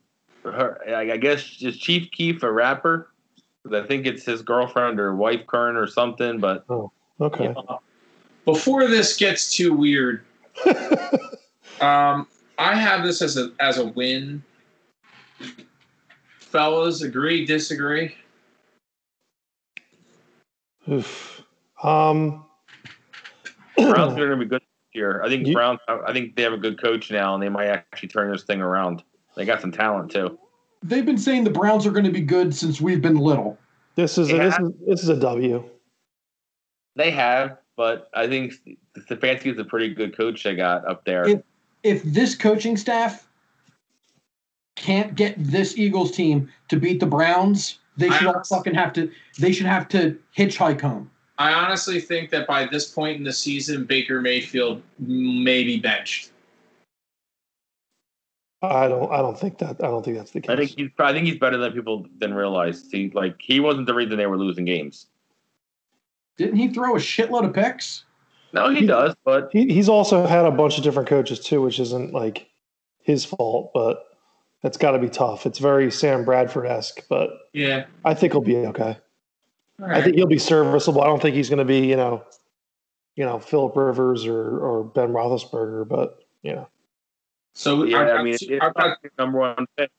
her. 0.45 0.81
I 0.89 1.13
I 1.13 1.17
guess 1.17 1.61
is 1.61 1.77
Chief 1.77 2.11
Keef 2.13 2.43
a 2.43 2.51
rapper? 2.53 3.11
'Cause 3.65 3.73
I 3.75 3.87
think 3.87 4.07
it's 4.07 4.25
his 4.25 4.43
girlfriend 4.43 5.01
or 5.01 5.15
wife, 5.17 5.47
current 5.47 5.77
or 5.77 5.87
something. 5.87 6.39
But 6.39 6.65
Okay. 7.21 7.55
Before 8.45 8.87
this 8.87 9.17
gets 9.17 9.53
too 9.55 9.75
weird, 9.75 10.25
um, 11.81 12.27
I 12.59 12.75
have 12.75 13.03
this 13.03 13.21
as 13.21 13.37
a 13.37 13.51
as 13.61 13.79
a 13.79 13.87
win. 13.87 14.43
Fellas, 16.39 17.03
agree, 17.03 17.45
disagree? 17.45 18.15
Oof. 20.91 21.43
Um. 21.83 22.47
Browns 23.77 24.15
are 24.15 24.27
going 24.27 24.31
to 24.31 24.37
be 24.37 24.45
good 24.47 24.63
this 24.63 24.68
year. 24.95 25.23
I 25.23 25.29
think 25.29 25.47
You- 25.47 25.55
Browns. 25.55 25.81
I 25.89 26.13
think 26.13 26.37
they 26.37 26.43
have 26.43 26.53
a 26.53 26.59
good 26.59 26.81
coach 26.81 27.11
now, 27.11 27.35
and 27.35 27.43
they 27.43 27.49
might 27.49 27.67
actually 27.67 28.09
turn 28.09 28.31
this 28.31 28.45
thing 28.45 28.61
around. 28.61 29.03
They 29.37 29.45
got 29.45 29.61
some 29.61 29.73
talent 29.73 30.11
too. 30.11 30.39
they've 30.83 31.05
been 31.07 31.19
saying 31.19 31.43
the 31.43 31.51
Browns 31.51 31.85
are 31.87 31.91
going 31.91 32.05
to 32.05 32.11
be 32.13 32.21
good 32.21 32.55
since 32.55 32.81
we've 32.81 33.03
been 33.03 33.17
little. 33.17 33.59
This 33.97 34.17
is 34.17 34.31
a, 34.31 34.37
this 34.37 34.59
is 34.59 34.71
this 34.87 35.03
is 35.03 35.09
a 35.09 35.17
W. 35.17 35.65
They 36.95 37.11
have, 37.11 37.59
but 37.77 38.09
I 38.15 38.27
think 38.29 38.55
Stefanski 38.97 39.53
is 39.53 39.59
a 39.59 39.65
pretty 39.65 39.93
good 39.93 40.17
coach 40.17 40.43
they 40.45 40.55
got 40.55 40.87
up 40.87 41.05
there. 41.05 41.27
It- 41.29 41.45
If 41.83 42.03
this 42.05 42.35
coaching 42.37 42.77
staff 42.77 43.29
can't 44.77 45.15
get 45.17 45.35
this 45.39 45.77
Eagles 45.77 46.13
team 46.13 46.49
to 46.69 46.77
beat 46.77 47.01
the 47.01 47.07
Browns, 47.07 47.79
they 47.97 48.11
should 48.11 48.29
all 48.29 48.43
fucking 48.45 48.75
have 48.75 48.93
to. 48.95 49.11
They 49.41 49.51
should 49.53 49.67
have 49.67 49.89
to 49.89 50.17
hitchhike 50.37 50.81
home. 50.81 51.11
I 51.39 51.53
honestly 51.53 52.01
think 52.01 52.31
that 52.31 52.47
by 52.47 52.67
this 52.67 52.91
point 52.91 53.17
in 53.17 53.25
the 53.25 53.33
season, 53.33 53.85
Baker 53.85 54.21
Mayfield 54.21 54.83
may 54.99 55.63
be 55.63 55.79
benched. 55.79 56.33
I 58.61 58.89
don't 58.89 59.11
I 59.13 59.19
don't 59.19 59.39
think 59.39 59.59
that 59.59 59.77
I 59.79 59.87
don't 59.87 60.05
think 60.05 60.17
that's 60.17 60.33
the 60.33 60.41
case. 60.41 60.51
I 60.51 60.57
think 60.57 60.71
he's. 60.77 60.91
I 60.99 61.13
think 61.13 61.27
he's 61.27 61.39
better 61.39 61.57
than 61.57 61.73
people 61.73 62.07
than 62.19 62.35
realize. 62.35 62.91
He 62.91 63.11
like 63.15 63.37
he 63.39 63.61
wasn't 63.61 63.87
the 63.87 63.95
reason 63.95 64.17
they 64.17 64.27
were 64.27 64.37
losing 64.37 64.65
games. 64.65 65.07
Didn't 66.37 66.57
he 66.57 66.69
throw 66.69 66.97
a 66.97 66.99
shitload 66.99 67.45
of 67.45 67.55
picks? 67.55 68.05
No, 68.53 68.71
he 68.71 68.87
does, 68.87 69.15
but 69.25 69.51
he, 69.53 69.73
he's 69.73 69.89
also 69.89 70.27
had 70.27 70.45
a 70.45 70.51
bunch 70.51 70.79
of 70.79 70.83
different 70.83 71.09
coaches 71.09 71.39
too, 71.39 71.63
which 71.63 71.79
isn't 71.79 72.13
like 72.13 72.49
his 73.01 73.25
fault, 73.25 73.71
but 73.75 74.07
that's 74.63 74.79
got 74.79 74.93
to 74.93 74.99
be 74.99 75.09
tough. 75.09 75.47
It's 75.47 75.59
very 75.59 75.91
Sam 75.91 76.25
Bradford 76.25 76.67
esque, 76.67 77.07
but 77.09 77.31
Yeah. 77.53 77.85
I 78.05 78.15
think 78.15 78.33
he'll 78.33 78.43
be 78.43 78.57
okay. 78.57 78.97
All 79.81 79.91
I 79.91 80.03
think 80.03 80.17
he'll 80.17 80.27
be 80.27 80.39
serviceable. 80.39 81.03
I 81.03 81.07
don't 81.07 81.23
think 81.23 81.37
he's 81.37 81.49
going 81.49 81.59
to 81.61 81.65
be, 81.65 81.87
you 81.87 81.97
know, 81.97 82.25
you 83.17 83.25
know, 83.25 83.39
Philip 83.39 83.77
Rivers 83.77 84.27
or 84.27 84.59
or 84.59 84.85
Ben 84.85 85.09
Roethlisberger, 85.13 85.89
but 85.89 86.25
you 86.43 86.55
know, 86.55 86.69
so 87.55 87.85
yeah, 87.85 87.99
I've 88.01 88.21
I 88.21 88.23
mean, 88.23 88.37
two- 88.39 88.59
I've 88.61 88.75
got- 88.75 88.99
your 89.03 89.13
number 89.19 89.39
one 89.39 89.67
pick. 89.77 89.91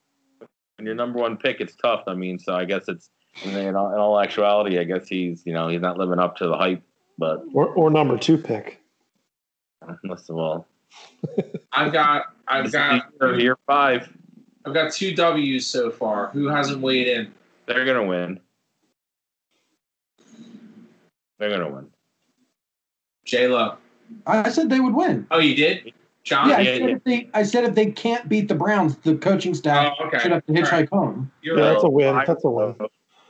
And 0.77 0.85
your 0.85 0.95
number 0.95 1.19
one 1.19 1.35
pick, 1.35 1.59
it's 1.59 1.75
tough. 1.75 2.03
I 2.07 2.13
mean, 2.13 2.39
so 2.39 2.55
I 2.55 2.63
guess 2.63 2.87
it's 2.87 3.09
in 3.43 3.75
all, 3.75 3.91
in 3.91 3.99
all 3.99 4.17
actuality, 4.17 4.79
I 4.79 4.85
guess 4.85 5.09
he's 5.09 5.45
you 5.45 5.51
know 5.53 5.67
he's 5.67 5.81
not 5.81 5.97
living 5.97 6.19
up 6.19 6.37
to 6.37 6.47
the 6.47 6.55
hype. 6.55 6.81
But 7.17 7.43
or 7.53 7.67
or 7.67 7.89
number 7.89 8.17
two 8.17 8.37
pick. 8.37 8.79
most 10.05 10.29
of 10.29 10.37
all, 10.37 10.65
I've 11.73 11.91
got 11.91 12.27
I've 12.47 12.71
got 12.71 13.03
year, 13.19 13.39
year 13.39 13.57
five, 13.67 14.07
I've 14.65 14.73
got 14.73 14.93
two 14.93 15.13
W's 15.13 15.67
so 15.67 15.91
far. 15.91 16.29
Who 16.29 16.47
hasn't 16.47 16.79
weighed 16.81 17.07
in? 17.07 17.33
they're 17.65 17.83
gonna 17.85 18.05
win. 18.05 18.39
They're 21.39 21.49
gonna 21.49 21.69
win. 21.73 21.87
J 23.25 23.47
Lo. 23.47 23.77
I 24.27 24.49
said 24.49 24.69
they 24.69 24.79
would 24.79 24.93
win. 24.93 25.27
Oh, 25.31 25.39
you 25.39 25.55
did, 25.55 25.93
John. 26.23 26.49
Yeah, 26.49 26.55
I 26.57 26.59
yeah, 26.61 26.77
said 26.77 26.81
yeah. 26.89 26.95
if 26.95 27.03
they. 27.03 27.29
I 27.33 27.43
said 27.43 27.63
if 27.63 27.75
they 27.75 27.91
can't 27.91 28.27
beat 28.27 28.47
the 28.47 28.55
Browns, 28.55 28.97
the 28.97 29.15
coaching 29.15 29.53
staff 29.53 29.93
Oh, 29.99 30.05
okay. 30.07 30.19
should 30.19 30.31
have 30.31 30.45
to 30.47 30.51
hitchhike 30.53 30.71
right. 30.71 30.89
home. 30.91 31.31
You're 31.41 31.57
Yeah, 31.57 31.63
right. 31.65 31.71
that's 31.73 31.83
a 31.83 31.89
win. 31.89 32.21
That's 32.27 32.43
a 32.43 32.49
win. 32.49 32.75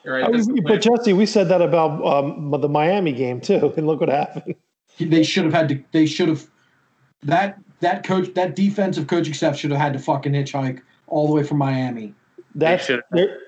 You're 0.04 0.14
right. 0.16 0.24
I 0.26 0.32
That's 0.32 0.48
mean, 0.48 0.56
the 0.58 0.62
but. 0.62 0.82
Jesse, 0.82 1.14
we 1.14 1.26
said 1.26 1.50
that 1.50 1.62
about 1.62 2.04
um, 2.06 2.52
the 2.52 2.70
Miami 2.70 3.12
game 3.12 3.42
too, 3.42 3.74
and 3.78 3.86
look 3.86 4.00
what 4.00 4.10
happened. 4.10 4.56
They 5.00 5.24
should 5.24 5.44
have 5.46 5.54
had 5.54 5.70
to. 5.70 5.84
They 5.92 6.06
should 6.06 6.30
have. 6.30 6.46
That 7.24 7.60
that 7.82 8.04
coach, 8.04 8.34
that 8.34 8.56
defensive 8.56 9.08
coaching 9.08 9.34
staff 9.34 9.58
should 9.58 9.72
have 9.72 9.80
had 9.80 9.94
to 9.94 10.00
fucking 10.00 10.32
hitchhike 10.34 10.82
all 11.08 11.28
the 11.28 11.34
way 11.34 11.44
from 11.44 11.58
Miami. 11.58 12.14
That's 12.56 12.86
should- 12.86 13.04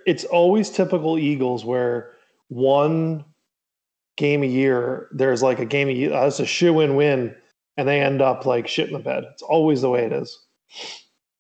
it's 0.05 0.25
always 0.25 0.69
typical 0.69 1.17
Eagles 1.17 1.65
where 1.65 2.11
one 2.49 3.23
game 4.17 4.43
a 4.43 4.47
year 4.47 5.07
there's 5.11 5.41
like 5.41 5.59
a 5.59 5.65
game 5.65 5.89
a 5.89 5.93
year. 5.93 6.13
Uh, 6.13 6.27
it's 6.27 6.39
a 6.39 6.45
shoe 6.45 6.79
in 6.79 6.95
win, 6.95 7.35
and 7.77 7.87
they 7.87 8.01
end 8.01 8.21
up 8.21 8.45
like 8.45 8.67
shit 8.67 8.87
in 8.87 8.93
the 8.93 8.99
bed. 8.99 9.23
It's 9.31 9.41
always 9.41 9.81
the 9.81 9.89
way 9.89 10.05
it 10.05 10.13
is. 10.13 10.39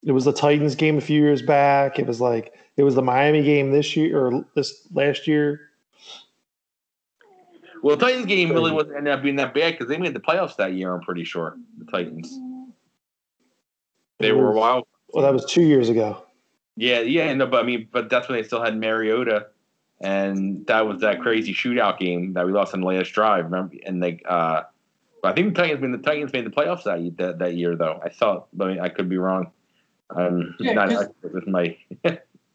It 0.03 0.13
was 0.13 0.25
the 0.25 0.33
Titans 0.33 0.75
game 0.75 0.97
a 0.97 1.01
few 1.01 1.21
years 1.21 1.41
back. 1.41 1.99
It 1.99 2.07
was 2.07 2.19
like 2.19 2.53
it 2.77 2.83
was 2.83 2.95
the 2.95 3.01
Miami 3.01 3.43
game 3.43 3.71
this 3.71 3.95
year 3.95 4.19
or 4.19 4.45
this 4.55 4.87
last 4.93 5.27
year. 5.27 5.61
Well, 7.83 7.95
the 7.95 8.05
Titans 8.05 8.27
game 8.27 8.51
really 8.51 8.71
wasn't 8.71 8.97
ended 8.97 9.13
up 9.13 9.23
being 9.23 9.37
that 9.37 9.53
bad 9.53 9.73
because 9.73 9.87
they 9.87 9.97
made 9.97 10.13
the 10.13 10.19
playoffs 10.19 10.55
that 10.57 10.73
year. 10.73 10.93
I'm 10.93 11.01
pretty 11.01 11.23
sure 11.23 11.57
the 11.77 11.85
Titans. 11.85 12.31
They 14.19 14.29
It 14.29 14.37
were 14.37 14.51
wild. 14.51 14.85
Well, 15.09 15.23
that 15.23 15.33
was 15.33 15.45
two 15.45 15.63
years 15.63 15.89
ago. 15.89 16.23
Yeah, 16.77 17.01
yeah, 17.01 17.33
no, 17.33 17.47
but 17.47 17.63
I 17.63 17.63
mean, 17.63 17.87
but 17.91 18.09
that's 18.09 18.29
when 18.29 18.37
they 18.37 18.43
still 18.43 18.63
had 18.63 18.77
Mariota, 18.77 19.47
and 20.01 20.65
that 20.67 20.87
was 20.87 21.01
that 21.01 21.21
crazy 21.21 21.53
shootout 21.53 21.99
game 21.99 22.33
that 22.33 22.45
we 22.45 22.51
lost 22.51 22.73
on 22.73 22.81
the 22.81 22.87
last 22.87 23.09
drive. 23.09 23.45
Remember? 23.45 23.75
And 23.85 24.01
they, 24.01 24.19
uh, 24.25 24.63
I 25.23 25.33
think 25.33 25.55
the 25.55 25.61
Titans 25.61 25.81
made 25.81 25.93
the 25.93 25.97
Titans 25.99 26.33
made 26.33 26.45
the 26.45 26.49
playoffs 26.49 26.83
that 26.83 27.17
that, 27.17 27.39
that 27.39 27.55
year, 27.55 27.75
though. 27.75 27.99
I 28.03 28.09
thought, 28.09 28.47
I 28.59 28.65
mean, 28.65 28.79
I 28.79 28.89
could 28.89 29.09
be 29.09 29.17
wrong. 29.17 29.51
Um, 30.09 30.55
Yeah, 30.59 30.73
not 30.73 31.07
with 31.23 31.47
my 31.47 31.77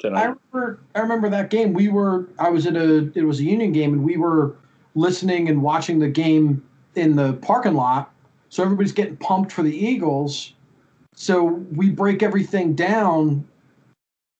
I 0.04 0.08
remember. 0.08 0.80
I 0.94 1.00
remember 1.00 1.30
that 1.30 1.50
game. 1.50 1.72
We 1.72 1.88
were. 1.88 2.28
I 2.38 2.50
was 2.50 2.66
at 2.66 2.76
a. 2.76 3.10
It 3.14 3.22
was 3.22 3.40
a 3.40 3.44
Union 3.44 3.72
game, 3.72 3.92
and 3.94 4.04
we 4.04 4.16
were 4.16 4.56
listening 4.94 5.48
and 5.48 5.62
watching 5.62 5.98
the 5.98 6.08
game 6.08 6.62
in 6.96 7.16
the 7.16 7.34
parking 7.34 7.74
lot. 7.74 8.12
So 8.48 8.62
everybody's 8.62 8.92
getting 8.92 9.16
pumped 9.16 9.52
for 9.52 9.62
the 9.62 9.74
Eagles. 9.74 10.52
So 11.14 11.44
we 11.44 11.90
break 11.90 12.22
everything 12.22 12.74
down 12.74 13.46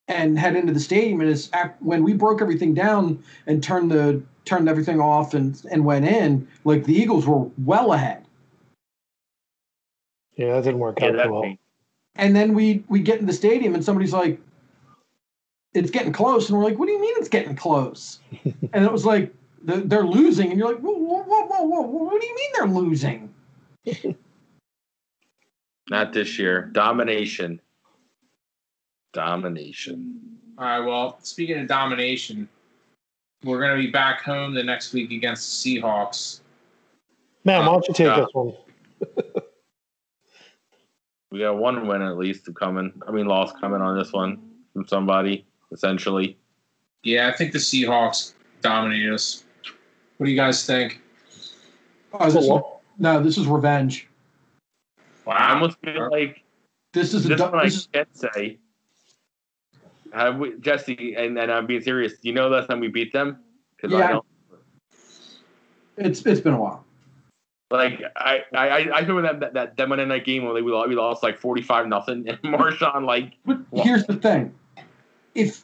and 0.07 0.39
head 0.39 0.55
into 0.55 0.73
the 0.73 0.79
stadium. 0.79 1.21
And 1.21 1.29
it's 1.29 1.49
when 1.79 2.03
we 2.03 2.13
broke 2.13 2.41
everything 2.41 2.73
down 2.73 3.23
and 3.45 3.63
turned 3.63 3.91
the 3.91 4.21
turned 4.45 4.69
everything 4.69 4.99
off 4.99 5.33
and 5.33 5.61
and 5.69 5.83
went 5.85 6.05
in, 6.05 6.47
like 6.63 6.85
the 6.85 6.93
Eagles 6.93 7.25
were 7.27 7.49
well 7.63 7.93
ahead. 7.93 8.25
Yeah, 10.35 10.53
that 10.53 10.63
didn't 10.63 10.79
work 10.79 10.99
Yeah, 10.99 11.07
out 11.07 11.15
that 11.17 11.23
too 11.25 11.31
well. 11.31 11.57
And 12.15 12.35
then 12.35 12.53
we 12.53 12.83
we 12.87 12.99
get 12.99 13.19
in 13.19 13.25
the 13.25 13.33
stadium 13.33 13.75
and 13.75 13.83
somebody's 13.83 14.13
like, 14.13 14.39
"It's 15.73 15.91
getting 15.91 16.13
close," 16.13 16.49
and 16.49 16.57
we're 16.57 16.63
like, 16.63 16.79
"What 16.79 16.85
do 16.87 16.93
you 16.93 17.01
mean 17.01 17.13
it's 17.17 17.29
getting 17.29 17.55
close?" 17.55 18.19
and 18.73 18.85
it 18.85 18.91
was 18.91 19.05
like 19.05 19.33
they're, 19.63 19.81
they're 19.81 20.05
losing, 20.07 20.49
and 20.49 20.59
you're 20.59 20.69
like, 20.71 20.81
"Whoa, 20.81 20.93
whoa, 20.93 21.23
whoa, 21.23 21.45
whoa, 21.45 21.63
whoa! 21.63 21.81
What 21.81 22.21
do 22.21 22.27
you 22.27 22.35
mean 22.35 22.49
they're 22.53 22.67
losing?" 22.67 23.33
Not 25.89 26.11
this 26.13 26.37
year. 26.37 26.69
Domination. 26.73 27.61
Domination. 29.17 30.21
All 30.59 30.65
right. 30.65 30.79
Well, 30.79 31.17
speaking 31.23 31.59
of 31.59 31.67
domination, 31.67 32.47
we're 33.43 33.59
going 33.59 33.75
to 33.75 33.83
be 33.83 33.89
back 33.89 34.21
home 34.21 34.53
the 34.53 34.61
next 34.63 34.93
week 34.93 35.11
against 35.11 35.63
the 35.63 35.79
Seahawks. 35.81 36.41
Man, 37.43 37.61
why 37.65 37.73
don't 37.73 37.87
you 37.87 37.93
take 37.95 38.05
Yeah. 38.07 38.19
this 38.19 38.29
one? 38.33 38.53
We 41.29 41.39
got 41.39 41.57
one 41.57 41.87
win 41.87 42.01
at 42.03 42.17
least 42.17 42.47
coming. 42.55 42.93
I 43.05 43.11
mean, 43.11 43.25
loss 43.25 43.51
coming 43.59 43.81
on 43.81 43.97
this 43.97 44.13
one 44.13 44.39
from 44.71 44.87
somebody, 44.87 45.45
essentially. 45.73 46.37
Yeah, 47.03 47.27
I 47.27 47.35
think 47.35 47.51
the 47.51 47.57
Seahawks 47.59 48.33
dominate 48.61 49.11
us. 49.11 49.43
What 50.17 50.27
do 50.27 50.31
you 50.31 50.37
guys 50.37 50.65
think? 50.65 51.01
Oh, 52.13 52.25
this 52.31 52.35
is, 52.45 52.49
no, 52.97 53.21
this 53.21 53.37
is 53.37 53.45
revenge. 53.45 54.07
I 55.27 55.51
almost 55.53 55.77
feel 55.83 56.09
like 56.09 56.43
This 56.93 57.13
is 57.13 57.25
a 57.25 57.27
this 57.27 57.37
du- 57.37 57.43
one 57.49 57.59
I 57.59 57.63
this 57.65 57.75
is, 57.75 57.87
can 57.91 58.05
say. 58.13 58.57
Have 60.13 60.37
we, 60.37 60.57
Jesse, 60.59 61.15
and, 61.17 61.37
and 61.37 61.51
I'm 61.51 61.65
being 61.65 61.81
serious. 61.81 62.13
Do 62.13 62.29
you 62.29 62.33
know 62.33 62.47
last 62.47 62.67
time 62.67 62.79
we 62.79 62.87
beat 62.87 63.13
them? 63.13 63.39
Because 63.75 63.93
I 63.93 63.99
Yeah. 63.99 64.07
don't. 64.09 64.25
it's 65.97 66.25
it's 66.25 66.41
been 66.41 66.53
a 66.53 66.61
while. 66.61 66.85
Like 67.69 68.01
I, 68.15 68.43
I, 68.53 68.67
I 68.67 68.99
remember 69.01 69.21
that 69.23 69.39
that, 69.39 69.53
that, 69.53 69.77
that 69.77 69.89
Monday 69.89 70.05
night 70.05 70.23
game 70.23 70.45
where 70.45 70.53
we 70.53 70.71
lost, 70.71 70.87
we 70.89 70.95
lost 70.95 71.21
like 71.23 71.37
forty 71.37 71.61
five 71.61 71.87
nothing, 71.87 72.27
and 72.27 72.37
Marshawn 72.43 73.05
like 73.05 73.33
But 73.45 73.59
here's 73.73 74.05
the 74.05 74.15
thing: 74.15 74.53
if 75.35 75.63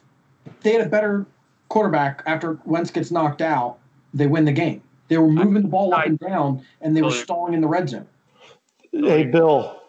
they 0.60 0.72
had 0.72 0.86
a 0.86 0.88
better 0.88 1.24
quarterback 1.68 2.22
after 2.26 2.58
Wentz 2.66 2.90
gets 2.90 3.10
knocked 3.10 3.40
out, 3.40 3.78
they 4.12 4.26
win 4.26 4.44
the 4.44 4.52
game. 4.52 4.82
They 5.08 5.18
were 5.18 5.28
moving 5.28 5.62
the 5.62 5.68
ball 5.68 5.94
up 5.94 6.06
and 6.06 6.18
down, 6.18 6.64
and 6.80 6.96
they 6.96 7.02
were 7.02 7.10
stalling 7.10 7.54
in 7.54 7.60
the 7.60 7.68
red 7.68 7.88
zone. 7.88 8.06
Hey, 8.92 9.24
Bill, 9.24 9.80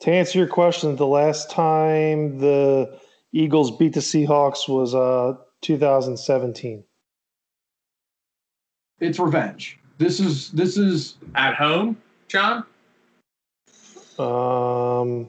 to 0.00 0.10
answer 0.10 0.38
your 0.38 0.48
question, 0.48 0.96
the 0.96 1.06
last 1.06 1.50
time 1.50 2.38
the 2.38 2.98
Eagles 3.32 3.76
beat 3.76 3.92
the 3.94 4.00
Seahawks 4.00 4.68
was 4.68 4.94
uh, 4.94 5.34
2017. 5.62 6.84
It's 9.00 9.18
revenge. 9.18 9.78
This 9.98 10.20
is 10.20 10.50
this 10.52 10.76
is 10.76 11.16
At 11.34 11.54
home, 11.54 11.96
John? 12.28 12.64
Um, 14.18 15.28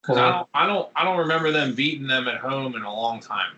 Because 0.00 0.18
I 0.18 0.30
don't, 0.30 0.48
I 0.54 0.66
don't, 0.66 0.90
I 0.96 1.04
don't 1.04 1.18
remember 1.18 1.50
them 1.50 1.74
beating 1.74 2.06
them 2.06 2.28
at 2.28 2.38
home 2.38 2.74
in 2.76 2.82
a 2.82 2.92
long 2.92 3.20
time. 3.20 3.52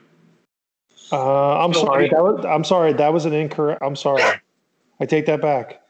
uh, 1.12 1.64
I'm 1.64 1.70
Bill, 1.70 1.82
sorry. 1.82 2.08
That 2.08 2.22
was, 2.22 2.44
I'm 2.44 2.64
sorry. 2.64 2.92
That 2.92 3.12
was 3.12 3.26
an 3.26 3.32
incorrect. 3.32 3.82
I'm 3.82 3.96
sorry. 3.96 4.22
I 5.00 5.06
take 5.06 5.26
that 5.26 5.40
back. 5.40 5.82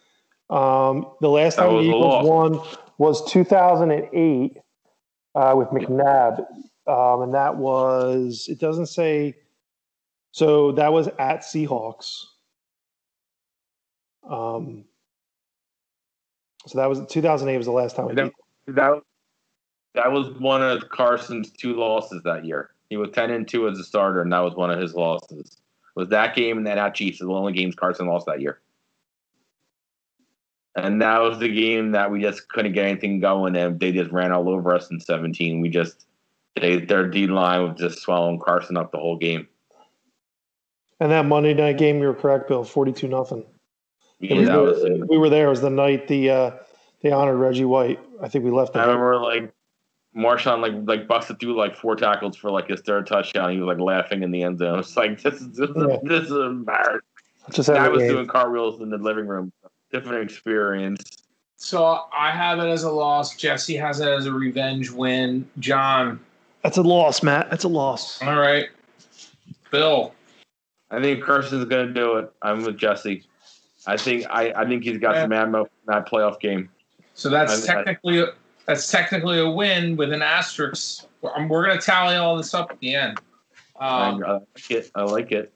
Um, 0.51 1.07
the 1.21 1.29
last 1.29 1.57
That 1.57 1.67
time 1.67 1.77
the 1.77 1.83
Eagles 1.83 2.27
won 2.27 2.61
was 2.99 3.31
2008 3.31 4.57
uh, 5.35 5.55
with 5.57 5.69
McNabb, 5.69 6.45
um, 6.87 7.22
and 7.22 7.35
that 7.35 7.57
was. 7.57 8.47
It 8.49 8.59
doesn't 8.59 8.87
say. 8.87 9.37
So 10.32 10.72
that 10.72 10.93
was 10.93 11.09
at 11.18 11.43
Seahawks. 11.43 12.24
Um, 14.28 14.85
so 16.66 16.78
that 16.78 16.89
was 16.89 17.01
2008 17.09 17.59
was 17.59 17.66
the 17.66 17.72
last 17.72 17.95
time 17.95 18.07
we 18.07 18.14
that, 18.14 18.32
that 18.68 19.03
that 19.95 20.11
was 20.11 20.30
one 20.39 20.62
of 20.62 20.89
Carson's 20.89 21.51
two 21.51 21.74
losses 21.74 22.22
that 22.24 22.45
year. 22.45 22.70
He 22.89 22.97
was 22.97 23.11
ten 23.12 23.30
and 23.30 23.47
two 23.47 23.68
as 23.68 23.78
a 23.78 23.85
starter, 23.85 24.22
and 24.22 24.32
that 24.32 24.41
was 24.41 24.55
one 24.55 24.70
of 24.70 24.80
his 24.80 24.95
losses. 24.95 25.59
Was 25.95 26.09
that 26.09 26.35
game 26.35 26.59
and 26.59 26.66
then 26.66 26.78
at 26.78 26.95
Chiefs 26.95 27.20
the 27.20 27.26
only 27.26 27.53
games 27.53 27.74
Carson 27.74 28.07
lost 28.07 28.26
that 28.26 28.41
year. 28.41 28.61
And 30.76 31.01
that 31.03 31.20
was 31.20 31.39
the 31.39 31.49
game 31.49 31.93
that 31.93 32.11
we 32.11 32.20
just 32.20 32.49
couldn't 32.49 32.72
get 32.72 32.87
anything 32.87 33.20
going, 33.20 33.55
and 33.55 33.78
they 33.78 33.93
just 33.93 34.11
ran 34.11 34.32
all 34.32 34.49
over 34.49 34.74
us 34.74 34.91
in 34.91 34.99
17. 34.99 35.61
We 35.61 35.68
just 35.68 36.05
they 36.61 36.79
their 36.81 37.09
D 37.09 37.27
line 37.27 37.69
was 37.69 37.79
just 37.79 37.99
swallowing 38.01 38.39
Carson 38.39 38.77
up 38.77 38.93
the 38.93 38.99
whole 38.99 39.17
game. 39.17 39.49
And 41.01 41.11
that 41.11 41.27
Monday 41.27 41.55
night 41.55 41.79
game, 41.79 42.01
you 42.01 42.07
were 42.07 42.15
correct, 42.15 42.49
Bill. 42.49 42.65
42 42.65 43.09
nothing. 43.09 43.45
Yeah, 44.21 44.45
that 44.45 44.59
was. 44.59 44.85
we 45.09 45.19
were 45.19 45.29
there. 45.29 45.47
It 45.47 45.51
was 45.51 45.61
the 45.61 45.71
night 45.71 46.09
the 46.09 46.31
uh, 46.31 46.51
they 47.03 47.11
honored 47.11 47.39
Reggie 47.39 47.65
White. 47.65 48.01
I 48.23 48.29
think 48.29 48.45
we 48.45 48.51
left. 48.51 48.73
The 48.73 48.79
I 48.79 48.85
remember 48.85 49.17
like 49.19 49.53
Marshawn 50.17 50.61
like 50.63 50.73
like 50.87 51.09
busted 51.09 51.41
through 51.41 51.57
like 51.57 51.77
four 51.77 51.97
tackles 51.97 52.37
for 52.37 52.51
like 52.51 52.69
his 52.69 52.81
third 52.83 53.07
touchdown. 53.07 53.51
He 53.51 53.59
was 53.59 53.67
like 53.67 53.81
laughing 53.85 54.23
in 54.23 54.31
the 54.31 54.43
end 54.43 54.59
zone. 54.59 54.79
It's 54.81 54.97
like 54.97 55.21
this 55.21 55.35
is 55.41 55.49
this 55.57 55.69
is, 55.71 55.77
Yeah. 55.77 55.97
this 56.05 56.25
is 56.27 56.31
embarrassing. 56.31 57.01
just 57.51 57.69
I 57.69 57.89
was 57.89 58.03
a 58.03 58.07
game. 58.07 58.15
doing 58.15 58.27
cartwheels 58.29 58.81
in 58.81 58.91
the 58.91 58.99
living 58.99 59.27
room. 59.27 59.53
Different 59.93 60.23
experience. 60.23 61.03
So 61.57 62.03
I 62.17 62.31
have 62.31 62.59
it 62.61 62.67
as 62.69 62.85
a 62.85 62.91
loss. 62.91 63.37
Jesse 63.37 63.77
has 63.77 64.01
it 64.01 64.09
as 64.09 64.27
a 64.27 64.33
revenge 64.33 64.91
win. 64.91 65.49
John, 65.59 66.21
That's 66.65 66.79
a 66.79 66.83
loss, 66.83 67.23
Matt. 67.23 67.51
That's 67.51 67.65
a 67.65 67.69
loss. 67.69 68.21
all 68.23 68.37
right. 68.41 68.67
Bill, 69.71 70.15
I 70.91 71.01
think 71.01 71.23
Carson's 71.23 71.67
gonna 71.67 71.93
do 71.93 72.17
it. 72.17 72.33
I'm 72.43 72.65
with 72.65 72.79
Jesse. 72.79 73.23
I 73.87 73.97
think 73.99 74.25
I, 74.31 74.51
I 74.57 74.67
think 74.67 74.83
he's 74.83 74.99
got 74.99 75.15
Yeah. 75.15 75.23
some 75.25 75.33
ammo 75.33 75.65
in 75.65 75.69
that 75.89 76.09
playoff 76.09 76.41
game. 76.41 76.71
so 77.15 77.29
that's 77.29 77.69
I- 77.69 77.73
I- 77.73 77.77
technically 77.77 78.21
a, 78.21 78.27
that's 78.67 78.91
technically 78.91 79.39
a 79.41 79.49
win 79.49 79.95
with 79.97 80.11
an 80.12 80.23
asterisk. 80.23 81.05
We're, 81.21 81.47
we're 81.49 81.65
going 81.67 81.79
to 81.79 81.85
tally 81.85 82.17
all 82.17 82.37
this 82.37 82.55
up 82.55 82.71
at 82.71 82.81
the 82.81 82.95
end. 82.95 83.21
I, 83.79 84.09
Um, 84.09 84.25
I 84.25 84.33
like 84.33 84.71
it. 84.71 84.91
I 84.95 85.03
like 85.03 85.33
it. 85.33 85.53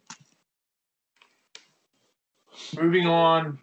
moving 2.79 3.07
on, 3.07 3.59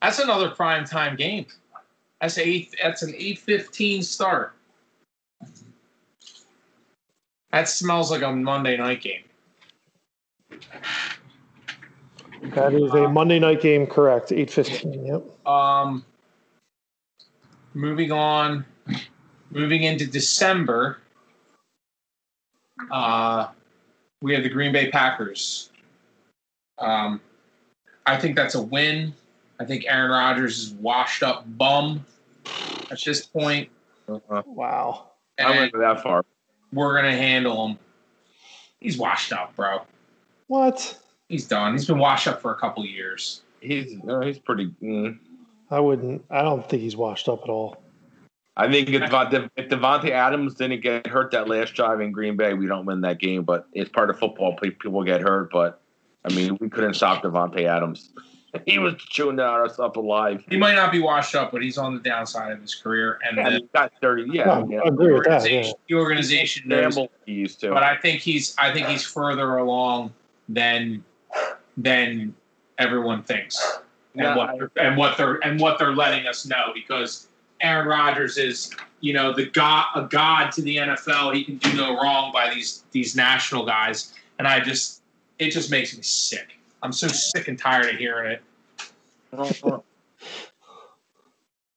that's 0.00 0.18
another 0.20 0.50
prime 0.50 0.84
time 0.84 1.16
game. 1.16 1.46
That's 2.20 2.38
eight. 2.38 2.74
That's 2.82 3.02
an 3.02 3.14
eight 3.16 3.38
fifteen 3.38 4.02
start. 4.02 4.54
That 7.56 7.70
smells 7.70 8.10
like 8.10 8.20
a 8.20 8.30
Monday 8.30 8.76
night 8.76 9.00
game. 9.00 9.22
That 12.54 12.74
is 12.74 12.92
a 12.92 13.08
Monday 13.08 13.38
night 13.38 13.62
game, 13.62 13.86
correct? 13.86 14.30
Eight 14.30 14.50
fifteen. 14.50 15.06
Yep. 15.06 15.48
Um, 15.48 16.04
moving 17.72 18.12
on, 18.12 18.62
moving 19.48 19.84
into 19.84 20.06
December, 20.06 20.98
uh, 22.90 23.48
we 24.20 24.34
have 24.34 24.42
the 24.42 24.50
Green 24.50 24.70
Bay 24.70 24.90
Packers. 24.90 25.70
Um, 26.76 27.22
I 28.04 28.18
think 28.18 28.36
that's 28.36 28.54
a 28.54 28.60
win. 28.60 29.14
I 29.58 29.64
think 29.64 29.86
Aaron 29.88 30.10
Rodgers 30.10 30.58
is 30.58 30.72
washed 30.74 31.22
up 31.22 31.44
bum 31.56 32.04
at 32.90 33.02
this 33.02 33.24
point, 33.24 33.70
Uh-huh. 34.06 34.42
Wow. 34.44 35.06
I 35.38 35.44
and 35.44 35.56
went 35.58 35.72
that 35.72 36.02
far. 36.02 36.22
We're 36.72 36.94
gonna 36.96 37.16
handle 37.16 37.68
him. 37.68 37.78
He's 38.80 38.98
washed 38.98 39.32
up, 39.32 39.54
bro. 39.56 39.82
What? 40.48 40.98
He's 41.28 41.46
done. 41.46 41.72
He's 41.72 41.86
been 41.86 41.98
washed 41.98 42.28
up 42.28 42.40
for 42.40 42.52
a 42.52 42.56
couple 42.56 42.84
years. 42.84 43.42
He's 43.60 43.96
no, 44.04 44.20
he's 44.20 44.38
pretty. 44.38 44.72
Mm. 44.82 45.18
I 45.70 45.80
wouldn't. 45.80 46.24
I 46.30 46.42
don't 46.42 46.68
think 46.68 46.82
he's 46.82 46.96
washed 46.96 47.28
up 47.28 47.42
at 47.42 47.48
all. 47.48 47.82
I 48.56 48.70
think 48.70 48.88
if, 48.88 49.02
Devont- 49.02 49.50
if 49.56 49.68
Davante 49.68 50.10
Adams 50.10 50.54
didn't 50.54 50.80
get 50.80 51.06
hurt 51.06 51.30
that 51.32 51.46
last 51.48 51.74
drive 51.74 52.00
in 52.00 52.10
Green 52.10 52.36
Bay, 52.36 52.54
we 52.54 52.66
don't 52.66 52.86
win 52.86 53.02
that 53.02 53.18
game. 53.18 53.42
But 53.42 53.66
it's 53.72 53.90
part 53.90 54.08
of 54.08 54.18
football. 54.18 54.56
People 54.56 55.02
get 55.04 55.20
hurt, 55.20 55.50
but 55.50 55.82
I 56.24 56.32
mean, 56.32 56.56
we 56.60 56.70
couldn't 56.70 56.94
stop 56.94 57.22
Davante 57.22 57.64
Adams. 57.64 58.12
He 58.66 58.78
was 58.78 58.94
chewing 58.96 59.38
us 59.38 59.78
up 59.78 59.96
alive. 59.96 60.44
He 60.48 60.56
might 60.56 60.74
not 60.74 60.92
be 60.92 61.00
washed 61.00 61.34
up, 61.34 61.52
but 61.52 61.62
he's 61.62 61.78
on 61.78 61.94
the 61.94 62.00
downside 62.00 62.52
of 62.52 62.60
his 62.60 62.74
career, 62.74 63.18
and 63.26 63.36
Yeah, 63.36 63.50
the 63.50 63.56
he 63.56 63.68
got 63.72 63.92
thirty. 64.00 64.26
Yeah, 64.30 64.44
No, 64.44 64.68
yeah. 64.68 64.80
I 64.80 64.88
agree 64.88 65.12
with 65.12 65.24
that. 65.24 65.48
Yeah. 65.48 65.58
organization, 65.58 65.74
the 65.88 65.94
organization 65.94 66.68
knows. 66.68 66.98
He 67.26 67.32
used 67.32 67.60
to. 67.60 67.70
But 67.70 67.82
I 67.82 67.96
think 67.96 68.20
he's 68.20 68.54
I 68.58 68.72
think 68.72 68.88
he's 68.88 69.04
further 69.04 69.56
along 69.56 70.12
than 70.48 71.04
than 71.76 72.34
everyone 72.78 73.22
thinks, 73.22 73.80
and 74.14 74.22
Yeah, 74.22 74.36
what 74.36 74.58
they're, 74.58 74.86
and 74.86 74.96
what 74.96 75.16
they're 75.16 75.38
and 75.44 75.60
what 75.60 75.78
they're 75.78 75.94
letting 75.94 76.26
us 76.26 76.46
know 76.46 76.72
because 76.74 77.28
Aaron 77.60 77.86
Rodgers 77.86 78.38
is 78.38 78.74
you 79.00 79.12
know 79.12 79.32
the 79.32 79.46
god 79.46 79.86
a 79.94 80.02
god 80.02 80.52
to 80.52 80.62
the 80.62 80.76
NFL. 80.76 81.34
He 81.34 81.44
can 81.44 81.56
do 81.58 81.74
no 81.74 82.00
wrong 82.00 82.32
by 82.32 82.52
these 82.52 82.84
these 82.92 83.16
national 83.16 83.66
guys, 83.66 84.14
and 84.38 84.46
I 84.46 84.60
just 84.60 85.02
it 85.38 85.50
just 85.50 85.70
makes 85.70 85.96
me 85.96 86.02
sick. 86.02 86.58
I'm 86.82 86.92
so 86.92 87.08
sick 87.08 87.48
and 87.48 87.58
tired 87.58 87.92
of 87.94 87.98
hearing 87.98 88.32
it. 88.32 88.42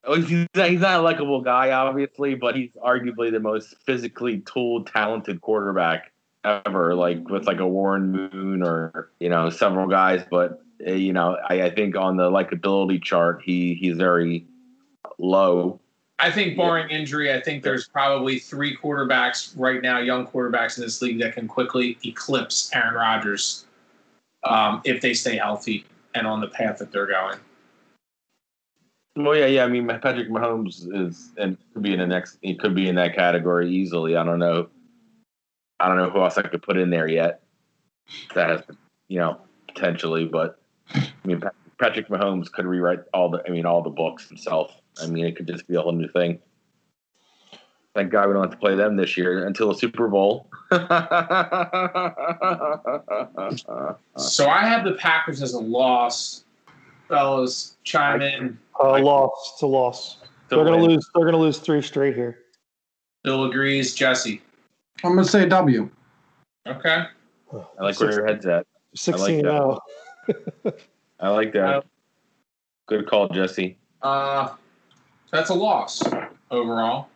Oh, 0.05 0.19
he's 0.19 0.47
not, 0.55 0.69
he's 0.69 0.79
not 0.79 0.99
a 0.99 1.03
likable 1.03 1.41
guy, 1.41 1.71
obviously, 1.71 2.33
but 2.33 2.55
he's 2.55 2.71
arguably 2.83 3.31
the 3.31 3.39
most 3.39 3.75
physically 3.85 4.39
tooled, 4.39 4.87
talented 4.87 5.41
quarterback 5.41 6.11
ever. 6.43 6.95
Like 6.95 7.29
with 7.29 7.45
like 7.45 7.59
a 7.59 7.67
Warren 7.67 8.11
Moon 8.11 8.63
or 8.63 9.11
you 9.19 9.29
know 9.29 9.49
several 9.51 9.87
guys, 9.87 10.23
but 10.31 10.63
uh, 10.87 10.93
you 10.93 11.13
know 11.13 11.37
I, 11.47 11.63
I 11.63 11.69
think 11.69 11.95
on 11.95 12.17
the 12.17 12.31
likability 12.31 13.03
chart, 13.03 13.41
he 13.43 13.75
he's 13.75 13.97
very 13.97 14.47
low. 15.19 15.79
I 16.17 16.31
think, 16.31 16.57
barring 16.57 16.89
injury, 16.89 17.31
I 17.31 17.39
think 17.39 17.63
there's 17.63 17.87
probably 17.87 18.39
three 18.39 18.75
quarterbacks 18.75 19.53
right 19.55 19.81
now, 19.81 19.99
young 19.99 20.27
quarterbacks 20.27 20.77
in 20.77 20.83
this 20.83 21.01
league 21.01 21.19
that 21.19 21.33
can 21.33 21.47
quickly 21.47 21.97
eclipse 22.03 22.69
Aaron 22.73 22.95
Rodgers 22.95 23.65
um, 24.43 24.81
if 24.85 25.01
they 25.01 25.13
stay 25.13 25.37
healthy 25.37 25.85
and 26.15 26.25
on 26.25 26.41
the 26.41 26.47
path 26.47 26.77
that 26.79 26.91
they're 26.91 27.07
going. 27.07 27.37
Well, 29.15 29.35
yeah, 29.35 29.47
yeah. 29.47 29.65
I 29.65 29.67
mean, 29.67 29.87
Patrick 29.87 30.29
Mahomes 30.29 30.87
is 30.93 31.31
and 31.37 31.57
could 31.73 31.83
be 31.83 31.93
in 31.93 31.99
the 31.99 32.07
next. 32.07 32.37
He 32.41 32.55
could 32.55 32.75
be 32.75 32.87
in 32.87 32.95
that 32.95 33.15
category 33.15 33.69
easily. 33.69 34.15
I 34.15 34.23
don't 34.23 34.39
know. 34.39 34.69
I 35.79 35.87
don't 35.87 35.97
know 35.97 36.09
who 36.09 36.21
else 36.21 36.37
I 36.37 36.43
could 36.43 36.61
put 36.61 36.77
in 36.77 36.89
there 36.89 37.07
yet. 37.07 37.41
That 38.33 38.49
has, 38.49 38.61
you 39.07 39.19
know, 39.19 39.39
potentially, 39.67 40.25
but 40.25 40.59
I 40.93 41.11
mean, 41.25 41.41
Patrick 41.79 42.07
Mahomes 42.07 42.51
could 42.51 42.65
rewrite 42.65 42.99
all 43.13 43.29
the. 43.29 43.43
I 43.45 43.49
mean, 43.49 43.65
all 43.65 43.81
the 43.81 43.89
books 43.89 44.27
himself. 44.27 44.71
I 45.01 45.07
mean, 45.07 45.25
it 45.25 45.35
could 45.35 45.47
just 45.47 45.67
be 45.67 45.75
a 45.75 45.81
whole 45.81 45.91
new 45.91 46.09
thing. 46.09 46.39
Thank 47.95 48.11
God 48.11 48.27
we 48.27 48.33
don't 48.33 48.43
have 48.43 48.51
to 48.51 48.57
play 48.57 48.75
them 48.75 48.95
this 48.95 49.17
year 49.17 49.47
until 49.47 49.69
the 49.69 49.75
Super 49.75 50.07
Bowl. 50.07 50.47
So 50.71 50.77
I 54.47 54.61
have 54.63 54.83
the 54.83 54.95
Packers 54.99 55.41
as 55.41 55.53
a 55.53 55.59
loss. 55.59 56.43
Fellas, 57.07 57.77
chime 57.83 58.21
in. 58.21 58.59
Uh, 58.79 58.99
loss. 58.99 59.51
It's 59.53 59.61
a 59.63 59.67
loss. 59.67 60.17
They're 60.49 60.63
gonna 60.63 60.77
win. 60.77 60.91
lose. 60.91 61.09
They're 61.15 61.25
gonna 61.25 61.37
lose 61.37 61.57
three 61.57 61.81
straight 61.81 62.15
here. 62.15 62.39
Bill 63.23 63.45
agrees. 63.45 63.95
Jesse. 63.95 64.41
I'm 65.03 65.15
gonna 65.15 65.25
say 65.25 65.47
W. 65.47 65.89
Okay. 66.67 67.05
I 67.51 67.83
like 67.83 67.99
where 67.99 68.11
your 68.11 68.27
head's 68.27 68.45
at. 68.45 68.67
Sixteen 68.95 69.43
that. 69.43 69.51
now. 69.51 69.79
I 71.19 71.29
like 71.29 71.53
that. 71.53 71.85
Good 72.87 73.07
call, 73.07 73.29
Jesse. 73.29 73.77
Uh, 74.01 74.49
that's 75.31 75.49
a 75.49 75.53
loss 75.53 76.03
overall. 76.51 77.09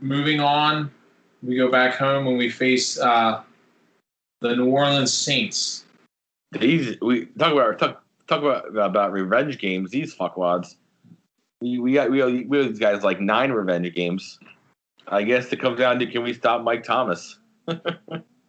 Moving 0.00 0.40
on, 0.40 0.90
we 1.42 1.56
go 1.56 1.70
back 1.70 1.94
home 1.94 2.26
and 2.26 2.38
we 2.38 2.50
face 2.50 2.98
uh, 2.98 3.42
the 4.40 4.54
New 4.56 4.66
Orleans 4.66 5.12
Saints. 5.12 5.84
These 6.52 6.96
we 7.00 7.26
talk 7.38 7.52
about 7.52 7.78
talk, 7.78 8.02
talk 8.26 8.42
about 8.42 8.76
about 8.90 9.12
revenge 9.12 9.58
games. 9.58 9.90
These 9.90 10.14
fuckwads. 10.14 10.76
We 11.60 11.78
we 11.78 11.92
got 11.94 12.10
we 12.10 12.44
we 12.44 12.58
have 12.58 12.68
these 12.68 12.78
guys 12.78 13.02
like 13.02 13.20
nine 13.20 13.50
revenge 13.52 13.92
games. 13.94 14.38
I 15.08 15.22
guess 15.24 15.52
it 15.52 15.60
comes 15.60 15.78
down 15.78 15.98
to 15.98 16.06
can 16.06 16.22
we 16.22 16.32
stop 16.34 16.62
Mike 16.62 16.84
Thomas? 16.84 17.38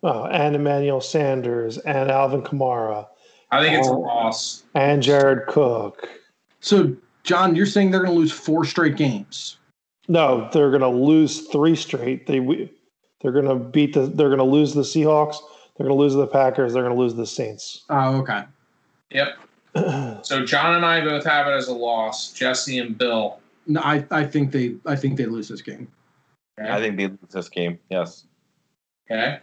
Oh, 0.02 0.24
and 0.28 0.56
Emmanuel 0.56 1.02
Sanders 1.02 1.78
and 1.80 2.10
Alvin 2.10 2.42
Kamara 2.42 3.06
I 3.52 3.62
think 3.62 3.78
it's 3.78 3.90
a 3.90 3.92
Oh. 3.92 4.00
loss. 4.00 4.64
and 4.74 5.04
Jared 5.04 5.46
Cook. 5.48 6.08
So, 6.62 6.96
John, 7.26 7.54
you're 7.54 7.66
saying 7.66 7.92
they're 7.92 8.04
gonna 8.06 8.16
lose 8.16 8.32
four 8.32 8.64
straight 8.64 8.96
games. 8.96 9.58
No, 10.10 10.50
they're 10.52 10.72
gonna 10.72 10.90
lose 10.90 11.48
three 11.48 11.76
straight. 11.76 12.26
They 12.26 12.40
they're 13.22 13.32
gonna 13.32 13.56
beat 13.56 13.94
the. 13.94 14.08
They're 14.08 14.32
gonna 14.32 14.44
lose 14.44 14.74
the 14.74 14.82
Seahawks. 14.82 15.38
They're 15.78 15.86
gonna 15.86 16.00
lose 16.00 16.16
the 16.16 16.28
Packers. 16.28 16.74
They're 16.74 16.84
gonna 16.84 16.96
lose 16.96 17.14
the 17.14 17.28
Saints. 17.28 17.86
Oh, 17.90 18.18
okay. 18.18 18.44
Yep. 19.12 19.38
So 20.24 20.44
John 20.44 20.76
and 20.76 20.86
I 20.86 21.00
both 21.00 21.24
have 21.26 21.48
it 21.48 21.52
as 21.52 21.68
a 21.68 21.74
loss. 21.74 22.34
Jesse 22.34 22.80
and 22.80 22.98
Bill. 22.98 23.40
No, 23.68 23.82
I, 23.82 24.04
I 24.10 24.26
think 24.26 24.52
they 24.52 24.76
I 24.86 24.96
think 24.96 25.16
they 25.16 25.28
lose 25.28 25.48
this 25.48 25.62
game. 25.62 25.88
I 26.60 26.82
think 26.82 26.98
they 26.98 27.08
lose 27.08 27.32
this 27.32 27.48
game. 27.48 27.80
Yes. 27.90 28.26
Okay. 29.10 29.40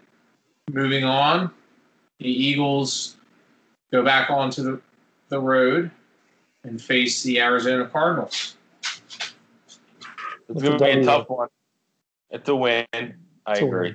Moving 0.70 1.04
on, 1.04 1.50
the 2.18 2.28
Eagles 2.28 3.16
go 3.92 4.04
back 4.04 4.28
onto 4.30 4.62
the, 4.62 4.80
the 5.28 5.40
road 5.40 5.90
and 6.64 6.82
face 6.82 7.22
the 7.22 7.40
Arizona 7.40 7.86
Cardinals. 7.86 8.55
It's 10.48 10.60
It's 10.60 10.62
going 10.62 10.74
a 10.74 10.78
to 10.78 10.84
be 10.84 10.90
a 10.90 10.94
W. 10.94 11.04
tough 11.06 11.28
one. 11.30 11.48
It's 12.30 12.48
a 12.48 12.56
win. 12.56 12.86
I 12.94 13.52
It's 13.52 13.60
agree. 13.62 13.94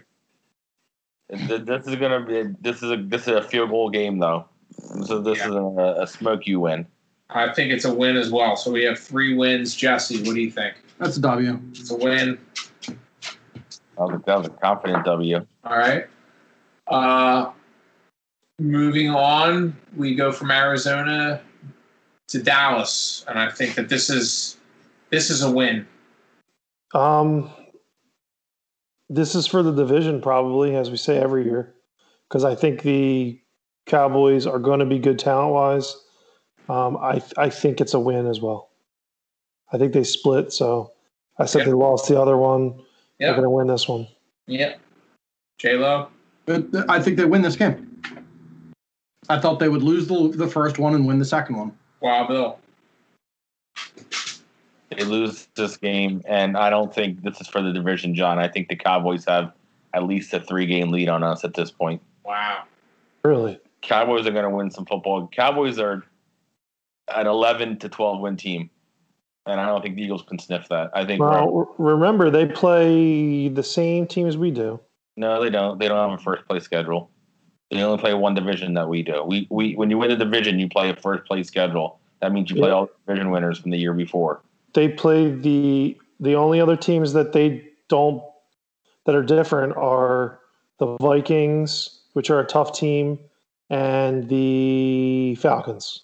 Th- 1.30 1.62
This 1.62 1.88
is 1.88 1.96
going 1.96 2.12
to 2.12 2.26
be 2.28 2.56
this 2.62 2.84
is 2.84 2.92
a 2.92 2.98
this 2.98 3.22
is 3.22 3.28
a 3.36 3.42
field 3.42 3.70
goal 3.70 3.90
game 3.90 4.20
though. 4.20 4.46
So 5.06 5.22
this 5.22 5.38
Yeah. 5.40 5.50
is 5.50 5.56
a, 5.56 5.96
a 6.02 6.08
smoke 6.08 6.46
you 6.48 6.60
win. 6.60 6.86
I 7.30 7.54
think 7.54 7.72
it's 7.72 7.86
a 7.86 7.94
win 7.94 8.18
as 8.18 8.30
well. 8.32 8.56
So 8.58 8.72
we 8.72 8.84
have 8.84 9.00
three 9.00 9.34
wins. 9.36 9.74
Jesse, 9.76 10.18
what 10.24 10.36
do 10.36 10.42
you 10.42 10.52
think? 10.52 10.76
That's 10.98 11.16
a 11.18 11.22
W. 11.22 11.60
It's 11.72 11.90
a 11.92 11.96
win. 11.96 12.38
That 12.88 12.98
was 13.98 14.14
a, 14.16 14.24
that 14.26 14.38
was 14.38 14.48
a 14.48 14.50
confident 14.52 15.06
W. 15.06 15.46
All 15.64 15.78
right. 15.78 16.08
Uh, 16.88 17.52
moving 18.60 19.10
on, 19.10 19.76
we 19.96 20.16
go 20.16 20.32
from 20.34 20.52
Arizona 20.52 21.42
to 22.28 22.42
Dallas, 22.44 23.24
and 23.30 23.40
I 23.40 23.50
think 23.50 23.76
that 23.76 23.88
this 23.88 24.10
is 24.10 24.58
this 25.10 25.30
is 25.30 25.42
a 25.44 25.52
win. 25.52 25.88
Um, 26.94 27.50
this 29.10 29.36
is 29.36 29.48
for 29.48 29.64
the 29.64 29.72
division, 29.72 30.22
probably, 30.22 30.76
as 30.76 30.90
we 30.92 30.98
say 30.98 31.18
every 31.18 31.44
year, 31.46 31.74
because 32.30 32.44
I 32.44 32.56
think 32.56 32.82
the 32.82 33.40
Cowboys 33.86 34.46
are 34.48 34.60
going 34.60 34.80
to 34.80 34.86
be 34.86 35.00
good 35.00 35.20
talent 35.20 35.54
wise. 35.54 35.96
Um, 36.70 36.98
I 36.98 37.22
I 37.38 37.50
think 37.50 37.82
it's 37.82 37.94
a 37.94 38.00
win 38.00 38.28
as 38.28 38.40
well. 38.40 38.70
I 39.74 39.78
think 39.78 39.94
they 39.94 40.04
split, 40.04 40.54
so 40.54 40.94
I 41.40 41.46
said 41.46 41.60
Yeah. 41.60 41.66
they 41.66 41.72
lost 41.74 42.08
the 42.08 42.20
other 42.20 42.38
one. 42.38 42.76
Yeah. 42.78 42.84
They're 43.20 43.28
Yeah. 43.30 43.34
going 43.36 43.44
to 43.44 43.50
win 43.50 43.68
this 43.68 43.88
one. 43.88 44.08
Yeah. 44.48 44.76
J 45.58 45.76
Lo. 45.76 46.08
I 46.90 47.02
think 47.02 47.18
they 47.18 47.26
win 47.26 47.42
this 47.42 47.56
game. 47.56 48.02
I 49.30 49.40
thought 49.40 49.60
they 49.60 49.70
would 49.70 49.84
lose 49.84 50.08
the, 50.08 50.30
the 50.30 50.48
first 50.48 50.80
one 50.80 50.96
and 50.96 51.06
win 51.06 51.20
the 51.20 51.26
second 51.26 51.56
one. 51.56 51.72
Wow, 52.02 52.28
Bill. 52.28 52.60
They 54.96 55.06
lose 55.06 55.48
this 55.56 55.78
game, 55.78 56.22
and 56.26 56.58
I 56.58 56.70
don't 56.70 56.94
think 56.94 57.24
this 57.24 57.40
is 57.40 57.48
for 57.48 57.62
the 57.62 57.72
division, 57.72 58.14
John. 58.14 58.38
I 58.40 58.48
think 58.50 58.68
the 58.68 58.76
Cowboys 58.76 59.24
have 59.26 59.54
at 59.94 60.04
least 60.04 60.34
a 60.34 60.40
three 60.42 60.66
game 60.66 60.92
lead 60.92 61.08
on 61.08 61.24
us 61.24 61.44
at 61.46 61.54
this 61.54 61.72
point. 61.72 62.02
Wow. 62.26 62.64
Really? 63.24 63.60
Cowboys 63.82 64.28
are 64.28 64.32
going 64.32 64.44
to 64.44 64.50
win 64.50 64.70
some 64.70 64.86
football. 64.86 65.28
Cowboys 65.28 65.80
are 65.80 66.04
an 67.16 67.28
11 67.28 67.80
to 67.80 67.90
12 67.90 68.20
win 68.20 68.36
team, 68.36 68.70
and 69.46 69.62
I 69.62 69.66
don't 69.66 69.82
think 69.82 69.96
the 69.96 70.04
Eagles 70.04 70.24
can 70.28 70.38
sniff 70.40 70.68
that. 70.70 70.92
I 70.94 71.06
think 71.06 71.22
Well, 71.22 71.74
remember 71.78 72.30
they 72.30 72.46
play 72.46 73.48
the 73.48 73.64
same 73.64 74.08
team 74.08 74.28
as 74.28 74.38
we 74.38 74.52
do. 74.52 74.80
no, 75.16 75.42
they 75.42 75.50
don't. 75.50 75.80
They 75.80 75.88
don't 75.88 76.10
have 76.10 76.20
a 76.20 76.22
first 76.22 76.46
place 76.48 76.64
schedule. 76.64 77.10
They 77.70 77.82
only 77.82 77.98
play 78.02 78.14
one 78.14 78.34
division 78.34 78.74
that 78.74 78.90
we 78.90 79.02
do. 79.04 79.24
We 79.24 79.48
we 79.50 79.74
when 79.76 79.90
you 79.90 79.98
win 79.98 80.12
a 80.12 80.18
division, 80.18 80.60
you 80.60 80.68
play 80.68 80.90
a 80.90 80.96
first 80.98 81.24
place 81.26 81.48
schedule. 81.48 82.00
That 82.22 82.34
means 82.34 82.50
you 82.50 82.58
play 82.58 82.68
Yeah. 82.68 82.76
all 82.76 82.90
division 83.08 83.32
winners 83.32 83.58
from 83.60 83.72
the 83.72 83.78
year 83.78 83.94
before. 83.94 84.42
They 84.74 84.90
play 84.90 85.32
the 85.32 85.98
the 86.20 86.36
only 86.36 86.62
other 86.62 86.78
teams 86.78 87.14
that 87.14 87.34
they 87.34 87.68
don't 87.90 88.24
that 89.06 89.16
are 89.16 89.24
different 89.24 89.76
are 89.76 90.40
the 90.80 90.98
Vikings, 90.98 92.02
which 92.14 92.30
are 92.30 92.40
a 92.40 92.46
tough 92.46 92.78
team, 92.78 93.20
and 93.70 94.28
the 94.30 95.36
Falcons. 95.36 96.04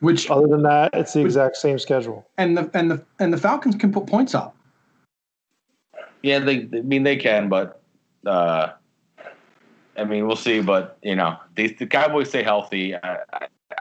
Which 0.00 0.30
Other 0.30 0.46
than 0.46 0.62
that, 0.62 0.90
it's 0.92 1.14
the 1.14 1.20
exact 1.20 1.56
same 1.56 1.78
schedule. 1.78 2.26
and 2.36 2.58
the 2.58 2.70
and 2.74 2.90
the 2.90 3.04
and 3.18 3.32
the 3.32 3.38
Falcons 3.38 3.74
can 3.74 3.90
put 3.90 4.06
points 4.06 4.34
up. 4.34 4.54
Yeah, 6.22 6.40
they. 6.40 6.68
I 6.72 6.82
mean, 6.82 7.04
they 7.04 7.16
can, 7.16 7.48
but 7.48 7.80
uh, 8.26 8.72
I 9.96 10.04
mean, 10.04 10.26
we'll 10.26 10.36
see. 10.36 10.60
But 10.60 10.98
you 11.02 11.16
know, 11.16 11.38
these 11.56 11.72
the 11.78 11.86
Cowboys 11.86 12.28
stay 12.28 12.42
healthy. 12.42 12.94
I, 12.94 13.18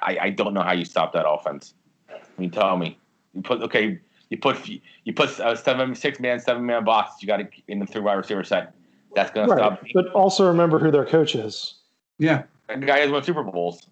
I 0.01 0.18
I 0.22 0.30
don't 0.30 0.53
know 0.53 0.61
how 0.61 0.74
you 0.74 0.86
stop 0.86 1.11
that 1.14 1.28
offense. 1.28 1.74
I 2.09 2.16
mean, 2.38 2.51
tell 2.51 2.78
me. 2.78 2.97
You 3.34 3.41
put 3.41 3.61
okay. 3.63 3.99
You 4.29 4.38
put 4.38 4.67
you 4.67 5.13
put 5.13 5.38
a 5.39 5.55
seven 5.55 5.93
six 5.95 6.19
man 6.19 6.39
seven 6.39 6.65
man 6.65 6.84
box. 6.84 7.21
You 7.21 7.27
got 7.27 7.38
to 7.38 7.47
in 7.67 7.79
the 7.79 7.86
three 7.86 8.01
wide 8.01 8.13
receiver 8.15 8.43
set. 8.43 8.73
That's 9.15 9.31
gonna 9.31 9.47
stop. 9.55 9.84
But 9.93 10.07
also 10.09 10.47
remember 10.47 10.79
who 10.79 10.91
their 10.91 11.05
coach 11.05 11.36
is. 11.36 11.75
Yeah. 12.17 12.43
A 12.69 12.77
guy 12.79 12.99
has 12.99 13.11
won 13.11 13.23
Super 13.23 13.43
Bowls. 13.43 13.88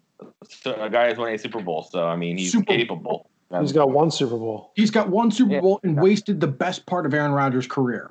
So 0.48 0.74
a 0.74 0.90
guy 0.90 1.08
has 1.08 1.18
won 1.18 1.32
a 1.32 1.38
Super 1.38 1.60
Bowl. 1.60 1.82
So 1.90 2.06
I 2.06 2.16
mean, 2.16 2.36
he's 2.38 2.52
Super- 2.52 2.66
capable. 2.72 3.28
He's 3.60 3.72
got 3.72 3.90
one 3.90 4.10
Super 4.10 4.38
Bowl. 4.38 4.72
He's 4.74 4.90
got 4.90 5.10
one 5.10 5.30
Super 5.30 5.52
Yeah. 5.52 5.60
Bowl 5.60 5.78
and 5.82 6.00
wasted 6.00 6.40
the 6.40 6.46
best 6.48 6.86
part 6.86 7.04
of 7.04 7.12
Aaron 7.12 7.32
Rodgers' 7.32 7.66
career. 7.66 8.10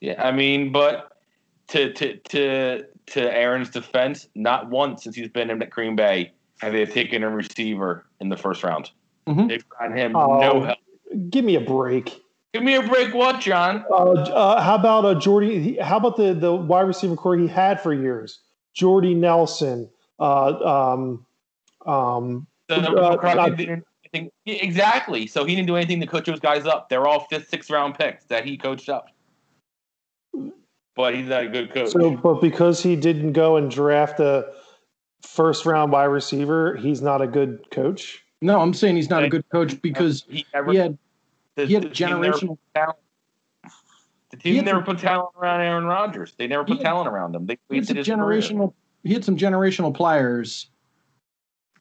Yeah, 0.00 0.20
I 0.20 0.32
mean, 0.32 0.72
but 0.72 1.16
to 1.68 1.92
to 1.92 2.16
to 2.16 2.84
to 3.06 3.36
Aaron's 3.36 3.70
defense, 3.70 4.28
not 4.34 4.68
once 4.68 5.04
since 5.04 5.14
he's 5.14 5.28
been 5.28 5.48
in 5.48 5.60
Green 5.70 5.94
Bay 5.94 6.32
have 6.60 6.72
they 6.72 6.84
taken 6.86 7.22
a 7.22 7.30
receiver 7.30 8.04
in 8.20 8.28
the 8.28 8.36
first 8.36 8.64
round. 8.64 8.90
Mhm. 9.28 9.48
They've 9.48 9.68
gotten 9.68 9.96
him 9.96 10.16
Oh. 10.16 10.40
no 10.40 10.60
help. 10.62 10.78
Give 11.30 11.44
me 11.44 11.54
a 11.56 11.60
break. 11.60 12.20
Give 12.54 12.62
me 12.62 12.74
a 12.74 12.82
break, 12.82 13.14
what, 13.14 13.40
John? 13.40 13.84
Uh, 13.90 14.12
uh, 14.12 14.60
how 14.62 14.74
about 14.74 15.04
uh, 15.04 15.14
Jordy? 15.14 15.78
How 15.78 15.96
about 15.96 16.16
the 16.16 16.34
the 16.34 16.52
wide 16.54 16.82
receiver 16.82 17.16
core 17.16 17.36
he 17.36 17.46
had 17.46 17.80
for 17.80 17.92
years? 17.94 18.40
Jordy 18.74 19.14
Nelson, 19.14 19.88
Uh, 20.18 20.92
um, 20.94 21.26
um, 21.86 22.46
So 22.70 22.76
Uh, 22.76 23.10
McCarthy 23.12 23.38
uh, 23.38 23.48
didn't 23.50 23.56
do 23.80 23.84
anything- 24.14 24.30
exactly. 24.46 25.26
So 25.26 25.44
he 25.44 25.54
didn't 25.54 25.66
do 25.66 25.76
anything 25.76 26.00
to 26.00 26.06
coach 26.06 26.26
those 26.26 26.40
guys 26.40 26.66
up. 26.66 26.88
They're 26.88 27.06
all 27.06 27.20
fifth, 27.20 27.48
sixth 27.48 27.70
round 27.70 27.96
picks 27.98 28.24
that 28.26 28.44
he 28.44 28.56
coached 28.56 28.88
up. 28.88 29.08
But 30.94 31.14
he's 31.14 31.26
not 31.28 31.44
a 31.44 31.48
good 31.48 31.72
coach. 31.72 31.90
so, 31.90 32.10
but 32.16 32.40
because 32.42 32.82
he 32.82 32.96
didn't 32.96 33.32
go 33.32 33.56
and 33.56 33.70
draft 33.70 34.20
a 34.20 34.52
first 35.22 35.64
round 35.64 35.90
wide 35.92 36.04
receiver, 36.04 36.76
he's 36.76 37.00
not 37.00 37.22
a 37.22 37.26
good 37.26 37.70
coach. 37.70 38.22
No, 38.42 38.60
I'm 38.60 38.74
saying 38.74 38.96
he's 38.96 39.08
not 39.08 39.22
a 39.22 39.28
good 39.28 39.48
coach 39.50 39.80
because 39.80 40.24
he 40.28 40.44
never 40.52 40.72
he 40.72 40.78
had 40.78 40.98
the, 41.54 41.66
he 41.66 41.74
had 41.74 41.84
the 41.84 41.88
generational. 41.88 42.58
talent- 42.74 42.98
The 44.30 44.36
He 44.42 44.54
team 44.54 44.64
never 44.64 44.82
put 44.82 44.98
talent 44.98 45.30
around 45.40 45.60
Aaron 45.60 45.84
Rodgers. 45.84 46.34
They 46.36 46.46
never 46.48 46.64
put 46.64 46.78
had- 46.78 46.82
talent 46.84 47.08
around 47.08 47.34
him. 47.34 47.46
They 47.46 47.58
He 47.68 47.76
had 47.76 47.80
wasted 47.82 47.96
his 47.98 48.06
career. 48.08 48.40
generational. 48.40 48.74
He 49.04 49.12
had 49.14 49.24
some 49.24 49.36
generational 49.36 49.94
players, 49.94 50.68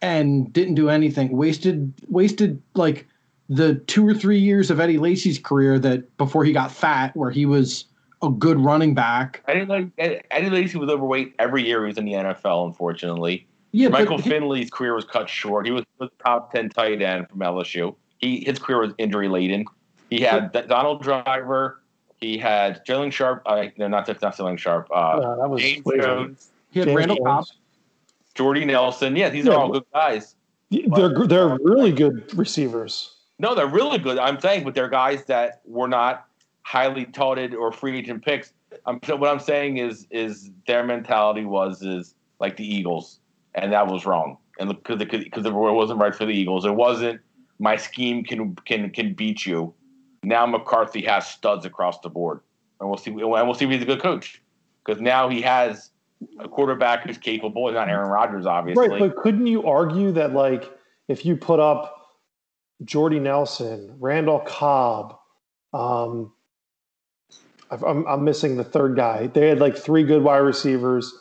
and 0.02 0.52
didn't 0.54 0.76
do 0.76 0.90
anything. 0.90 1.36
Wasted 1.36 1.94
wasted 2.10 2.62
like 2.76 3.08
the 3.50 3.76
two 3.76 4.08
or 4.08 4.14
three 4.14 4.40
years 4.40 4.72
of 4.72 4.80
Eddie 4.80 4.98
Lacy's 4.98 5.38
career 5.40 5.78
that 5.80 6.16
before 6.18 6.44
he 6.46 6.54
got 6.54 6.72
fat, 6.72 7.16
where 7.16 7.32
he 7.32 7.46
was 7.46 7.86
a 8.24 8.30
good 8.30 8.60
running 8.60 8.94
back. 8.94 9.44
I 9.48 9.54
didn't 9.54 9.68
know 9.68 9.92
Eddie 9.98 10.50
Lacy 10.50 10.78
was 10.78 10.90
overweight 10.90 11.34
every 11.40 11.66
year 11.66 11.82
he 11.82 11.88
was 11.88 11.98
in 11.98 12.06
the 12.06 12.14
NFL. 12.14 12.66
Unfortunately, 12.68 13.48
Yeah, 13.72 13.90
Michael 13.90 14.18
but 14.18 14.26
Finley's 14.26 14.70
career 14.70 14.94
was 14.94 15.06
cut 15.06 15.30
short. 15.30 15.66
He 15.66 15.72
was 15.72 15.86
the 16.00 16.10
top 16.24 16.52
ten 16.52 16.70
tight 16.70 17.02
end 17.02 17.30
from 17.30 17.40
LSU. 17.40 17.96
He 18.20 18.44
his 18.46 18.60
career 18.60 18.80
was 18.80 18.94
injury 18.98 19.28
laden. 19.28 19.66
He 20.10 20.20
had 20.22 20.52
Donald 20.68 21.02
Driver. 21.02 21.82
He 22.20 22.38
had 22.38 22.86
Jalen 22.86 23.12
Sharp. 23.12 23.42
Uh, 23.46 23.68
no, 23.78 23.88
not 23.88 24.08
not 24.22 24.34
Sterling 24.36 24.58
Sharpe. 24.58 24.90
Uh, 24.92 24.94
Uh, 24.94 25.36
that 25.38 25.50
was 25.50 25.62
James 25.62 25.86
way 25.86 26.00
Jones, 26.00 26.52
he 26.72 26.80
had 26.80 26.88
James 26.90 26.98
Randall 26.98 27.18
Cobb. 27.18 27.46
Jones. 27.46 27.54
Jordy 28.36 28.66
Nelson. 28.66 29.16
Yeah, 29.16 29.30
these 29.30 29.46
Yeah, 29.46 29.54
are 29.54 29.60
all 29.60 29.72
good 29.72 29.86
guys. 29.94 30.36
They're 30.70 31.28
they're 31.28 31.58
really 31.64 31.92
good 31.92 32.38
receivers. 32.38 33.16
No, 33.40 33.56
they're 33.56 33.68
really 33.68 33.98
good. 33.98 34.20
I'm 34.20 34.40
saying, 34.40 34.64
but 34.64 34.76
they're 34.76 34.88
guys 34.90 35.26
that 35.26 35.62
were 35.66 35.88
not 35.88 36.28
highly 36.62 37.06
touted 37.06 37.56
or 37.56 37.72
free 37.72 37.98
agent 37.98 38.24
picks. 38.24 38.54
I'm 38.86 39.00
so 39.04 39.16
what 39.16 39.30
I'm 39.32 39.40
saying 39.40 39.78
is 39.78 40.08
is 40.12 40.52
their 40.68 40.84
mentality 40.84 41.46
was 41.46 41.82
is 41.82 42.16
like 42.40 42.56
the 42.56 42.66
Eagles, 42.66 43.20
and 43.56 43.74
that 43.74 43.88
was 43.88 44.06
wrong. 44.06 44.38
And 44.60 44.70
because 44.70 44.98
because 45.00 45.46
it 45.46 45.54
wasn't 45.54 46.00
right 46.00 46.14
for 46.14 46.26
the 46.26 46.34
Eagles, 46.34 46.66
it 46.66 46.76
wasn't. 46.76 47.22
My 47.60 47.76
scheme 47.76 48.24
can 48.24 48.56
can 48.66 48.90
can 48.92 49.14
beat 49.14 49.46
you. 49.46 49.74
Now 50.24 50.46
McCarthy 50.46 51.02
has 51.06 51.28
studs 51.28 51.66
across 51.66 52.00
the 52.02 52.10
board, 52.10 52.42
and 52.80 52.90
we'll 52.90 52.98
see. 52.98 53.12
And 53.12 53.20
we'll 53.20 53.54
see 53.54 53.66
if 53.66 53.72
he's 53.72 53.82
a 53.82 53.86
good 53.86 54.02
coach 54.02 54.42
because 54.86 55.02
now 55.02 55.30
he 55.30 55.42
has 55.42 55.90
a 56.40 56.48
quarterback 56.48 57.04
who's 57.06 57.18
capable. 57.18 57.68
He's 57.68 57.76
not 57.76 57.90
Aaron 57.90 58.10
Rodgers, 58.10 58.46
obviously. 58.46 58.88
Right, 58.90 59.00
but 59.00 59.16
couldn't 59.16 59.48
you 59.48 59.64
argue 59.66 60.12
that 60.12 60.34
like 60.34 60.72
if 61.08 61.26
you 61.26 61.36
put 61.36 61.60
up 61.60 61.98
Jordy 62.84 63.20
Nelson, 63.20 63.96
Randall 64.00 64.40
Cobb, 64.40 65.18
um, 65.74 66.32
I've- 67.72 67.84
I'm, 67.86 68.06
I'm 68.06 68.24
missing 68.24 68.58
the 68.58 68.64
third 68.64 68.96
guy. 68.96 69.28
They 69.28 69.48
had 69.48 69.60
like 69.60 69.78
three 69.78 70.04
good 70.04 70.24
wide 70.24 70.38
receivers. 70.40 71.12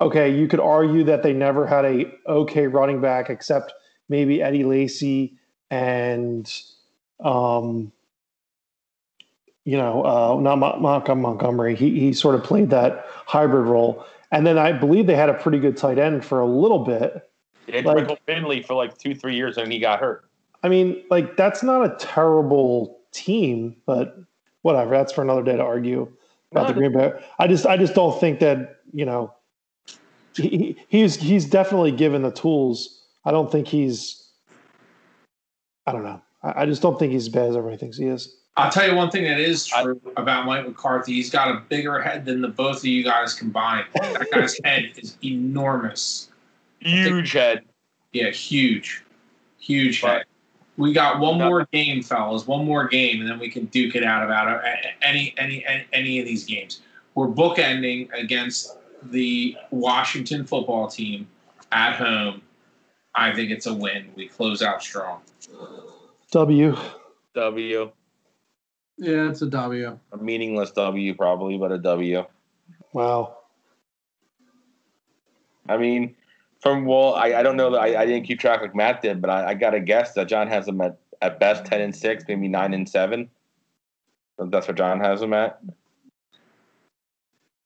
Okay, 0.00 0.34
you 0.34 0.48
could 0.48 0.60
argue 0.60 1.04
that 1.04 1.22
they 1.22 1.32
never 1.32 1.66
had 1.66 1.84
a 1.84 2.12
okay 2.26 2.66
running 2.66 3.00
back 3.00 3.30
except 3.30 3.72
maybe 4.08 4.42
Eddie 4.42 4.64
Lacy 4.64 5.36
and 5.70 6.52
um, 7.22 7.92
you 9.64 9.76
know, 9.76 10.04
uh, 10.04 10.40
not 10.40 10.56
Mon- 10.58 11.20
Montgomery. 11.20 11.74
He 11.74 11.98
he 11.98 12.12
sort 12.12 12.34
of 12.34 12.44
played 12.44 12.70
that 12.70 13.06
hybrid 13.26 13.66
role. 13.66 14.04
And 14.30 14.46
then 14.46 14.58
I 14.58 14.72
believe 14.72 15.06
they 15.06 15.14
had 15.14 15.28
a 15.28 15.34
pretty 15.34 15.58
good 15.58 15.76
tight 15.76 15.98
end 15.98 16.24
for 16.24 16.40
a 16.40 16.46
little 16.46 16.80
bit. 16.80 17.30
They 17.66 17.76
had 17.76 17.86
like- 17.86 17.96
Michael 17.98 18.18
Finley 18.26 18.62
for 18.62 18.74
like 18.74 18.98
two, 18.98 19.14
three 19.14 19.36
years, 19.36 19.56
and 19.56 19.72
he 19.72 19.78
got 19.78 20.00
hurt. 20.00 20.28
I 20.62 20.68
mean, 20.68 21.02
like 21.10 21.36
that's 21.36 21.62
not 21.62 21.84
a 21.84 21.96
terrible 21.98 23.00
team, 23.12 23.76
but 23.86 24.18
whatever. 24.62 24.90
That's 24.90 25.12
for 25.12 25.22
another 25.22 25.42
day 25.42 25.56
to 25.56 25.62
argue 25.62 26.10
about 26.52 26.68
the 26.68 26.74
Green 26.74 26.92
Bay. 26.92 27.12
I 27.38 27.46
just, 27.46 27.66
I 27.66 27.76
just 27.76 27.94
don't 27.94 28.18
think 28.18 28.40
that 28.40 28.76
you 28.92 29.04
know, 29.04 29.32
he, 30.36 30.76
he's 30.88 31.16
he's 31.16 31.46
definitely 31.46 31.92
given 31.92 32.22
the 32.22 32.30
tools. 32.30 33.02
I 33.24 33.30
don't 33.30 33.50
think 33.50 33.66
he's. 33.68 34.28
I 35.86 35.92
don't 35.92 36.02
know. 36.04 36.20
I, 36.42 36.62
I 36.62 36.66
just 36.66 36.82
don't 36.82 36.98
think 36.98 37.12
he's 37.12 37.26
as 37.26 37.28
bad 37.32 37.48
as 37.50 37.56
everybody 37.56 37.78
thinks 37.78 37.96
he 37.96 38.06
is. 38.06 38.36
I'll 38.56 38.70
tell 38.70 38.88
you 38.88 38.94
one 38.94 39.10
thing 39.10 39.24
that 39.24 39.40
is 39.40 39.66
true 39.66 40.00
about 40.16 40.46
Mike 40.46 40.64
McCarthy. 40.66 41.14
He's 41.14 41.30
got 41.30 41.48
a 41.48 41.60
bigger 41.68 42.00
head 42.00 42.24
than 42.24 42.40
the 42.40 42.48
both 42.48 42.78
of 42.78 42.84
you 42.84 43.02
guys 43.02 43.34
combined. 43.34 43.86
That 43.94 44.28
guy's 44.30 44.58
head 44.62 44.92
is 44.96 45.16
enormous. 45.24 46.28
Huge 46.78 47.32
head. 47.32 47.64
Yeah, 48.12 48.30
huge, 48.30 49.02
huge 49.58 50.00
But- 50.02 50.08
head. 50.08 50.24
We 50.76 50.92
got 50.92 51.20
one 51.20 51.38
more 51.38 51.68
game, 51.72 52.02
fellas. 52.02 52.48
One 52.48 52.64
more 52.66 52.88
game, 52.88 53.20
and 53.20 53.30
then 53.30 53.38
we 53.38 53.48
can 53.48 53.66
duke 53.66 53.94
it 53.94 54.02
out 54.02 54.24
about 54.24 54.48
uh, 54.48 54.60
any 55.02 55.32
any 55.38 55.64
any, 55.66 55.84
any 55.92 56.18
of 56.18 56.26
these 56.26 56.44
games. 56.44 56.80
We're 57.14 57.28
bookending 57.28 58.12
against 58.12 58.76
the 59.10 59.56
Washington 59.70 60.44
football 60.44 60.88
team 60.88 61.28
at 61.72 61.96
home. 61.96 62.42
I 63.14 63.32
think 63.32 63.50
it's 63.50 63.66
a 63.66 63.74
win. 63.74 64.10
We 64.16 64.28
close 64.28 64.62
out 64.62 64.82
strong. 64.82 65.20
W. 66.30 66.76
W. 67.34 67.92
Yeah, 68.98 69.30
it's 69.30 69.42
a 69.42 69.46
W. 69.46 69.98
A 70.12 70.16
meaningless 70.16 70.72
W, 70.72 71.14
probably, 71.14 71.58
but 71.58 71.72
a 71.72 71.78
W. 71.78 72.24
Wow. 72.92 73.38
I 75.68 75.76
mean, 75.76 76.14
from 76.60 76.86
well, 76.86 77.14
I, 77.14 77.34
I 77.34 77.42
don't 77.42 77.56
know 77.56 77.70
that 77.70 77.78
I, 77.78 78.02
I 78.02 78.06
didn't 78.06 78.26
keep 78.26 78.40
track 78.40 78.60
like 78.60 78.74
Matt 78.74 79.02
did, 79.02 79.20
but 79.20 79.30
I, 79.30 79.50
I 79.50 79.54
got 79.54 79.70
to 79.70 79.80
guess 79.80 80.12
that 80.14 80.28
John 80.28 80.48
has 80.48 80.66
them 80.66 80.80
at, 80.80 80.98
at 81.22 81.40
best 81.40 81.64
ten 81.64 81.80
and 81.80 81.94
six, 81.94 82.24
maybe 82.26 82.48
nine 82.48 82.74
and 82.74 82.88
seven. 82.88 83.30
That's 84.38 84.66
what 84.66 84.76
John 84.76 85.00
has 85.00 85.20
them 85.20 85.32
at. 85.32 85.60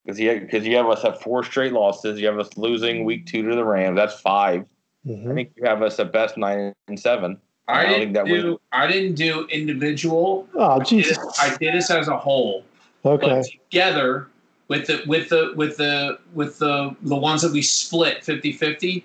Because 0.09 0.19
you 0.19 0.41
because 0.41 0.67
you 0.67 0.75
have 0.75 0.87
us 0.87 1.05
at 1.05 1.23
four 1.23 1.45
straight 1.45 1.75
losses. 1.75 2.19
You 2.19 2.29
have 2.29 2.39
us 2.39 2.57
losing 2.57 3.05
week 3.05 3.27
two 3.27 3.47
to 3.47 3.55
the 3.55 3.63
Rams. 3.63 3.95
That's 3.95 4.19
five. 4.19 4.65
I 5.07 5.11
Mhm. 5.11 5.35
think 5.35 5.53
you 5.55 5.65
have 5.67 5.83
us 5.83 6.01
at 6.01 6.13
best 6.13 6.39
nine 6.39 6.73
and 6.89 6.99
seven. 6.99 7.39
I 7.69 7.81
I 7.81 7.83
didn't 7.83 7.99
think 8.01 8.15
that 8.15 8.25
do. 8.25 8.59
I 8.73 8.87
didn't 8.87 9.17
do 9.17 9.47
individual. 9.51 10.49
Oh 10.55 10.63
I 10.63 10.79
did, 10.79 10.87
Jesus. 10.87 11.19
I 11.39 11.55
did 11.59 11.75
this 11.75 11.91
as 11.91 12.09
a 12.09 12.17
whole. 12.17 12.65
Okay. 13.05 13.29
but 13.29 13.45
together 13.71 14.29
with 14.69 14.87
the 14.87 15.03
with 15.07 15.29
the 15.29 15.53
with 15.57 15.77
the 15.77 16.19
with 16.33 16.59
the 16.59 16.97
the 17.03 17.17
ones 17.17 17.43
that 17.43 17.53
we 17.53 17.61
split 17.63 18.23
50-50 18.23 19.05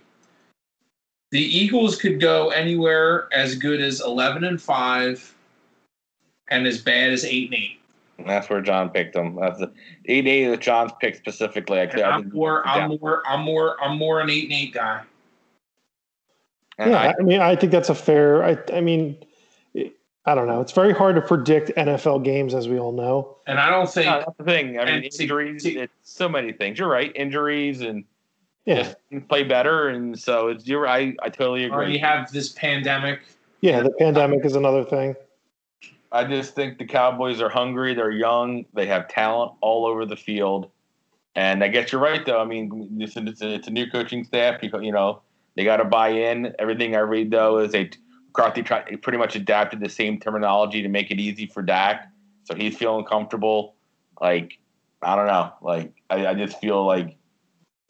the 1.31 1.39
eagles 1.39 1.95
could 1.95 2.19
go 2.19 2.49
anywhere 2.49 3.27
as 3.33 3.55
good 3.55 3.81
as 3.81 4.01
11 4.01 4.43
and 4.43 4.61
5 4.61 5.35
and 6.49 6.65
as 6.65 6.81
bad 6.81 7.11
as 7.11 7.23
8 7.23 7.45
and 7.45 7.53
8 7.55 7.79
And 7.79 7.82
that's 8.25 8.49
where 8.49 8.61
John 8.61 8.89
picked 8.89 9.13
them. 9.13 9.35
That's 9.39 9.59
the 9.59 9.71
eight 10.05 10.27
eight 10.27 10.47
that 10.49 10.61
John's 10.61 10.91
picked 10.99 11.17
specifically. 11.17 11.79
I, 11.79 11.83
I 11.85 12.11
I'm 12.11 12.29
more 12.29 12.65
i'm 12.67 12.89
more 12.99 13.23
i'm 13.27 13.41
more 13.41 13.83
i'm 13.83 13.97
more 13.97 14.19
an 14.21 14.29
8 14.29 14.43
and 14.43 14.53
8 14.53 14.73
guy 14.73 15.01
and 16.77 16.91
yeah, 16.91 16.97
I- 17.01 17.13
I, 17.19 17.23
mean, 17.23 17.39
I 17.39 17.55
think 17.55 17.71
that's 17.71 17.89
a 17.89 17.95
fair. 17.95 18.43
I, 18.43 18.57
I 18.73 18.81
mean, 18.81 19.15
I 20.25 20.33
don't 20.35 20.47
know. 20.47 20.59
It's 20.61 20.71
very 20.71 20.91
hard 20.93 21.15
to 21.17 21.21
predict 21.21 21.69
NFL 21.77 22.23
games, 22.23 22.55
as 22.55 22.67
we 22.67 22.79
all 22.79 22.91
know. 22.93 23.37
and 23.45 23.59
i 23.59 23.69
don't 23.69 23.87
think 23.89 24.07
No, 24.07 24.19
that's 24.19 24.37
the 24.37 24.43
thing. 24.43 24.79
I 24.79 24.85
mean, 24.85 25.03
injuries. 25.03 25.63
to- 25.63 25.79
it's 25.81 25.93
so 26.03 26.27
many 26.27 26.51
things. 26.53 26.79
You're 26.79 26.87
right. 26.87 27.11
Injuries 27.15 27.81
and 27.81 28.03
Yeah, 28.65 28.93
just 29.11 29.27
play 29.27 29.43
better, 29.43 29.89
and 29.89 30.17
so 30.17 30.47
it's 30.47 30.65
you're. 30.65 30.87
I 30.87 31.13
I 31.21 31.29
totally 31.29 31.69
or 31.69 31.81
agree. 31.83 31.93
you 31.93 31.99
have 31.99 32.31
this 32.31 32.49
pandemic 32.53 33.19
yeah. 33.61 33.81
The 33.81 33.91
pandemic 33.91 34.43
is 34.45 34.55
another 34.55 34.83
thing. 34.83 35.15
I 36.13 36.23
just 36.23 36.53
think 36.53 36.77
the 36.77 36.85
Cowboys 36.85 37.41
are 37.41 37.49
hungry. 37.49 37.95
They're 37.95 38.11
young. 38.11 38.65
They 38.75 38.85
have 38.85 39.07
talent 39.07 39.53
all 39.61 39.87
over 39.87 40.05
the 40.05 40.15
field, 40.15 40.69
and 41.35 41.63
I 41.63 41.69
guess 41.69 41.91
you're 41.91 41.99
right 41.99 42.23
though. 42.23 42.39
I 42.39 42.45
mean, 42.45 42.97
it's 42.99 43.17
a, 43.17 43.53
it's 43.55 43.67
a 43.67 43.71
new 43.71 43.89
coaching 43.89 44.23
staff. 44.23 44.61
You, 44.61 44.69
you 44.79 44.91
know, 44.91 45.23
they 45.55 45.63
got 45.63 45.77
to 45.77 45.85
buy 45.85 46.09
in. 46.09 46.53
Everything 46.59 46.95
I 46.95 46.99
read 46.99 47.31
though 47.31 47.57
is 47.57 47.71
they 47.71 47.89
McCarthy 48.27 48.61
tried, 48.61 49.01
pretty 49.01 49.17
much 49.17 49.35
adapted 49.35 49.79
the 49.79 49.89
same 49.89 50.19
terminology 50.19 50.83
to 50.83 50.87
make 50.87 51.09
it 51.09 51.19
easy 51.19 51.47
for 51.47 51.63
Dak, 51.63 52.07
so 52.43 52.53
he's 52.53 52.77
feeling 52.77 53.05
comfortable. 53.05 53.73
Like 54.21 54.59
I 55.01 55.15
don't 55.15 55.25
know. 55.25 55.51
Like 55.63 55.93
I, 56.11 56.27
I 56.27 56.33
just 56.35 56.59
feel 56.61 56.85
like 56.85 57.17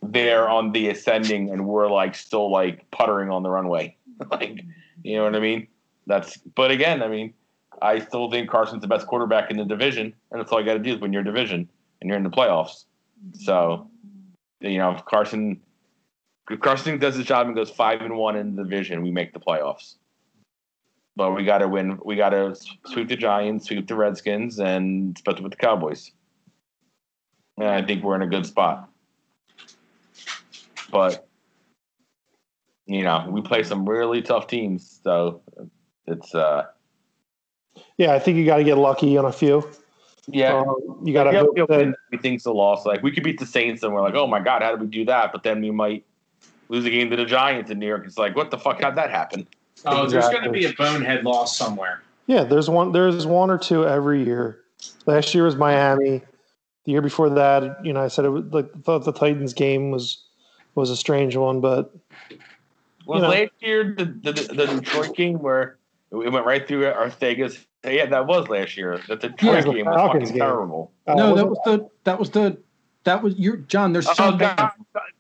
they're 0.02 0.48
on 0.48 0.72
the 0.72 0.88
ascending, 0.88 1.50
and 1.50 1.68
we're 1.68 1.92
like 1.92 2.16
still 2.16 2.50
like 2.50 2.90
puttering 2.92 3.30
on 3.30 3.44
the 3.44 3.50
runway. 3.50 3.98
like 4.32 4.64
you 5.04 5.18
know 5.18 5.26
what 5.26 5.36
I 5.36 5.42
mean? 5.42 5.68
That's. 6.08 6.38
But 6.38 6.72
again, 6.72 7.04
I 7.04 7.10
mean. 7.10 7.34
I 7.84 8.00
still 8.00 8.32
think 8.32 8.50
Carson's 8.50 8.82
the 8.82 8.88
best 8.88 9.08
quarterback 9.08 9.52
in 9.52 9.58
the 9.58 9.66
division, 9.66 10.14
and 10.32 10.40
that's 10.40 10.52
all 10.52 10.60
you 10.62 10.66
got 10.66 10.74
to 10.76 10.80
do 10.80 10.94
is 10.94 11.00
win 11.02 11.12
your 11.12 11.22
division, 11.22 11.70
and 12.00 12.08
you're 12.08 12.18
in 12.18 12.24
the 12.24 12.30
playoffs. 12.30 12.86
So, 13.34 13.90
you 14.62 14.78
know, 14.78 14.92
if 14.92 15.04
Carson, 15.04 15.60
if 16.50 16.62
Carson 16.62 16.98
does 16.98 17.16
his 17.16 17.26
job 17.26 17.48
and 17.48 17.56
goes 17.56 17.70
five 17.70 18.02
and 18.02 18.16
one 18.16 18.38
in 18.38 18.56
the 18.56 18.64
division, 18.64 19.04
we 19.04 19.12
make 19.12 19.34
the 19.34 19.40
playoffs. 19.40 19.96
But 21.18 21.36
we 21.36 21.44
got 21.44 21.58
to 21.58 21.68
win. 21.68 22.00
We 22.06 22.16
got 22.16 22.30
to 22.30 22.56
sweep 22.86 23.10
the 23.10 23.18
Giants, 23.18 23.66
sweep 23.66 23.86
the 23.86 23.96
Redskins, 23.96 24.60
and 24.60 25.16
especially 25.18 25.44
with 25.44 25.52
the 25.52 25.58
Cowboys. 25.58 26.12
And 27.58 27.68
I 27.68 27.86
think 27.86 28.02
we're 28.02 28.16
in 28.16 28.24
a 28.24 28.28
good 28.28 28.46
spot. 28.46 28.90
But 30.90 31.28
you 32.86 33.04
know, 33.04 33.28
we 33.30 33.42
play 33.42 33.64
some 33.64 33.88
really 33.88 34.22
tough 34.22 34.48
teams, 34.48 35.02
so 35.04 35.42
it's 36.08 36.34
uh, 36.34 36.68
Yeah, 37.98 38.14
I 38.14 38.20
think 38.20 38.38
you 38.38 38.46
got 38.46 38.58
to 38.58 38.64
get 38.64 38.78
lucky 38.78 39.18
on 39.18 39.26
a 39.26 39.32
few. 39.32 39.70
yeah. 40.28 40.54
Um, 40.54 41.00
you 41.04 41.14
got 41.14 41.26
to 41.26 41.34
yeah, 41.34 41.40
hope 41.40 41.56
we 41.56 41.66
that 41.66 41.96
we 42.12 42.18
think's 42.18 42.46
a 42.46 42.52
loss. 42.52 42.86
Like 42.86 43.04
we 43.04 43.12
could 43.12 43.24
beat 43.24 43.40
the 43.40 43.46
Saints, 43.46 43.84
and 43.84 43.94
we're 43.94 44.02
like, 44.02 44.16
oh 44.16 44.28
my 44.28 44.40
god, 44.40 44.62
how 44.62 44.72
did 44.72 44.82
we 44.82 44.88
do 44.88 45.06
that? 45.06 45.32
But 45.32 45.44
then 45.44 45.62
we 45.62 45.72
might 45.72 46.06
lose 46.70 46.86
a 46.86 46.90
game 46.90 47.10
to 47.10 47.16
the 47.16 47.26
Giants 47.26 47.70
in 47.70 47.80
New 47.80 47.88
York. 47.88 48.04
It's 48.06 48.18
like, 48.18 48.36
what 48.36 48.52
the 48.52 48.58
fuck? 48.58 48.82
How'd 48.82 48.96
that 48.96 49.10
happen? 49.10 49.48
Oh, 49.86 50.08
there's 50.08 50.30
going 50.30 50.44
to 50.44 50.50
be 50.50 50.66
a 50.66 50.74
bonehead 50.74 51.24
loss 51.26 51.58
somewhere. 51.58 52.02
Yeah, 52.26 52.46
there's 52.46 52.70
one. 52.70 52.94
There's 52.94 53.26
one 53.28 53.50
or 53.50 53.58
two 53.58 53.86
every 53.86 54.24
year. 54.24 54.60
Last 55.06 55.34
year 55.36 55.44
was 55.44 55.56
Miami. 55.56 56.22
The 56.86 56.92
year 56.92 57.02
before 57.02 57.30
that, 57.30 57.86
you 57.86 57.94
know, 57.94 58.02
I 58.02 58.08
said 58.10 58.26
it 58.26 58.30
was 58.30 58.46
like 58.46 58.72
thought 58.84 59.06
the 59.06 59.14
Titans 59.14 59.54
game 59.54 59.92
was 59.92 60.24
was 60.76 60.90
a 60.90 60.98
strange 60.98 61.36
one, 61.36 61.62
but 61.62 61.94
Was 63.06 63.22
know. 63.22 63.30
last 63.30 63.52
year 63.60 63.94
the, 63.98 64.06
the 64.06 64.32
the 64.32 64.66
Detroit 64.68 65.16
game 65.16 65.40
where 65.40 65.78
it 66.12 66.32
went 66.32 66.46
right 66.46 66.68
through 66.68 66.84
Arthega's? 66.86 67.66
Yeah, 67.86 68.06
that 68.08 68.26
was 68.28 68.48
last 68.48 68.78
year. 68.78 69.00
That 69.08 69.20
the 69.22 69.30
Detroit 69.30 69.56
Yeah, 69.56 69.62
the 69.62 69.74
game 69.74 69.86
was 69.86 69.96
Falcons 69.96 70.24
fucking 70.30 70.40
game. 70.40 70.40
terrible. 70.48 70.92
uh, 71.08 71.14
no, 71.16 71.36
that 71.36 71.48
wasn't- 71.48 71.66
the 71.66 71.90
that 72.06 72.20
was 72.20 72.30
the 72.30 72.58
that 73.04 73.22
was 73.22 73.38
you, 73.38 73.58
John. 73.68 73.92
There's 73.94 74.06
so 74.06 74.14
Oh 74.26 74.32
many, 74.32 74.56
god, 74.56 74.72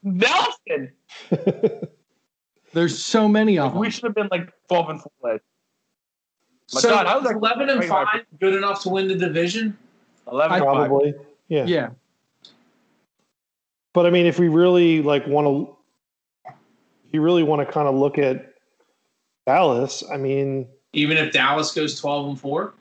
Nelson! 0.03 0.91
there's 2.73 2.97
so 3.03 3.27
many 3.27 3.59
of 3.59 3.71
them. 3.73 3.79
We 3.81 3.89
should 3.91 4.05
have 4.05 4.15
been 4.15 4.29
like 4.31 4.49
twelve 4.69 4.89
and 4.89 5.01
four. 5.01 5.11
last- 5.21 5.41
My 6.73 6.79
so 6.81 6.89
God, 6.89 7.05
how 7.07 7.17
is 7.17 7.23
was 7.23 7.31
that- 7.33 7.37
11 7.39 7.69
and 7.69 7.79
Wait, 7.81 7.89
my- 7.89 8.05
5 8.13 8.25
good 8.39 8.55
enough 8.55 8.81
to 8.83 8.89
win 8.89 9.07
the 9.09 9.15
division? 9.15 9.77
Eleven 10.31 10.55
and 10.55 10.63
five. 10.65 10.87
probably. 10.87 11.13
Yeah. 11.49 11.65
Yeah, 11.65 11.89
But 13.91 14.05
I 14.05 14.09
mean, 14.09 14.25
if 14.25 14.39
we 14.39 14.47
really 14.47 15.01
like 15.03 15.27
want 15.27 15.45
to, 15.47 15.75
if 16.47 17.13
you 17.13 17.21
really 17.21 17.43
want 17.43 17.67
to 17.67 17.71
kind 17.71 17.87
of 17.89 17.95
look 17.95 18.17
at 18.17 18.53
Dallas, 19.45 20.01
I 20.11 20.15
mean, 20.17 20.67
Even 20.93 21.17
if 21.17 21.33
Dallas 21.33 21.73
goes 21.73 21.99
12 21.99 22.27
and 22.29 22.39
4? 22.39 22.73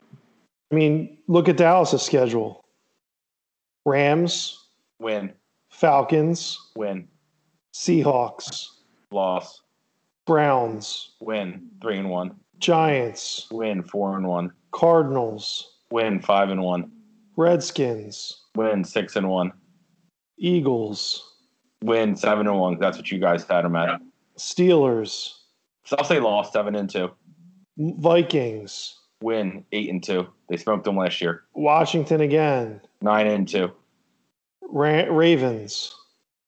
I 0.70 0.74
mean, 0.74 1.18
look 1.28 1.48
at 1.48 1.56
Dallas' 1.56 2.02
schedule: 2.02 2.64
Rams, 3.84 4.58
Win, 4.98 5.32
Falcons, 5.68 6.58
win, 6.76 7.08
Seahawks, 7.74 8.68
loss, 9.10 9.62
Browns, 10.26 11.10
win, 11.20 11.68
three 11.80 11.98
and 11.98 12.08
one, 12.08 12.36
Giants, 12.58 13.48
win, 13.50 13.82
four 13.82 14.16
and 14.16 14.26
one, 14.26 14.52
Cardinals, 14.70 15.78
win, 15.90 16.20
five 16.20 16.50
and 16.50 16.62
one, 16.62 16.90
Redskins, 17.36 18.42
win, 18.54 18.84
six 18.84 19.16
and 19.16 19.28
one, 19.28 19.52
Eagles, 20.38 21.34
win, 21.82 22.14
seven 22.14 22.46
and 22.46 22.58
one. 22.58 22.78
That's 22.78 22.96
what 22.96 23.10
you 23.10 23.18
guys 23.18 23.44
had 23.44 23.62
them 23.64 23.74
at. 23.74 24.00
Steelers, 24.38 25.32
So 25.84 25.96
I'll 25.98 26.04
say 26.04 26.20
lost 26.20 26.52
seven 26.52 26.76
and 26.76 26.88
two. 26.88 27.10
Vikings, 27.78 28.98
Win, 29.22 29.64
eight 29.72 29.88
and 29.88 30.02
two. 30.02 30.26
They 30.48 30.56
smoked 30.56 30.84
them 30.84 30.96
last 30.96 31.20
year. 31.20 31.44
Washington 31.54 32.20
again, 32.20 32.80
Nine 33.00 33.26
and 33.28 33.48
two. 33.48 33.70
Ra- 34.62 35.06
Ravens, 35.10 35.94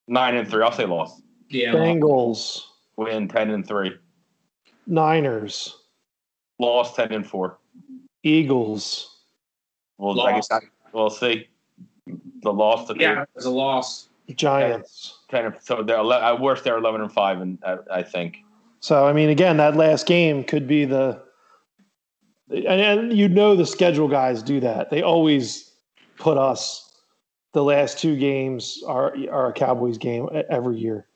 Nine 0.09 0.37
and 0.37 0.49
three. 0.49 0.63
I'll 0.63 0.73
say 0.73 0.85
loss. 0.87 1.21
Yeah. 1.49 1.73
well, 1.75 1.85
Bengals, 1.85 2.63
Win, 2.97 3.29
ten 3.29 3.51
and 3.51 3.67
three. 3.67 3.97
Niners, 4.87 5.77
lost 6.59 6.97
ten 6.97 7.13
and 7.13 7.27
four. 7.27 7.59
Eagles, 8.23 9.19
Well, 9.99 10.21
I 10.23 10.33
guess 10.33 10.51
Loss. 10.51 10.63
we'll 10.93 11.11
see. 11.11 11.49
The 12.43 12.53
loss 12.53 12.87
to 12.89 12.97
yeah, 12.99 13.23
it 13.23 13.29
was 13.35 13.45
a 13.47 13.51
loss. 13.51 14.09
Giants. 14.35 15.19
ten. 15.31 15.47
and- 15.47 15.55
So 15.63 15.83
they're 15.83 15.97
ele- 15.97 16.13
at 16.13 16.41
worst 16.41 16.65
they're 16.65 16.77
eleven 16.79 17.01
and 17.03 17.13
five, 17.13 17.41
and 17.41 17.59
I, 17.65 17.77
I 17.91 18.03
think. 18.03 18.39
So 18.85 19.07
I 19.07 19.15
mean, 19.15 19.31
again, 19.31 19.57
that 19.57 19.77
last 19.77 20.07
game 20.07 20.45
could 20.45 20.67
be 20.67 20.85
the, 20.85 21.19
and, 22.51 22.67
and 22.67 23.13
you 23.17 23.31
know 23.31 23.57
the 23.57 23.65
schedule 23.65 24.09
guys 24.09 24.43
do 24.43 24.61
that. 24.61 24.91
They 24.91 25.01
always 25.01 25.73
put 26.19 26.37
us. 26.37 26.93
The 27.55 27.65
last 27.65 27.99
two 27.99 28.15
games 28.15 28.83
are 28.87 29.17
are 29.33 29.49
a 29.49 29.53
Cowboys 29.55 29.97
game 29.97 30.29
every 30.51 30.77
year, 30.77 31.07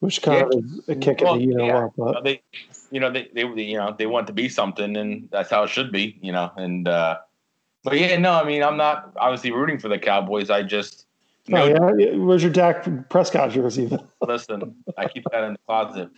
which 0.00 0.20
kind 0.20 0.42
of 0.42 0.62
is 0.62 0.88
a 0.88 0.94
kick 0.94 1.22
Well, 1.22 1.36
in 1.36 1.38
the 1.38 1.44
you 1.46 1.54
know 1.54 1.64
yeah. 1.64 1.88
But 1.96 2.22
they, 2.22 2.42
you 2.90 3.00
know, 3.00 3.10
they, 3.10 3.30
they, 3.32 3.44
you 3.44 3.78
know, 3.78 3.94
they 3.96 4.04
want 4.04 4.26
to 4.26 4.34
be 4.34 4.50
something, 4.50 4.94
and 4.94 5.26
that's 5.32 5.48
how 5.48 5.62
it 5.62 5.70
should 5.70 5.90
be, 5.90 6.18
you 6.20 6.32
know. 6.32 6.52
And 6.58 6.86
uh, 6.86 7.16
but 7.82 7.98
yeah, 7.98 8.18
no, 8.18 8.32
I 8.32 8.44
mean, 8.44 8.62
I'm 8.62 8.76
not 8.76 9.14
obviously 9.16 9.52
rooting 9.52 9.78
for 9.78 9.88
the 9.88 9.98
Cowboys. 9.98 10.50
I 10.50 10.64
just, 10.64 11.06
oh, 11.52 11.68
no, 11.68 11.96
yeah, 11.98 12.14
where's 12.16 12.42
your 12.42 12.52
Dak 12.52 12.86
Prescott 13.08 13.50
jersey? 13.50 13.90
listen, 14.26 14.74
I 14.96 15.08
keep 15.08 15.24
that 15.32 15.44
in 15.44 15.52
the 15.54 15.58
closet. 15.66 16.10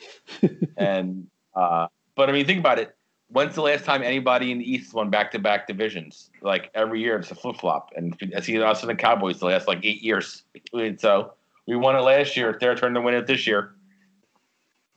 And 0.76 1.26
uh, 1.54 1.86
but 2.16 2.28
I 2.28 2.32
mean, 2.32 2.46
think 2.46 2.60
about 2.60 2.78
it. 2.78 2.94
When's 3.28 3.54
the 3.54 3.62
last 3.62 3.84
time 3.84 4.02
anybody 4.02 4.52
in 4.52 4.58
the 4.58 4.70
East 4.70 4.92
won 4.92 5.08
back-to-back 5.08 5.66
divisions? 5.66 6.30
Like 6.42 6.70
every 6.74 7.00
year, 7.00 7.16
it's 7.18 7.30
a 7.30 7.34
flip-flop, 7.34 7.90
and 7.96 8.14
I 8.36 8.40
see 8.40 8.60
us 8.60 8.82
and 8.82 8.90
the 8.90 8.94
Cowboys 8.94 9.38
the 9.38 9.46
last 9.46 9.66
like 9.66 9.80
eight 9.84 10.02
years. 10.02 10.42
And 10.74 11.00
So 11.00 11.32
we 11.66 11.74
won 11.76 11.96
it 11.96 12.00
last 12.00 12.36
year. 12.36 12.50
It's 12.50 12.60
their 12.60 12.74
turn 12.74 12.92
to 12.94 13.00
win 13.00 13.14
it 13.14 13.26
this 13.26 13.46
year. 13.46 13.74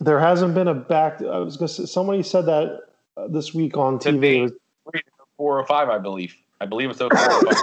There 0.02 0.20
hasn't 0.20 0.54
been 0.54 0.68
a 0.68 0.74
back. 0.74 1.22
I 1.22 1.38
was 1.38 1.56
going 1.56 1.68
to 1.70 1.74
say 1.74 1.86
somebody 1.86 2.22
said 2.24 2.46
that 2.48 2.82
uh, 3.16 3.28
this 3.30 3.54
week 3.54 3.78
on 3.78 4.00
TV. 4.00 4.36
It 4.38 4.42
was- 4.42 4.52
Three, 4.92 5.02
four 5.38 5.58
or 5.60 5.66
five, 5.66 5.90
I 5.90 5.98
believe. 5.98 6.36
I 6.62 6.66
believe 6.66 6.90
it's 6.90 7.02
over. 7.02 7.16
four 7.16 7.48
or. 7.48 7.54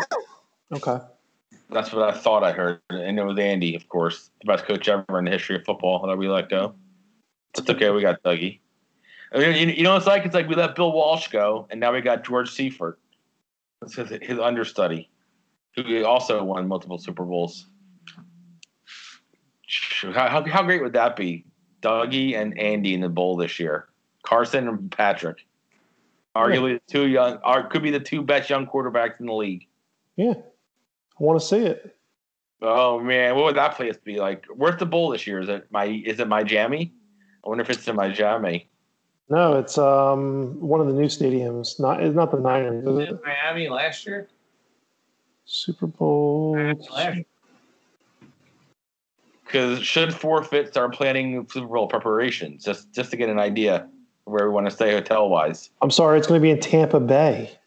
Okay. 0.74 1.04
That's 1.72 1.92
what 1.92 2.02
I 2.02 2.16
thought 2.16 2.44
I 2.44 2.52
heard, 2.52 2.80
and 2.90 3.18
it 3.18 3.24
was 3.24 3.38
Andy, 3.38 3.74
of 3.74 3.88
course, 3.88 4.30
the 4.40 4.46
best 4.46 4.64
coach 4.64 4.88
ever 4.88 5.18
in 5.18 5.24
the 5.24 5.30
history 5.30 5.56
of 5.56 5.64
football 5.64 6.06
that 6.06 6.16
we 6.16 6.28
let 6.28 6.48
go. 6.48 6.74
It's 7.56 7.68
okay, 7.68 7.90
we 7.90 8.02
got 8.02 8.22
Dougie. 8.22 8.60
I 9.32 9.38
mean, 9.38 9.68
you, 9.68 9.74
you 9.74 9.82
know 9.82 9.96
it's 9.96 10.06
like? 10.06 10.24
It's 10.24 10.34
like 10.34 10.48
we 10.48 10.54
let 10.54 10.74
Bill 10.74 10.92
Walsh 10.92 11.28
go, 11.28 11.66
and 11.70 11.80
now 11.80 11.92
we 11.92 12.00
got 12.00 12.24
George 12.24 12.50
Seifert. 12.50 12.98
That's 13.80 13.94
his, 13.94 14.10
his 14.22 14.38
understudy, 14.38 15.08
who 15.74 16.04
also 16.04 16.44
won 16.44 16.68
multiple 16.68 16.98
Super 16.98 17.24
Bowls. 17.24 17.66
How, 20.02 20.28
how, 20.28 20.44
how 20.44 20.62
great 20.62 20.82
would 20.82 20.92
that 20.92 21.16
be? 21.16 21.44
Dougie 21.80 22.36
and 22.36 22.58
Andy 22.58 22.94
in 22.94 23.00
the 23.00 23.08
bowl 23.08 23.36
this 23.36 23.58
year. 23.58 23.88
Carson 24.22 24.68
and 24.68 24.90
Patrick. 24.90 25.46
Arguably 26.36 26.74
the 26.74 26.92
two 26.92 27.08
young, 27.08 27.38
are, 27.42 27.66
could 27.66 27.82
be 27.82 27.90
the 27.90 28.00
two 28.00 28.22
best 28.22 28.48
young 28.48 28.66
quarterbacks 28.66 29.20
in 29.20 29.26
the 29.26 29.34
league. 29.34 29.66
Yeah. 30.16 30.34
I 31.22 31.24
want 31.24 31.40
to 31.40 31.46
see 31.46 31.58
it. 31.58 31.96
Oh 32.62 32.98
man, 32.98 33.36
what 33.36 33.44
would 33.44 33.56
that 33.56 33.76
place 33.76 33.96
be 33.96 34.18
like? 34.18 34.44
Where's 34.54 34.78
the 34.78 34.86
bowl 34.86 35.10
this 35.10 35.24
year? 35.24 35.40
Is 35.40 35.48
it 35.48 35.68
my 35.70 35.84
is 35.84 36.18
it 36.18 36.26
my 36.26 36.42
Miami? 36.42 36.92
I 37.44 37.48
wonder 37.48 37.62
if 37.62 37.70
it's 37.70 37.86
in 37.86 37.94
my 37.94 38.08
Miami. 38.08 38.68
No, 39.28 39.56
it's 39.56 39.78
um 39.78 40.60
one 40.60 40.80
of 40.80 40.88
the 40.88 40.92
new 40.92 41.06
stadiums. 41.06 41.78
Not 41.78 42.02
it's 42.02 42.16
not 42.16 42.32
the 42.32 42.40
Niners. 42.40 42.84
Is 42.84 43.08
it? 43.08 43.20
Miami 43.24 43.68
last 43.68 44.04
year? 44.04 44.28
Super 45.44 45.86
Bowl. 45.86 46.56
Last 46.56 47.14
year. 47.14 47.24
Because 49.44 49.80
should 49.80 50.12
forfeit 50.12 50.68
start 50.68 50.92
planning 50.92 51.46
Super 51.48 51.68
Bowl 51.68 51.86
preparations 51.86 52.64
just 52.64 52.92
just 52.92 53.12
to 53.12 53.16
get 53.16 53.28
an 53.28 53.38
idea 53.38 53.76
of 53.76 54.32
where 54.32 54.48
we 54.48 54.52
want 54.52 54.66
to 54.66 54.72
stay 54.72 54.92
hotel 54.92 55.28
wise. 55.28 55.70
I'm 55.82 55.90
sorry, 55.90 56.18
it's 56.18 56.26
going 56.26 56.40
to 56.40 56.42
be 56.42 56.50
in 56.50 56.58
Tampa 56.58 56.98
Bay. 56.98 57.58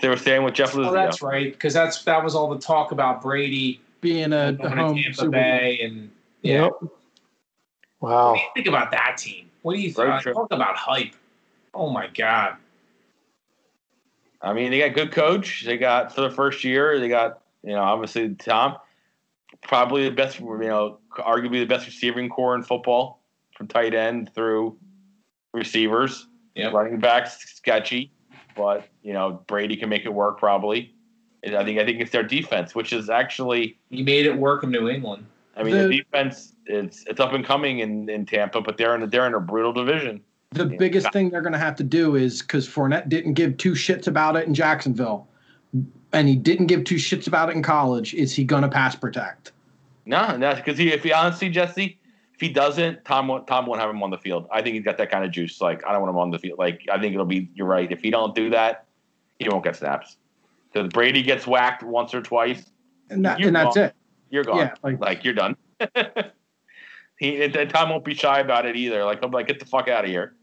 They 0.00 0.08
were 0.08 0.16
staying 0.16 0.42
with 0.42 0.54
Jeff 0.54 0.74
Oh, 0.74 0.78
Luzio. 0.78 0.92
that's 0.92 1.22
right, 1.22 1.52
because 1.52 1.72
that's 1.72 2.02
that 2.04 2.22
was 2.24 2.34
all 2.34 2.52
the 2.52 2.58
talk 2.60 2.90
about 2.92 3.22
Brady 3.22 3.80
being 4.00 4.32
a, 4.32 4.52
going 4.52 4.72
a 4.72 4.76
to 4.76 4.82
home 4.82 4.96
Tampa 4.96 5.14
Super 5.16 5.30
Bowl. 5.30 5.40
Bay, 5.40 5.78
and 5.82 6.10
yeah. 6.42 6.62
Yep. 6.64 6.72
What 8.00 8.10
Wow. 8.12 8.34
do 8.34 8.40
you 8.40 8.46
think 8.54 8.66
about 8.66 8.90
that 8.90 9.16
team? 9.16 9.48
What 9.62 9.74
do 9.74 9.80
you 9.80 9.92
think? 9.92 10.20
trip. 10.22 10.34
Talk 10.34 10.52
about 10.52 10.76
hype. 10.76 11.14
Oh 11.72 11.88
my 11.90 12.08
god. 12.08 12.56
I 14.42 14.52
mean, 14.52 14.70
they 14.70 14.78
got 14.80 14.94
good 14.94 15.12
coach. 15.12 15.64
They 15.64 15.76
got 15.78 16.14
for 16.14 16.20
the 16.22 16.30
first 16.30 16.62
year. 16.64 16.98
They 17.00 17.08
got 17.08 17.40
you 17.62 17.72
know 17.72 17.80
obviously 17.82 18.34
Tom, 18.34 18.76
probably 19.62 20.04
the 20.04 20.10
best. 20.14 20.40
You 20.40 20.58
know, 20.58 20.98
arguably 21.16 21.60
the 21.60 21.64
best 21.64 21.86
receiving 21.86 22.28
core 22.28 22.54
in 22.54 22.62
football, 22.62 23.20
from 23.56 23.66
tight 23.68 23.94
end 23.94 24.32
through 24.34 24.76
receivers. 25.54 26.26
Yep. 26.54 26.72
Running 26.72 26.98
backs 27.00 27.38
sketchy, 27.56 28.10
but 28.56 28.88
you 29.02 29.12
know 29.12 29.42
Brady 29.46 29.76
can 29.76 29.88
make 29.88 30.04
it 30.04 30.12
work 30.12 30.38
probably. 30.38 30.92
And 31.42 31.54
I 31.54 31.64
think 31.64 31.78
I 31.78 31.84
think 31.84 32.00
it's 32.00 32.10
their 32.10 32.22
defense, 32.24 32.74
which 32.74 32.92
is 32.92 33.08
actually 33.10 33.78
he 33.90 34.02
made 34.02 34.26
it 34.26 34.36
work 34.36 34.64
in 34.64 34.70
New 34.70 34.88
England. 34.88 35.26
I 35.56 35.62
mean 35.62 35.76
the, 35.76 35.86
The- 35.88 35.98
defense 35.98 36.54
it's 36.66 37.04
it's 37.06 37.20
up 37.20 37.32
and 37.32 37.44
coming 37.44 37.78
in, 37.80 38.08
in 38.08 38.26
Tampa, 38.26 38.60
but 38.60 38.76
they're 38.76 38.94
in 38.94 39.02
a, 39.02 39.06
they're 39.06 39.26
in 39.26 39.34
a 39.34 39.40
brutal 39.40 39.72
division. 39.72 40.20
The 40.50 40.66
Yeah. 40.66 40.76
biggest 40.78 41.12
thing 41.12 41.30
they're 41.30 41.42
going 41.42 41.52
to 41.52 41.58
have 41.58 41.76
to 41.76 41.84
do 41.84 42.16
is 42.16 42.40
because 42.42 42.68
Fournette 42.68 43.08
didn't 43.08 43.34
give 43.34 43.56
two 43.58 43.72
shits 43.72 44.06
about 44.06 44.36
it 44.36 44.46
in 44.46 44.54
Jacksonville, 44.54 45.28
and 46.12 46.28
he 46.28 46.36
didn't 46.36 46.66
give 46.66 46.84
two 46.84 46.94
shits 46.96 47.26
about 47.26 47.50
it 47.50 47.56
in 47.56 47.62
college. 47.62 48.14
Is 48.14 48.34
he 48.34 48.44
going 48.44 48.62
to 48.62 48.68
pass 48.68 48.94
protect? 48.96 49.52
No, 50.06 50.38
that's 50.38 50.60
because 50.60 50.78
he 50.78 50.92
if 50.92 51.02
he 51.02 51.12
honestly 51.12 51.48
Jesse, 51.50 51.98
if 52.36 52.40
he 52.40 52.50
doesn't, 52.50 53.02
Tom 53.06 53.28
won't 53.28 53.46
Tom 53.46 53.64
won't 53.64 53.80
have 53.80 53.88
him 53.88 54.02
on 54.02 54.10
the 54.10 54.18
field. 54.18 54.46
I 54.52 54.60
think 54.60 54.74
he's 54.74 54.84
got 54.84 54.98
that 54.98 55.10
kind 55.10 55.24
of 55.24 55.30
juice. 55.30 55.58
Like 55.62 55.82
I 55.86 55.92
don't 55.92 56.02
want 56.02 56.10
him 56.10 56.18
on 56.18 56.30
the 56.30 56.38
field. 56.38 56.58
Like 56.58 56.82
I 56.92 57.00
think 57.00 57.14
it'll 57.14 57.24
be 57.24 57.48
you're 57.54 57.66
right. 57.66 57.90
If 57.90 58.02
he 58.02 58.10
don't 58.10 58.34
do 58.34 58.50
that, 58.50 58.84
he 59.38 59.48
won't 59.48 59.64
get 59.64 59.74
snaps. 59.74 60.18
Because 60.70 60.90
Brady 60.92 61.22
gets 61.22 61.46
whacked 61.46 61.82
once 61.82 62.12
or 62.12 62.20
twice, 62.20 62.70
And, 63.08 63.24
that, 63.24 63.40
and 63.40 63.56
that's 63.56 63.76
it. 63.78 63.94
you're 64.28 64.44
gone. 64.44 64.58
Yeah, 64.58 64.74
like 64.82 65.00
like 65.00 65.24
you're 65.24 65.32
done. 65.32 65.56
he 67.18 67.42
and 67.42 67.70
Tom 67.70 67.88
won't 67.88 68.04
be 68.04 68.12
shy 68.12 68.40
about 68.40 68.66
it 68.66 68.76
either. 68.76 69.02
Like 69.02 69.24
I'm 69.24 69.30
like, 69.30 69.46
get 69.46 69.58
the 69.58 69.64
fuck 69.64 69.88
out 69.88 70.04
of 70.04 70.10
here, 70.10 70.34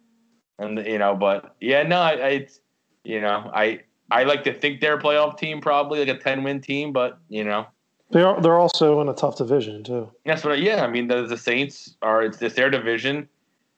and 0.57 0.79
you 0.79 0.97
know. 0.97 1.15
But 1.15 1.55
yeah, 1.61 1.83
no, 1.83 1.99
I, 1.99 2.11
I 2.13 2.29
it's 2.29 2.59
you 3.03 3.21
know, 3.21 3.51
I 3.53 3.81
I 4.09 4.23
like 4.23 4.43
to 4.45 4.53
think 4.53 4.81
they're 4.81 4.97
a 4.97 5.01
playoff 5.01 5.37
team, 5.37 5.61
probably 5.61 5.99
like 5.99 6.07
a 6.07 6.17
ten 6.19 6.41
win 6.41 6.59
team, 6.59 6.91
but 6.91 7.19
you 7.29 7.43
know, 7.43 7.67
They 8.13 8.21
are. 8.21 8.39
They're 8.39 8.59
also 8.59 9.01
in 9.01 9.09
a 9.09 9.13
tough 9.13 9.37
division 9.37 9.83
too. 9.83 10.09
that's 10.23 10.43
what. 10.43 10.53
I, 10.53 10.55
yeah, 10.57 10.83
I 10.83 10.87
mean, 10.87 11.07
the, 11.07 11.25
the 11.25 11.37
Saints 11.37 11.95
are 12.03 12.21
it's, 12.21 12.39
it's 12.43 12.55
their 12.55 12.69
division. 12.69 13.27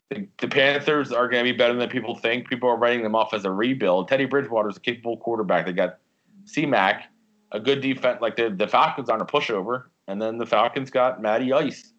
The, 0.09 0.27
the 0.39 0.49
Panthers 0.49 1.13
are 1.13 1.29
going 1.29 1.45
to 1.45 1.51
be 1.51 1.57
better 1.57 1.73
than 1.73 1.89
people 1.89 2.15
think. 2.15 2.49
People 2.49 2.69
are 2.69 2.77
writing 2.77 3.01
them 3.01 3.15
off 3.15 3.33
as 3.33 3.45
a 3.45 3.51
rebuild. 3.51 4.09
Teddy 4.09 4.25
Bridgewater 4.25 4.69
is 4.69 4.75
a 4.75 4.81
capable 4.81 5.17
quarterback. 5.17 5.65
They 5.65 5.71
got 5.71 5.99
C-Mac, 6.43 7.09
a 7.53 7.59
good 7.61 7.79
defense. 7.79 8.19
Like 8.21 8.35
the 8.35 8.49
the 8.49 8.67
Falcons 8.67 9.09
aren't 9.09 9.21
a 9.21 9.25
pushover, 9.25 9.85
and 10.09 10.21
then 10.21 10.37
the 10.37 10.45
Falcons 10.45 10.91
got 10.91 11.21
Matty 11.21 11.53
Ice. 11.53 11.93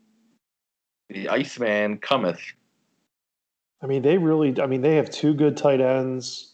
The 1.09 1.30
Iceman 1.30 1.99
cometh. 1.99 2.41
I 3.82 3.87
mean, 3.87 4.03
they 4.03 4.18
really. 4.18 4.61
I 4.61 4.66
mean, 4.66 4.82
they 4.82 4.97
have 4.97 5.09
two 5.09 5.32
good 5.32 5.57
tight 5.57 5.80
ends. 5.80 6.53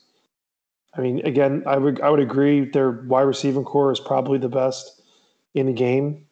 I 0.96 1.00
mean, 1.00 1.26
again, 1.26 1.64
I 1.66 1.76
would 1.76 2.00
I 2.00 2.08
would 2.08 2.20
agree 2.20 2.66
their 2.66 2.92
wide 2.92 3.22
receiving 3.22 3.64
corps 3.64 3.90
is 3.90 3.98
probably 3.98 4.38
the 4.38 4.48
best 4.48 5.01
in 5.54 5.66
the 5.66 5.72
game. 5.72 6.26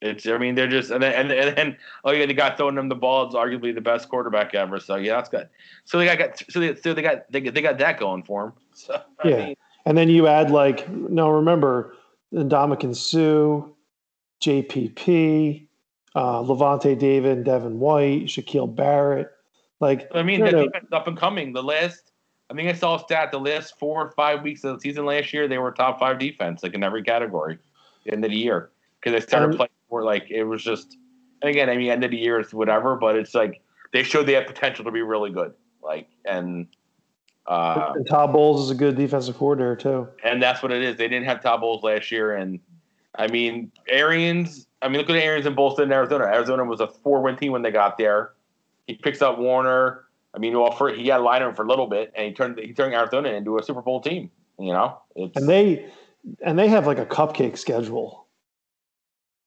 It's. 0.00 0.26
I 0.26 0.36
mean, 0.38 0.54
they're 0.54 0.68
just 0.68 0.90
and 0.90 1.02
then 1.02 1.14
and, 1.14 1.32
and 1.32 1.56
then 1.56 1.76
oh 2.04 2.10
yeah, 2.12 2.26
the 2.26 2.34
guy 2.34 2.54
throwing 2.54 2.74
them 2.74 2.88
the 2.88 2.94
ball 2.94 3.28
is 3.28 3.34
arguably 3.34 3.74
the 3.74 3.80
best 3.80 4.08
quarterback 4.08 4.54
ever. 4.54 4.78
So 4.78 4.96
yeah, 4.96 5.16
that's 5.16 5.28
good. 5.28 5.48
So 5.84 5.98
they 5.98 6.16
got 6.16 6.42
so 6.50 6.60
they 6.60 6.74
so 6.74 6.92
they 6.92 7.02
got 7.02 7.30
they, 7.30 7.40
they 7.40 7.62
got 7.62 7.78
that 7.78 7.98
going 7.98 8.22
for 8.22 8.44
them. 8.44 8.52
So 8.74 9.00
I 9.20 9.28
Yeah. 9.28 9.36
mean, 9.46 9.56
And 9.86 9.96
then 9.96 10.08
you 10.08 10.26
add 10.26 10.50
like 10.50 10.88
no, 10.90 11.28
remember 11.30 11.94
Ndamukong 12.34 12.96
Suh, 12.96 13.68
JPP, 14.42 15.66
uh, 16.14 16.42
Lavonte 16.42 16.98
David, 16.98 17.44
Devin 17.44 17.78
White, 17.78 18.24
Shaquil 18.24 18.74
Barrett. 18.74 19.30
Like 19.80 20.08
I 20.14 20.22
mean, 20.22 20.40
the 20.42 20.70
up 20.92 21.06
and 21.06 21.16
coming. 21.16 21.52
The 21.52 21.62
last, 21.62 22.12
I 22.50 22.54
think 22.54 22.68
I 22.68 22.72
saw 22.72 22.96
a 22.96 23.00
stat. 23.00 23.30
The 23.32 23.40
last 23.40 23.78
four 23.78 24.06
or 24.06 24.10
five 24.12 24.42
weeks 24.42 24.64
of 24.64 24.76
the 24.76 24.80
season 24.80 25.04
last 25.04 25.32
year, 25.32 25.48
they 25.48 25.58
were 25.58 25.72
top 25.72 25.98
five 25.98 26.18
defense, 26.18 26.62
like 26.62 26.74
in 26.74 26.82
every 26.82 27.02
category, 27.02 27.58
end 28.12 28.24
of 28.24 28.30
the 28.30 28.36
year, 28.36 28.70
because 29.00 29.12
they 29.12 29.26
started 29.26 29.50
Um, 29.50 29.56
playing 29.56 29.70
more. 29.90 30.02
Like 30.04 30.30
it 30.30 30.44
was 30.44 30.62
just, 30.62 30.96
and 31.42 31.50
again, 31.50 31.68
I 31.70 31.76
mean, 31.76 31.90
end 31.90 32.04
of 32.04 32.10
the 32.10 32.16
year 32.16 32.40
is 32.40 32.52
whatever, 32.52 32.96
but 32.96 33.16
it's 33.16 33.34
like 33.34 33.60
they 33.92 34.02
showed 34.02 34.26
they 34.26 34.34
had 34.34 34.46
potential 34.46 34.84
to 34.84 34.90
be 34.90 35.02
really 35.02 35.30
good. 35.30 35.54
Like 35.82 36.08
and. 36.24 36.66
Uh, 37.46 37.92
and 37.94 38.06
Todd 38.06 38.32
Bowles 38.32 38.64
is 38.64 38.70
a 38.70 38.74
good 38.74 38.96
defensive 38.96 39.36
coordinator 39.36 39.76
too. 39.76 40.08
and 40.24 40.42
that's 40.42 40.62
what 40.62 40.72
it 40.72 40.82
is. 40.82 40.96
They 40.96 41.08
didn't 41.08 41.26
have 41.26 41.42
Todd 41.42 41.60
Bowles 41.60 41.82
last 41.82 42.10
year, 42.10 42.34
and 42.34 42.58
I 43.16 43.26
mean 43.26 43.70
Arians. 43.86 44.66
I 44.80 44.88
mean, 44.88 44.98
look 44.98 45.10
at 45.10 45.16
Arians 45.16 45.44
and 45.44 45.54
Bowles 45.54 45.78
in 45.78 45.92
Arizona. 45.92 46.24
Arizona 46.24 46.64
was 46.64 46.80
a 46.80 46.86
four-win 46.86 47.36
team 47.36 47.52
when 47.52 47.60
they 47.60 47.70
got 47.70 47.98
there. 47.98 48.32
He 48.86 48.94
picks 48.94 49.20
up 49.20 49.38
Warner. 49.38 50.04
I 50.34 50.38
mean, 50.38 50.58
well, 50.58 50.72
for, 50.72 50.90
he 50.90 51.08
had 51.08 51.20
Leinart 51.20 51.54
for 51.54 51.64
a 51.64 51.68
little 51.68 51.86
bit, 51.86 52.12
and 52.16 52.26
he 52.26 52.32
turned 52.32 52.58
he 52.58 52.72
turned 52.72 52.94
Arizona 52.94 53.28
into 53.28 53.58
a 53.58 53.62
Super 53.62 53.82
Bowl 53.82 54.00
team. 54.00 54.30
You 54.58 54.72
know, 54.72 54.98
it's, 55.14 55.36
And 55.36 55.46
they 55.46 55.86
and 56.44 56.58
they 56.58 56.68
have 56.68 56.86
like 56.86 56.98
a 56.98 57.06
cupcake 57.06 57.58
schedule. 57.58 58.26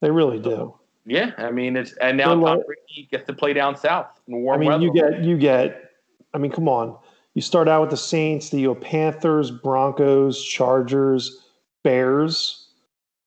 They 0.02 0.12
really 0.12 0.40
do. 0.40 0.76
yeah. 1.06 1.32
I 1.38 1.52
mean, 1.52 1.76
it's 1.76 1.94
and 1.94 2.18
now 2.18 2.28
Tom 2.30 2.42
like- 2.42 2.66
Brady 2.66 3.08
gets 3.12 3.26
to 3.28 3.34
play 3.34 3.54
down 3.54 3.76
south 3.76 4.08
in 4.28 4.48
I 4.50 4.58
mean, 4.58 4.70
weather. 4.70 4.84
you 4.84 4.94
get 4.94 5.24
you 5.24 5.38
get. 5.38 5.92
I 6.34 6.38
mean, 6.38 6.52
come 6.52 6.68
on. 6.70 6.98
You 7.34 7.42
start 7.42 7.68
out 7.68 7.82
with 7.82 7.90
the 7.92 7.98
Saints, 7.98 8.50
the 8.50 8.74
Panthers, 8.76 9.52
Broncos, 9.52 10.44
Chargers, 10.44 11.44
Bears, 11.84 12.70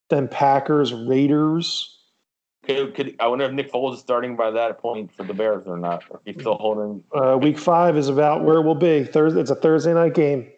then 0.09 0.27
Packers, 0.27 0.93
Raiders. 0.93 1.97
could, 2.63 2.93
could, 2.93 3.15
I 3.21 3.27
wonder 3.27 3.45
if 3.45 3.53
Nick 3.53 3.71
Foles 3.71 3.93
is 3.95 3.99
starting 4.01 4.35
by 4.35 4.51
that 4.51 4.79
point 4.79 5.13
for 5.15 5.23
the 5.23 5.33
Bears 5.33 5.63
or 5.65 5.77
not. 5.77 6.03
Or 6.09 6.19
he's 6.25 6.35
still 6.35 6.55
holding. 6.55 7.03
Uh, 7.15 7.37
week 7.41 7.57
five 7.57 7.95
is 7.97 8.09
about 8.09 8.43
where 8.43 8.57
it 8.57 8.63
will 8.63 8.75
be. 8.75 9.05
Thursday. 9.05 9.39
It's 9.39 9.49
a 9.51 9.55
Thursday 9.55 9.93
night 9.93 10.13
game. 10.13 10.49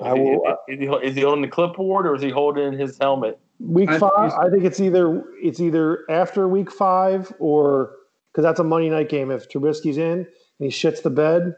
I 0.00 0.12
Is 0.12 0.16
he, 0.16 0.20
will. 0.22 0.56
is, 0.68 0.78
he, 0.78 1.06
is 1.08 1.14
he 1.14 1.20
holding 1.22 1.42
the 1.42 1.48
clipboard 1.48 2.06
or 2.06 2.14
is 2.14 2.22
he 2.22 2.30
holding 2.30 2.72
his 2.78 2.98
helmet? 2.98 3.38
Week 3.60 3.88
I- 3.88 3.98
five. 3.98 4.32
I 4.32 4.50
think 4.50 4.64
it's 4.64 4.80
either 4.80 5.22
it's 5.42 5.60
either 5.60 6.04
after 6.10 6.46
week 6.48 6.70
five 6.70 7.32
or 7.38 7.92
because 8.32 8.42
that's 8.42 8.60
a 8.60 8.64
Monday 8.64 8.90
night 8.90 9.08
game. 9.08 9.30
If 9.30 9.48
Trubisky's 9.48 9.96
in 9.96 10.18
and 10.18 10.26
he 10.58 10.68
shits 10.68 11.02
the 11.02 11.08
bed 11.10 11.54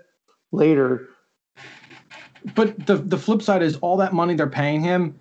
later, 0.53 1.09
But 2.55 2.87
the 2.87 2.97
the 2.97 3.19
flip 3.19 3.43
side 3.43 3.63
is 3.63 3.77
all 3.79 3.97
that 3.97 4.13
money 4.13 4.35
they're 4.35 4.47
paying 4.47 4.81
him. 4.81 5.19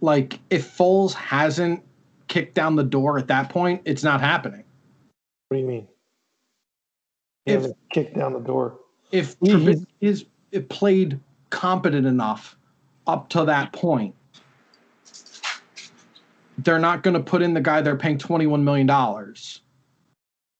Like 0.00 0.38
if 0.50 0.76
Foles 0.76 1.12
hasn't 1.14 1.82
kicked 2.28 2.54
down 2.54 2.76
the 2.76 2.84
door 2.84 3.18
at 3.18 3.26
that 3.26 3.48
point, 3.50 3.82
it's 3.84 4.04
not 4.04 4.20
happening. 4.20 4.62
what 5.48 5.56
do 5.56 5.60
you 5.62 5.66
mean? 5.68 5.88
He 7.46 7.52
If- 7.54 7.72
kicked 7.92 8.16
down 8.16 8.32
the 8.32 8.38
door. 8.40 8.78
If 9.10 9.34
He- 9.40 9.48
Trubisky 9.50 9.86
is 10.00 10.26
it 10.52 10.68
played 10.68 11.18
competent 11.54 12.04
enough 12.04 12.56
up 13.06 13.28
to 13.28 13.44
that 13.44 13.72
point, 13.72 14.14
they're 16.58 16.80
not 16.80 17.04
going 17.04 17.14
to 17.14 17.22
put 17.22 17.42
in 17.42 17.54
the 17.54 17.60
guy 17.60 17.80
they're 17.80 17.96
paying 17.96 18.18
twenty 18.18 18.46
one 18.46 18.64
million 18.64 18.86
dollars. 18.86 19.60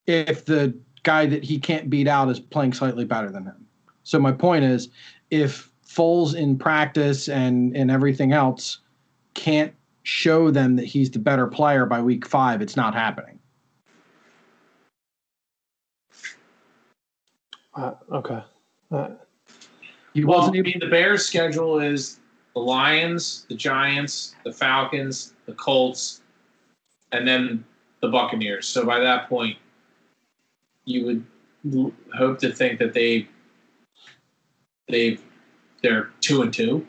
If 0.06 0.44
the 0.44 0.72
guy 1.02 1.26
that 1.26 1.42
he 1.42 1.58
can't 1.58 1.90
beat 1.90 2.06
out 2.06 2.30
is 2.30 2.38
playing 2.38 2.74
slightly 2.74 3.04
better 3.04 3.30
than 3.30 3.44
him. 3.44 3.66
So 4.04 4.18
my 4.20 4.32
point 4.32 4.64
is, 4.64 4.88
if 5.30 5.70
Foles 5.84 6.34
in 6.34 6.56
practice 6.58 7.28
and 7.28 7.76
and 7.76 7.90
everything 7.90 8.32
else 8.32 8.78
can't 9.34 9.74
show 10.04 10.50
them 10.50 10.76
that 10.76 10.84
he's 10.84 11.10
the 11.10 11.18
better 11.18 11.48
player 11.48 11.86
by 11.86 12.00
week 12.00 12.26
five, 12.26 12.62
it's 12.62 12.76
not 12.76 12.94
happening. 12.94 13.38
Uh, 17.74 17.94
okay. 18.12 18.44
Uh, 18.92 19.08
He 20.14 20.24
Well, 20.24 20.36
I 20.36 20.38
wasn't 20.40 20.56
able. 20.56 20.66
mean, 20.70 20.78
the 20.78 20.88
Bears' 20.88 21.26
schedule 21.26 21.80
is 21.80 22.20
the 22.54 22.60
Lions, 22.60 23.46
the 23.48 23.56
Giants, 23.56 24.36
the 24.44 24.52
Falcons, 24.52 25.34
the 25.46 25.54
Colts, 25.54 26.22
and 27.12 27.26
then 27.26 27.64
the 28.00 28.08
Buccaneers. 28.08 28.66
So 28.68 28.86
by 28.86 29.00
that 29.00 29.28
point, 29.28 29.58
you 30.84 31.04
would 31.04 31.26
l- 31.74 31.92
hope 32.16 32.38
to 32.40 32.52
think 32.52 32.78
that 32.78 32.94
they 32.94 33.28
they 34.88 35.18
they're 35.82 36.10
two 36.20 36.42
and 36.42 36.52
two. 36.52 36.86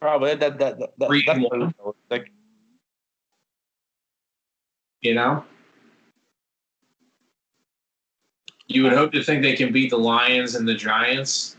Probably 0.00 0.34
that 0.36 0.58
that 0.58 0.78
that, 0.78 0.92
that 0.98 1.08
Three 1.08 1.24
and 1.26 1.44
that's 1.44 1.50
one. 1.50 1.94
like 2.10 2.30
You 5.00 5.14
know, 5.14 5.44
you 8.74 8.82
would 8.84 8.92
hope 8.92 9.12
to 9.12 9.22
think 9.22 9.42
they 9.42 9.54
can 9.54 9.72
beat 9.72 9.90
the 9.90 9.98
Lions 9.98 10.54
and 10.54 10.66
the 10.66 10.74
Giants 10.74 11.56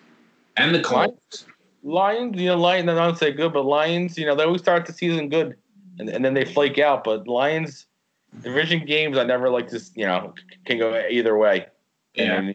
and 0.57 0.74
the 0.74 0.82
Colts. 0.82 1.45
Lions. 1.84 2.39
You 2.39 2.47
know, 2.47 2.57
Lions. 2.57 2.89
I 2.89 2.95
don't 2.95 3.18
say 3.18 3.32
good, 3.32 3.53
but 3.53 3.66
Lions. 3.66 4.18
You 4.18 4.26
know, 4.26 4.36
they 4.36 4.43
always 4.43 4.61
start 4.61 4.86
the 4.86 4.93
season 4.93 5.30
good, 5.30 5.55
and, 5.99 6.09
and 6.09 6.24
then 6.24 6.34
they 6.34 6.45
flake 6.45 6.80
out. 6.80 7.03
But 7.03 7.28
Lions 7.28 7.88
division 8.41 8.86
games, 8.86 9.18
I 9.18 9.24
never 9.24 9.49
like 9.49 9.68
to. 9.70 9.82
You 9.95 10.05
know, 10.05 10.34
can 10.66 10.78
go 10.78 11.05
either 11.09 11.38
way. 11.38 11.68
Yeah. 12.16 12.51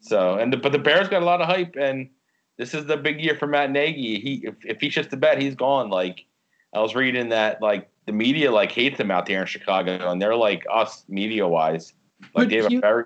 So 0.00 0.38
and 0.38 0.52
the, 0.52 0.56
but 0.56 0.72
the 0.72 0.78
Bears 0.78 1.08
got 1.08 1.22
a 1.22 1.24
lot 1.24 1.40
of 1.40 1.48
hype, 1.48 1.74
and 1.78 2.08
this 2.56 2.72
is 2.74 2.86
the 2.86 2.96
big 2.96 3.20
year 3.20 3.34
for 3.34 3.46
Matt 3.46 3.70
Nagy. 3.70 4.20
He 4.20 4.42
if, 4.44 4.54
if 4.64 4.80
he 4.80 4.88
shits 4.88 5.10
the 5.10 5.16
bet, 5.16 5.40
he's 5.40 5.54
gone. 5.54 5.90
Like 5.90 6.24
I 6.74 6.80
was 6.80 6.94
reading 6.94 7.28
that 7.30 7.60
like 7.60 7.90
the 8.06 8.12
media 8.12 8.50
like 8.50 8.72
hates 8.72 8.98
him 8.98 9.10
out 9.10 9.26
there 9.26 9.40
in 9.40 9.46
Chicago, 9.46 10.10
and 10.10 10.20
they're 10.20 10.36
like 10.36 10.64
us 10.72 11.04
media 11.08 11.46
wise. 11.46 11.92
Like 12.20 12.30
But 12.34 12.48
they 12.50 12.56
have 12.56 12.68
he- 12.68 12.76
a 12.76 12.80
very 12.80 13.04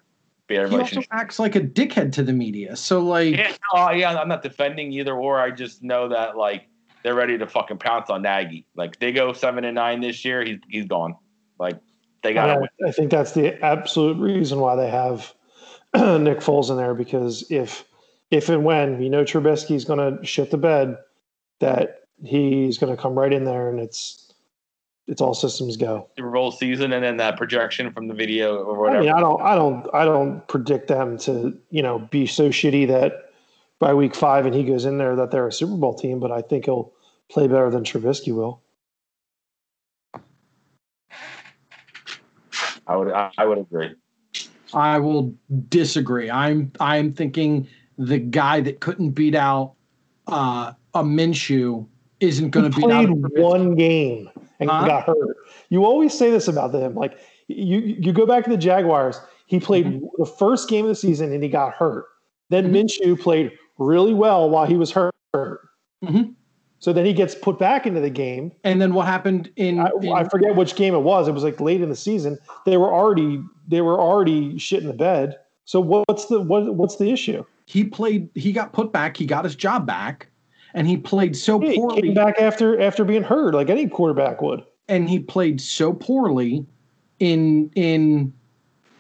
bad 0.49 0.71
He 0.71 0.79
also 0.79 1.03
acts 1.11 1.39
like 1.39 1.57
a 1.57 1.61
dickhead 1.61 2.13
to 2.13 2.23
the 2.23 2.33
media. 2.33 2.77
So 2.77 3.01
like, 3.01 3.37
Yeah, 3.37 3.53
no, 3.75 3.91
yeah, 3.91 4.19
I'm 4.19 4.29
not 4.29 4.43
defending 4.43 4.93
either 4.93 5.15
or. 5.15 5.41
I 5.41 5.51
just 5.51 5.83
know 5.83 6.09
that 6.09 6.37
like 6.37 6.67
they're 7.03 7.15
ready 7.15 7.39
to 7.39 7.47
fucking 7.47 7.79
pounce 7.79 8.11
on 8.11 8.23
Nagy. 8.23 8.67
Like 8.77 8.99
they 8.99 9.13
go 9.13 9.33
seven 9.33 9.65
and 9.65 9.75
nine 9.75 10.01
this 10.01 10.25
year, 10.25 10.45
he's 10.45 10.59
he's 10.69 10.87
gone. 10.87 11.17
Like 11.59 11.79
they 12.23 12.35
got 12.35 12.47
to 12.47 12.69
I. 12.85 12.89
I 12.89 12.93
think 12.93 13.11
that's 13.11 13.33
the 13.33 13.63
absolute 13.65 14.19
reason 14.19 14.61
why 14.61 14.77
they 14.77 14.89
have 14.89 15.33
Nick 15.95 16.39
Foles 16.39 16.71
in 16.71 16.77
there 16.77 16.95
because 16.95 17.45
if 17.51 17.85
if 18.31 18.49
and 18.49 18.65
when 18.65 19.03
you 19.03 19.11
know 19.11 19.25
Trubisky's 19.25 19.85
going 19.85 20.19
to 20.19 20.25
shit 20.25 20.51
the 20.51 20.59
bed, 20.59 20.97
that 21.61 22.01
he's 22.25 22.79
going 22.79 22.95
to 22.95 23.01
come 23.01 23.19
right 23.19 23.33
in 23.33 23.45
there 23.45 23.69
and 23.69 23.81
it's 23.81 24.32
it's 25.07 25.21
all 25.21 25.35
systems 25.35 25.77
go. 25.77 26.09
Super 26.17 26.31
Bowl 26.31 26.53
season, 26.53 26.93
and 26.93 27.05
then 27.05 27.17
that 27.17 27.37
projection 27.37 27.93
from 27.93 28.09
the 28.09 28.15
video 28.15 28.59
or 28.59 28.81
whatever. 28.81 28.99
I 28.99 29.01
mean, 29.01 29.13
I 29.13 29.21
don't, 29.21 29.43
I 29.43 29.55
don't, 29.55 29.87
I 29.93 30.05
don't 30.05 30.47
predict 30.49 30.89
them 30.89 31.19
to, 31.19 31.59
you 31.71 31.83
know, 31.83 31.99
be 31.99 32.27
so 32.27 32.51
shitty 32.51 32.87
that 32.89 33.31
by 33.79 33.93
week 33.95 34.15
five 34.15 34.47
and 34.47 34.55
he 34.55 34.63
goes 34.63 34.85
in 34.85 34.99
there 34.99 35.17
that 35.17 35.31
they're 35.31 35.49
a 35.49 35.53
Super 35.53 35.77
Bowl 35.77 35.95
team. 35.95 36.21
But 36.21 36.31
I 36.31 36.41
think 36.41 36.67
he'll 36.67 36.93
play 37.29 37.49
better 37.49 37.71
than 37.71 37.83
Trubisky 37.83 38.35
will. 38.35 38.63
I 42.87 42.97
would 42.97 43.13
I, 43.13 43.31
I 43.39 43.47
would 43.47 43.59
agree. 43.59 43.95
I 44.75 44.99
will 44.99 45.35
disagree. 45.69 46.31
I'm 46.31 46.73
I'm 46.81 47.13
thinking 47.13 47.69
the 47.99 48.19
guy 48.19 48.61
that 48.61 48.81
couldn't 48.81 49.11
beat 49.11 49.35
out 49.35 49.75
uh, 50.27 50.73
a 50.95 51.03
Minshew 51.03 51.87
isn't 52.23 52.51
going 52.51 52.71
to 52.71 52.77
out. 52.93 53.07
played 53.07 53.43
one 53.43 53.75
game 53.75 54.31
and 54.61 54.71
Huh? 54.71 54.87
got 54.87 55.05
hurt. 55.05 55.37
You 55.71 55.85
always 55.85 56.17
say 56.17 56.31
this 56.31 56.49
about 56.49 56.73
them, 56.73 56.95
like 56.95 57.19
You 57.49 57.79
you 57.81 58.13
go 58.13 58.25
back 58.27 58.45
to 58.45 58.51
the 58.51 58.57
Jaguars. 58.57 59.21
He 59.47 59.61
played 59.61 60.01
the 60.17 60.25
first 60.27 60.69
game 60.69 60.85
of 60.85 60.89
the 60.89 60.95
season 60.95 61.33
and 61.33 61.43
he 61.43 61.49
got 61.49 61.73
hurt. 61.75 62.07
Then 62.49 62.73
Minshew 62.73 63.21
played 63.21 63.53
really 63.79 64.15
well 64.15 64.49
while 64.49 64.65
he 64.67 64.77
was 64.77 64.91
hurt. 64.93 65.13
Mhm. 66.05 66.35
So 66.79 66.93
then 66.93 67.05
he 67.07 67.13
gets 67.13 67.35
put 67.35 67.59
back 67.59 67.87
into 67.87 68.01
the 68.01 68.11
game. 68.11 68.51
And 68.65 68.81
then 68.83 68.93
what 68.95 69.07
happened 69.07 69.51
in, 69.57 69.79
I, 69.79 69.91
in- 70.01 70.13
I 70.13 70.25
forget 70.25 70.57
which 70.57 70.75
game 70.75 70.95
it 70.95 71.01
was. 71.03 71.29
It 71.29 71.33
was 71.33 71.45
like 71.45 71.61
late 71.61 71.81
in 71.81 71.89
the 71.91 71.97
season. 71.97 72.39
They 72.67 72.77
were 72.77 72.93
already 72.93 73.41
they 73.69 73.81
were 73.83 74.01
already 74.01 74.59
shit 74.59 74.81
in 74.83 74.89
the 74.89 74.95
bed. 74.95 75.37
So 75.65 75.81
what's 75.81 76.27
the 76.27 76.41
what, 76.41 76.75
what's 76.75 76.97
the 76.97 77.11
issue? 77.11 77.45
he 77.67 77.85
played 77.85 78.29
he 78.35 78.53
got 78.53 78.73
put 78.73 78.93
back, 78.93 79.17
he 79.17 79.25
got 79.27 79.45
his 79.45 79.55
job 79.55 79.87
back, 79.87 80.27
and 80.75 80.87
he 80.87 80.97
played 80.97 81.37
so 81.37 81.59
He 81.61 81.77
poorly 81.77 82.03
came 82.03 82.15
back 82.15 82.41
after 82.41 82.81
after 82.81 83.05
being 83.05 83.23
hurt, 83.23 83.55
like 83.55 83.71
any 83.71 83.89
quarterback 83.89 84.41
would. 84.43 84.65
and 84.89 85.09
he 85.09 85.19
played 85.19 85.61
so 85.61 85.93
poorly 85.93 86.67
in 87.19 87.71
in 87.75 88.33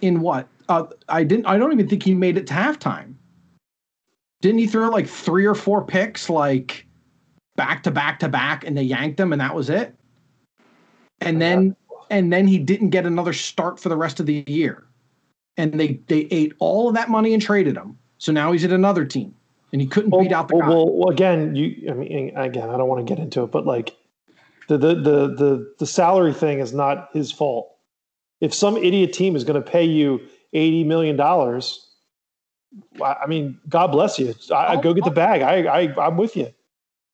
in 0.00 0.20
what? 0.20 0.48
Uh, 0.68 0.84
I 1.08 1.24
didn't 1.24 1.46
I 1.46 1.58
don't 1.58 1.72
even 1.72 1.88
think 1.88 2.02
he 2.02 2.14
made 2.14 2.36
it 2.36 2.46
to 2.48 2.54
halftime. 2.54 3.14
Didn't 4.40 4.58
he 4.58 4.66
throw 4.66 4.88
like 4.88 5.06
three 5.08 5.46
or 5.46 5.54
four 5.54 5.84
picks 5.84 6.28
like 6.28 6.86
back 7.56 7.82
to 7.84 7.90
back 7.90 8.18
to 8.20 8.28
back 8.28 8.64
and 8.64 8.76
they 8.76 8.82
yanked 8.82 9.18
him 9.20 9.32
and 9.32 9.40
that 9.40 9.54
was 9.54 9.70
it? 9.70 9.94
And 11.20 11.40
then 11.40 11.76
and 12.10 12.32
then 12.32 12.46
he 12.46 12.58
didn't 12.58 12.90
get 12.90 13.06
another 13.06 13.32
start 13.32 13.78
for 13.80 13.88
the 13.88 13.96
rest 13.96 14.20
of 14.20 14.26
the 14.26 14.44
year. 14.46 14.86
And 15.56 15.78
they 15.78 16.00
they 16.08 16.22
ate 16.30 16.54
all 16.58 16.88
of 16.88 16.94
that 16.94 17.08
money 17.10 17.32
and 17.34 17.42
traded 17.42 17.76
him. 17.76 17.98
So 18.18 18.32
now 18.32 18.52
he's 18.52 18.64
at 18.64 18.72
another 18.72 19.04
team 19.04 19.34
and 19.72 19.80
he 19.80 19.86
couldn't 19.86 20.10
Well, 20.10 20.22
beat 20.22 20.32
out 20.32 20.48
the 20.48 20.56
well, 20.56 20.62
guy. 20.62 20.74
well, 20.74 20.96
well, 20.96 21.08
again, 21.10 21.54
you. 21.56 21.90
I 21.90 21.94
mean, 21.94 22.36
again, 22.36 22.68
I 22.68 22.76
don't 22.76 22.88
want 22.88 23.06
to 23.06 23.14
get 23.14 23.22
into 23.22 23.42
it, 23.42 23.50
but 23.50 23.66
like 23.66 23.96
the 24.68 24.78
the 24.78 24.94
the 24.94 25.28
the 25.34 25.74
the 25.78 25.86
salary 25.86 26.32
thing 26.34 26.58
is 26.60 26.72
not 26.72 27.08
his 27.12 27.32
fault. 27.32 27.74
If 28.40 28.52
some 28.52 28.76
idiot 28.76 29.12
team 29.12 29.36
is 29.36 29.44
going 29.44 29.62
to 29.62 29.68
pay 29.70 29.84
you 29.84 30.20
eighty 30.52 30.84
million 30.84 31.16
dollars, 31.16 31.88
I 33.02 33.26
mean, 33.26 33.58
God 33.68 33.88
bless 33.88 34.18
you. 34.18 34.34
I, 34.52 34.74
I 34.74 34.80
go 34.80 34.92
get 34.94 35.04
the 35.04 35.10
bag. 35.10 35.42
I, 35.42 35.82
I 35.82 36.06
I'm 36.06 36.16
with 36.16 36.36
you. 36.36 36.52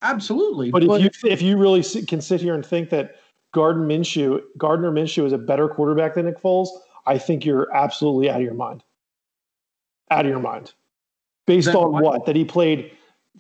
Absolutely. 0.03 0.71
But 0.71 0.85
if 0.85 1.03
you 1.03 1.31
if 1.31 1.43
you 1.43 1.57
really 1.57 1.83
sit, 1.83 2.09
can 2.09 2.21
sit 2.21 2.41
here 2.41 2.55
and 2.55 2.65
think 2.65 2.91
that 2.91 3.17
Gardner 3.53 3.87
Minshew 3.87 4.41
Gardner 4.57 4.91
Minshew 4.91 5.25
is 5.27 5.33
a 5.33 5.39
better 5.39 5.69
quarterback 5.69 6.15
than 6.15 6.27
Nick 6.27 6.41
Foles, 6.41 6.69
I 7.07 7.19
think 7.19 7.45
you're 7.45 7.75
absolutely 7.75 8.31
out 8.31 8.37
of 8.37 8.43
your 8.43 8.55
mind. 8.55 8.83
Out 10.11 10.25
of 10.25 10.31
your 10.31 10.41
mind. 10.41 10.73
Based 11.49 11.75
on 11.75 11.93
why- 11.93 12.03
what? 12.03 12.27
That 12.27 12.37
he 12.37 12.45
played 12.45 12.91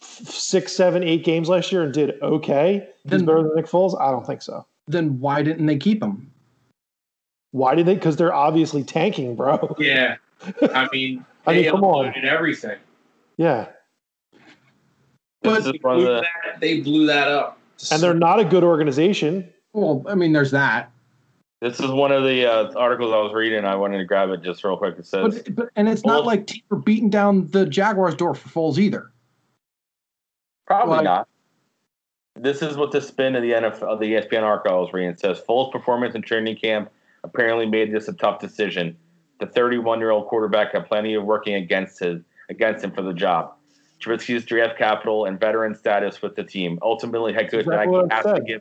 f- 0.00 0.06
six, 0.26 0.72
seven, 0.72 1.02
eight 1.04 1.24
games 1.24 1.48
last 1.48 1.70
year 1.70 1.82
and 1.82 1.92
did 1.92 2.20
okay. 2.22 2.88
He's 3.04 3.10
Then- 3.10 3.24
better 3.26 3.42
than 3.42 3.54
Nick 3.54 3.66
Foles. 3.66 4.00
I 4.00 4.10
don't 4.10 4.26
think 4.26 4.42
so. 4.42 4.64
then 4.90 5.20
why 5.20 5.42
didn't 5.42 5.66
they 5.66 5.76
keep 5.76 6.02
him? 6.02 6.30
Why 7.50 7.74
did 7.74 7.84
they? 7.84 7.94
Because 7.94 8.16
they're 8.16 8.32
obviously 8.32 8.82
tanking, 8.82 9.36
bro. 9.36 9.76
Yeah. 9.78 10.16
I 10.74 10.88
mean, 10.92 11.24
I 11.46 11.52
mean, 11.54 11.70
come 11.70 11.84
on. 11.84 12.06
unloaded 12.06 12.24
everything. 12.24 12.78
Yeah, 13.36 13.66
But- 15.42 15.64
They 15.64 15.72
blew, 15.78 16.00
the, 16.04 16.20
that, 16.22 16.60
they 16.60 16.80
blew 16.80 17.06
that 17.06 17.28
up. 17.28 17.58
and 17.92 18.02
they're 18.02 18.14
not 18.14 18.40
a 18.40 18.44
good 18.44 18.64
organization. 18.64 19.46
Well, 19.74 20.02
I 20.08 20.14
mean, 20.14 20.32
there's 20.32 20.50
that. 20.52 20.90
This 21.60 21.80
is 21.80 21.90
one 21.90 22.12
of 22.12 22.22
the 22.22 22.46
uh, 22.46 22.72
articles 22.76 23.12
I 23.12 23.18
was 23.18 23.32
reading. 23.32 23.64
I 23.64 23.74
wanted 23.74 23.98
to 23.98 24.04
grab 24.04 24.30
it 24.30 24.42
just 24.42 24.62
real 24.62 24.76
quick. 24.76 24.96
It 24.98 25.06
says 25.06 25.42
But, 25.42 25.54
but 25.54 25.68
and 25.74 25.88
it's 25.88 26.04
not 26.04 26.24
like 26.24 26.46
teams 26.46 26.64
are 26.70 26.76
beating 26.76 27.10
down 27.10 27.48
the 27.48 27.66
Jaguars' 27.66 28.14
door 28.14 28.34
for 28.34 28.48
Foles 28.48 28.78
either. 28.78 29.10
Probably 30.66 30.96
Like- 30.96 31.04
not. 31.04 31.28
This 32.40 32.62
is 32.62 32.76
what 32.76 32.92
the 32.92 33.00
spin 33.00 33.34
of 33.34 33.42
the 33.42 33.50
NFL, 33.50 33.82
of 33.82 33.98
the 33.98 34.14
ESPN 34.14 34.44
article 34.44 34.72
I 34.72 34.78
was 34.78 34.92
reading 34.92 35.10
It 35.10 35.18
says. 35.18 35.40
Foles' 35.40 35.72
performance 35.72 36.14
in 36.14 36.22
training 36.22 36.54
camp 36.56 36.88
apparently 37.24 37.66
made 37.66 37.92
this 37.92 38.06
a 38.06 38.12
tough 38.12 38.38
decision. 38.38 38.96
The 39.40 39.46
31-year-old 39.46 40.28
quarterback 40.28 40.72
had 40.72 40.86
plenty 40.86 41.14
of 41.14 41.24
working 41.24 41.54
against 41.54 41.98
his 41.98 42.22
against 42.48 42.84
him 42.84 42.92
for 42.92 43.02
the 43.02 43.12
job. 43.12 43.54
Trubisky's 44.00 44.44
draft 44.44 44.78
capital 44.78 45.24
and 45.24 45.40
veteran 45.40 45.74
status 45.74 46.22
with 46.22 46.36
the 46.36 46.44
team. 46.44 46.78
Ultimately, 46.80 47.32
head 47.32 47.50
coach 47.50 47.62
Exactly 47.66 48.02
has 48.10 48.24
to 48.24 48.40
give 48.40 48.60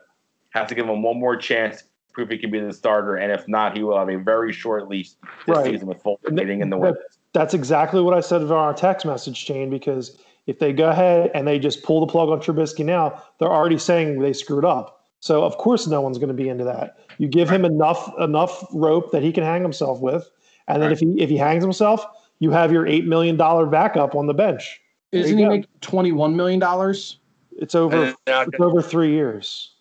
has 0.50 0.70
to 0.70 0.76
give 0.76 0.88
him 0.88 1.04
one 1.04 1.20
more 1.20 1.36
chance 1.36 1.84
prove 2.18 2.30
he 2.32 2.38
can 2.40 2.50
be 2.50 2.60
the 2.60 2.74
starter, 2.74 3.16
and 3.18 3.32
if 3.32 3.48
not, 3.48 3.78
he 3.78 3.84
will 3.84 3.96
have 3.98 4.10
a 4.10 4.16
very 4.18 4.52
short 4.52 4.90
leash 4.90 5.12
this 5.46 5.56
Right. 5.56 5.66
season 5.66 5.88
with 5.88 6.02
Foles 6.02 6.18
And 6.26 6.36
getting 6.36 6.62
in 6.62 6.72
the 6.72 6.76
that- 6.78 6.82
win. 6.82 6.96
That's 7.34 7.54
exactly 7.54 8.02
what 8.02 8.16
I 8.16 8.22
said 8.22 8.42
on 8.42 8.52
our 8.52 8.74
text 8.74 9.06
message 9.06 9.46
chain 9.46 9.70
because 9.70 10.18
if 10.48 10.58
they 10.58 10.74
go 10.74 10.90
ahead 10.90 11.30
and 11.36 11.48
they 11.48 11.60
just 11.60 11.84
pull 11.84 12.00
the 12.00 12.08
plug 12.12 12.30
on 12.30 12.40
Trubisky 12.40 12.84
now, 12.84 13.22
they're 13.38 13.52
already 13.52 13.78
saying 13.78 14.20
they 14.20 14.34
screwed 14.34 14.66
up. 14.66 15.04
So 15.20 15.44
of 15.44 15.58
course 15.60 15.86
no 15.86 16.02
one's 16.02 16.18
going 16.18 16.30
to 16.30 16.34
be 16.34 16.50
into 16.50 16.64
that. 16.64 16.98
You 17.20 17.28
give 17.28 17.50
him 17.50 17.66
enough 17.66 18.12
enough 18.20 18.66
rope 18.74 19.12
that 19.12 19.22
he 19.22 19.32
can 19.32 19.44
hang 19.44 19.62
himself 19.62 20.02
with, 20.02 20.28
and 20.68 20.82
then 20.82 20.90
Right. 20.90 20.94
if 20.94 21.00
he 21.00 21.22
if 21.22 21.30
he 21.30 21.38
hangs 21.38 21.64
himself, 21.64 22.04
you 22.40 22.50
have 22.50 22.72
your 22.72 22.88
eight 22.88 23.06
million 23.06 23.38
dollar 23.38 23.68
backup 23.68 24.16
on 24.16 24.26
the 24.26 24.34
bench. 24.34 24.82
There 25.12 25.22
Isn't 25.22 25.38
he 25.38 25.44
go. 25.44 25.50
making 25.52 25.68
twenty-one 25.82 26.36
million 26.36 26.60
dollars? 26.60 27.20
It's 27.60 27.76
over. 27.76 28.14
It's 28.26 28.60
over 28.60 28.82
three 28.82 29.12
years. 29.12 29.76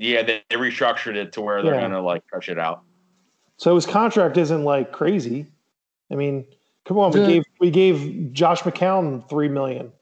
Yeah, 0.00 0.22
they, 0.22 0.42
they 0.48 0.56
restructured 0.56 1.14
it 1.14 1.32
to 1.32 1.40
where 1.42 1.62
they're 1.62 1.74
Yeah. 1.74 1.82
gonna 1.82 2.00
like 2.00 2.26
crush 2.26 2.48
it 2.48 2.58
out. 2.58 2.82
So 3.58 3.74
his 3.74 3.84
contract 3.86 4.36
isn't 4.38 4.64
like 4.64 4.90
crazy. 4.92 5.46
I 6.10 6.14
mean, 6.14 6.46
come 6.86 6.98
on, 6.98 7.12
we 7.12 7.26
gave 7.26 7.42
we 7.60 7.70
gave 7.70 8.32
Josh 8.32 8.62
McCown 8.62 9.28
three 9.28 9.48
million. 9.48 9.92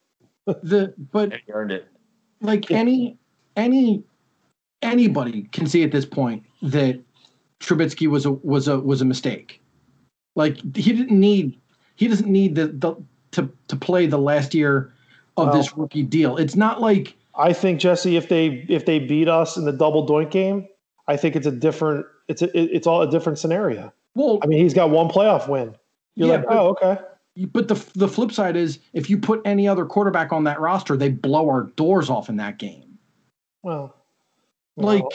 The 0.62 0.94
but 1.12 1.32
And 1.32 1.42
he 1.44 1.52
earned 1.52 1.72
it. 1.72 1.88
like 2.40 2.70
any 2.70 3.18
any 3.56 4.02
anybody 4.80 5.42
can 5.52 5.66
see 5.66 5.82
at 5.82 5.90
this 5.92 6.06
point 6.06 6.42
that 6.62 6.98
Trubisky 7.60 8.06
was 8.06 8.24
a 8.24 8.32
was 8.32 8.68
a 8.68 8.78
was 8.78 9.02
a 9.02 9.04
mistake. 9.04 9.60
Like 10.36 10.56
he 10.76 10.92
didn't 10.92 11.18
need 11.18 11.58
he 11.96 12.06
doesn't 12.08 12.30
need 12.30 12.54
the, 12.54 12.68
the 12.68 12.94
to 13.32 13.50
to 13.66 13.76
play 13.76 14.06
the 14.06 14.16
last 14.18 14.54
year 14.54 14.94
of 15.36 15.48
Well- 15.48 15.56
this 15.56 15.76
rookie 15.76 16.04
deal. 16.04 16.36
It's 16.38 16.56
not 16.56 16.80
like 16.80 17.14
I 17.38 17.52
think 17.52 17.80
Jesse, 17.80 18.16
if 18.16 18.28
they 18.28 18.66
if 18.68 18.84
they 18.84 18.98
beat 18.98 19.28
us 19.28 19.56
in 19.56 19.64
the 19.64 19.72
double 19.72 20.06
doink 20.06 20.30
game, 20.30 20.66
I 21.06 21.16
think 21.16 21.36
it's 21.36 21.46
a 21.46 21.52
different. 21.52 22.04
It's 22.26 22.42
a, 22.42 22.46
it- 22.58 22.70
it's 22.72 22.86
all 22.86 23.00
a 23.02 23.10
different 23.10 23.38
scenario. 23.38 23.92
well 24.14 24.38
I 24.42 24.46
mean, 24.46 24.58
he's 24.62 24.74
got 24.74 24.90
one 24.90 25.08
playoff 25.08 25.48
win. 25.48 25.74
You're 26.16 26.28
Yeah, 26.28 26.34
like, 26.36 26.46
but- 26.46 26.56
oh, 26.58 26.68
okay. 26.70 26.98
but 27.52 27.68
the 27.68 27.74
the 27.94 28.08
flip 28.08 28.32
side 28.32 28.56
is 28.56 28.80
if 28.92 29.08
you 29.08 29.18
put 29.18 29.40
any 29.44 29.68
other 29.68 29.86
quarterback 29.86 30.32
on 30.32 30.44
that 30.44 30.60
roster, 30.60 30.96
they 30.96 31.08
blow 31.10 31.48
our 31.48 31.64
doors 31.76 32.10
off 32.10 32.28
in 32.28 32.36
that 32.36 32.58
game. 32.58 32.98
Well, 33.62 33.94
Like 34.76 35.02
well, 35.02 35.10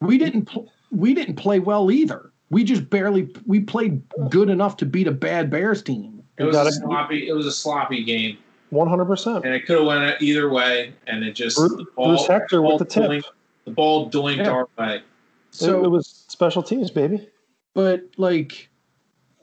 we 0.00 0.18
didn't 0.18 0.46
pl- 0.46 0.70
we 0.90 1.14
didn't 1.14 1.36
play 1.36 1.58
well 1.58 1.90
either. 1.90 2.30
We 2.50 2.62
just 2.62 2.88
barely 2.90 3.28
we 3.46 3.60
played 3.60 4.02
good 4.30 4.48
enough 4.50 4.76
to 4.78 4.86
beat 4.86 5.08
a 5.08 5.12
bad 5.12 5.50
Bears 5.50 5.82
team. 5.82 6.22
It 6.38 6.44
was 6.44 6.56
a 6.56 6.70
sloppy. 6.72 7.28
It 7.28 7.32
was 7.32 7.46
a 7.46 7.52
sloppy 7.52 8.04
game, 8.04 8.38
one 8.74 8.88
hundred 8.88 9.06
percent. 9.06 9.44
and 9.44 9.54
it 9.54 9.66
could 9.66 9.78
have 9.78 9.86
went 9.86 10.20
either 10.20 10.50
way. 10.50 10.92
And 11.06 11.24
it 11.24 11.32
just 11.32 11.56
Bruce, 11.56 11.72
the 11.72 11.86
ball, 11.96 12.08
Bruce 12.08 12.26
Hector 12.26 12.60
ball 12.60 12.78
with 12.78 12.88
the 12.88 12.92
tip. 12.94 13.04
doinked- 13.10 13.30
the 13.64 13.70
ball 13.70 14.10
doinked 14.10 14.38
Yeah. 14.44 14.50
our 14.50 14.68
way. 14.78 15.00
So 15.50 15.66
So 15.66 15.84
it, 15.84 15.88
was 15.90 16.24
special 16.28 16.62
teams, 16.62 16.90
baby. 16.90 17.26
but 17.74 18.02
like 18.18 18.68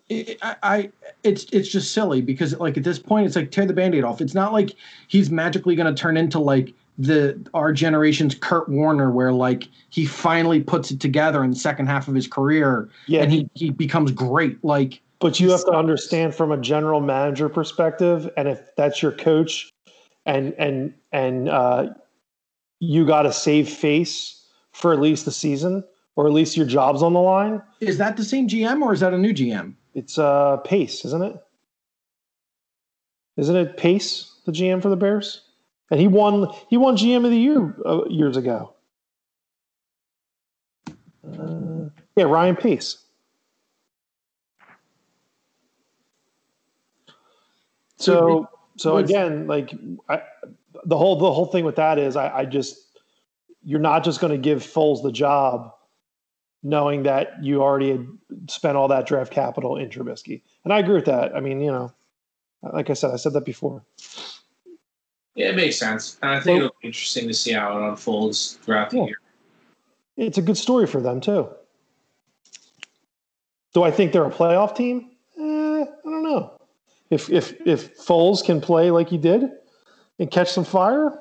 it, 0.10 0.38
I, 0.42 0.56
I 0.62 0.92
it's 1.24 1.46
it's 1.52 1.70
just 1.70 1.94
silly 1.94 2.22
because 2.22 2.58
like 2.60 2.78
at 2.78 2.84
this 2.84 3.00
point 3.00 3.26
it's 3.26 3.36
like 3.36 3.50
tear 3.52 3.66
the 3.66 3.74
band-aid 3.74 4.04
off 4.04 4.20
it's 4.22 4.34
not 4.34 4.52
like 4.52 4.76
he's 5.08 5.32
magically 5.32 5.76
going 5.76 5.94
to 5.94 6.00
turn 6.00 6.18
into 6.18 6.38
like 6.38 6.74
the 6.98 7.40
our 7.54 7.72
generation's 7.72 8.36
kurt 8.36 8.68
warner 8.68 9.10
where 9.10 9.32
like 9.32 9.70
he 9.90 10.06
finally 10.06 10.62
puts 10.62 10.92
it 10.92 11.00
together 11.00 11.44
in 11.46 11.50
the 11.52 11.56
second 11.56 11.88
half 11.88 12.10
of 12.10 12.14
his 12.14 12.28
career 12.28 12.90
Yeah, 13.08 13.22
and 13.24 13.32
he 13.32 13.50
he 13.54 13.70
becomes 13.70 14.12
great 14.12 14.62
like 14.66 15.02
but 15.22 15.40
you 15.40 15.52
have 15.52 15.64
to 15.66 15.72
understand 15.72 16.36
from 16.36 16.52
a 16.52 16.58
general 16.58 17.00
manager 17.00 17.48
perspective, 17.48 18.30
and 18.36 18.48
if 18.48 18.60
that's 18.76 19.02
your 19.02 19.12
coach, 19.12 19.70
and 20.26 20.54
and 20.58 20.94
and 21.12 21.48
uh, 21.48 21.90
you 22.80 23.06
got 23.06 23.22
to 23.22 23.32
save 23.32 23.70
face 23.70 24.46
for 24.72 24.92
at 24.92 25.00
least 25.00 25.26
the 25.26 25.32
season, 25.32 25.84
or 26.16 26.28
at 26.28 26.34
least 26.34 26.58
your 26.58 26.66
job's 26.66 27.04
on 27.04 27.14
the 27.14 27.22
line. 27.22 27.62
is 27.80 27.98
that 27.98 28.18
the 28.18 28.24
same 28.24 28.48
gm 28.48 28.82
or 28.82 28.94
is 28.94 29.00
that 29.00 29.14
a 29.14 29.18
new 29.18 29.34
gm 29.34 29.76
It's 29.94 30.18
uh 30.18 30.58
Pace, 30.58 31.06
isn't 31.06 31.24
it? 31.24 31.36
Isn't 33.38 33.56
it 33.56 33.78
Pace, 33.78 34.34
the 34.46 34.52
GM 34.52 34.82
for 34.82 34.90
the 34.90 34.98
Bears? 34.98 35.42
And 35.90 36.00
he 36.00 36.08
won. 36.08 36.48
He 36.70 36.78
won 36.78 36.96
GM 36.96 37.26
of 37.26 37.32
the 37.32 37.38
year 37.38 37.76
uh, 37.86 38.06
years 38.10 38.38
ago. 38.38 38.74
Uh, 40.88 41.90
yeah, 42.16 42.24
Ryan 42.26 42.56
Pace. 42.56 42.98
So, 48.02 48.50
so 48.78 48.98
again, 48.98 49.48
like 49.48 49.74
I, 50.10 50.22
the 50.86 50.98
whole 50.98 51.18
the 51.18 51.32
whole 51.32 51.46
thing 51.46 51.66
with 51.66 51.76
that 51.76 52.00
is, 52.00 52.16
I, 52.16 52.40
I 52.40 52.46
just 52.46 52.78
you're 53.64 53.80
not 53.80 54.04
just 54.04 54.20
going 54.20 54.32
to 54.32 54.38
give 54.40 54.64
Foles 54.64 55.04
the 55.04 55.12
job 55.12 55.72
knowing 56.64 57.04
that 57.04 57.44
you 57.44 57.62
already 57.62 57.92
had 57.92 58.08
spent 58.48 58.76
all 58.76 58.88
that 58.88 59.06
draft 59.06 59.32
capital 59.32 59.78
in 59.78 59.90
Trubisky. 59.90 60.42
And 60.64 60.74
I 60.74 60.80
agree 60.80 60.96
with 60.96 61.06
that. 61.06 61.36
I 61.36 61.40
mean, 61.40 61.60
you 61.62 61.72
know, 61.72 61.92
like 62.74 62.90
I 62.90 62.94
said, 62.94 63.12
I 63.12 63.18
said 63.18 63.34
that 63.34 63.46
before. 63.46 63.84
Yeah, 65.36 65.50
it 65.50 65.56
makes 65.56 65.78
sense, 65.78 66.18
and 66.22 66.32
I 66.32 66.40
think 66.40 66.58
Well- 66.58 66.66
it'll 66.68 66.76
be 66.82 66.88
interesting 66.88 67.28
to 67.28 67.34
see 67.34 67.54
how 67.54 67.78
it 67.78 67.88
unfolds 67.90 68.60
throughout 68.64 68.90
the 68.90 68.98
Yeah. 68.98 69.06
year. 69.06 69.16
It's 70.18 70.38
a 70.38 70.42
good 70.42 70.58
story 70.58 70.88
for 70.88 71.02
them 71.02 71.22
too. 71.22 71.48
Do 73.74 73.84
I 73.84 73.92
think 73.92 74.12
they're 74.12 74.26
a 74.26 74.30
playoff 74.32 74.76
team? 74.76 75.12
Eh, 75.40 75.42
I 75.42 75.86
don't 76.04 76.24
know. 76.24 76.52
If 77.12 77.30
if 77.30 77.54
if 77.68 77.98
Foles 77.98 78.44
can 78.44 78.62
play 78.62 78.90
like 78.90 79.10
he 79.10 79.18
did 79.18 79.52
and 80.18 80.32
catch 80.32 80.50
some 80.50 80.64
fire, 80.64 81.20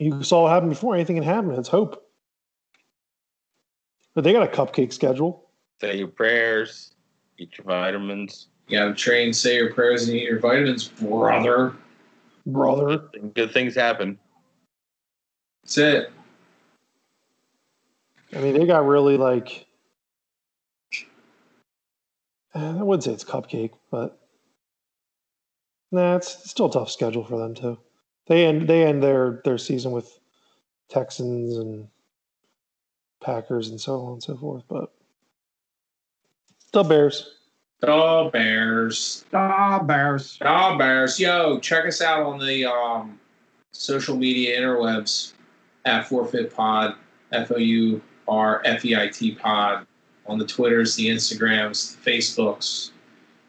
you 0.00 0.22
saw 0.24 0.42
what 0.42 0.50
happened 0.50 0.70
before. 0.70 0.94
Anything 0.94 1.16
can 1.16 1.24
happen. 1.24 1.52
It's 1.52 1.68
hope. 1.68 2.04
But 4.14 4.24
they 4.24 4.32
got 4.32 4.42
a 4.42 4.46
cupcake 4.48 4.92
schedule. 4.92 5.48
Say 5.80 5.96
your 5.98 6.08
prayers, 6.08 6.92
eat 7.38 7.56
your 7.56 7.64
vitamins. 7.64 8.48
You 8.68 8.78
got 8.78 8.86
to 8.86 8.94
train, 8.94 9.32
say 9.32 9.56
your 9.56 9.72
prayers, 9.72 10.08
and 10.08 10.16
eat 10.16 10.24
your 10.24 10.38
vitamins, 10.38 10.88
brother. 10.88 11.74
Brother. 12.46 12.98
Good 13.34 13.52
things 13.52 13.74
happen. 13.74 14.18
That's 15.62 15.78
it. 15.78 16.12
I 18.34 18.38
mean, 18.40 18.58
they 18.58 18.66
got 18.66 18.86
really 18.86 19.16
like. 19.16 19.66
eh, 22.54 22.58
I 22.60 22.82
wouldn't 22.82 23.04
say 23.04 23.12
it's 23.12 23.24
cupcake, 23.24 23.72
but 23.90 24.18
nah, 25.92 26.16
it's 26.16 26.50
still 26.50 26.66
a 26.66 26.72
tough 26.72 26.90
schedule 26.90 27.24
for 27.24 27.38
them 27.38 27.54
too. 27.54 27.78
They 28.26 28.46
end 28.46 28.68
they 28.68 28.84
end 28.84 29.02
their 29.02 29.40
their 29.44 29.58
season 29.58 29.92
with 29.92 30.18
Texans 30.88 31.56
and 31.56 31.88
Packers 33.22 33.68
and 33.68 33.80
so 33.80 34.00
on 34.00 34.12
and 34.14 34.22
so 34.22 34.36
forth, 34.36 34.64
but 34.68 34.92
the 36.72 36.82
Bears. 36.82 37.34
The 37.80 38.30
Bears. 38.32 39.24
Ah, 39.32 39.82
Bears. 39.82 40.38
Ah, 40.40 40.76
Bears. 40.76 41.18
Yo, 41.18 41.58
check 41.58 41.84
us 41.86 42.00
out 42.00 42.22
on 42.22 42.38
the 42.38 42.64
um, 42.64 43.18
social 43.72 44.16
media 44.16 44.58
interwebs 44.58 45.32
at 45.84 46.06
Forfeit 46.06 46.54
Pod, 46.54 46.94
F 47.32 47.50
O 47.50 47.56
U 47.56 48.00
R 48.28 48.62
F 48.64 48.84
E 48.84 48.96
I 48.96 49.08
T 49.08 49.34
Pod, 49.34 49.86
on 50.26 50.38
the 50.38 50.46
Twitters, 50.46 50.94
the 50.94 51.08
Instagrams, 51.08 51.96
the 52.02 52.10
Facebooks. 52.10 52.92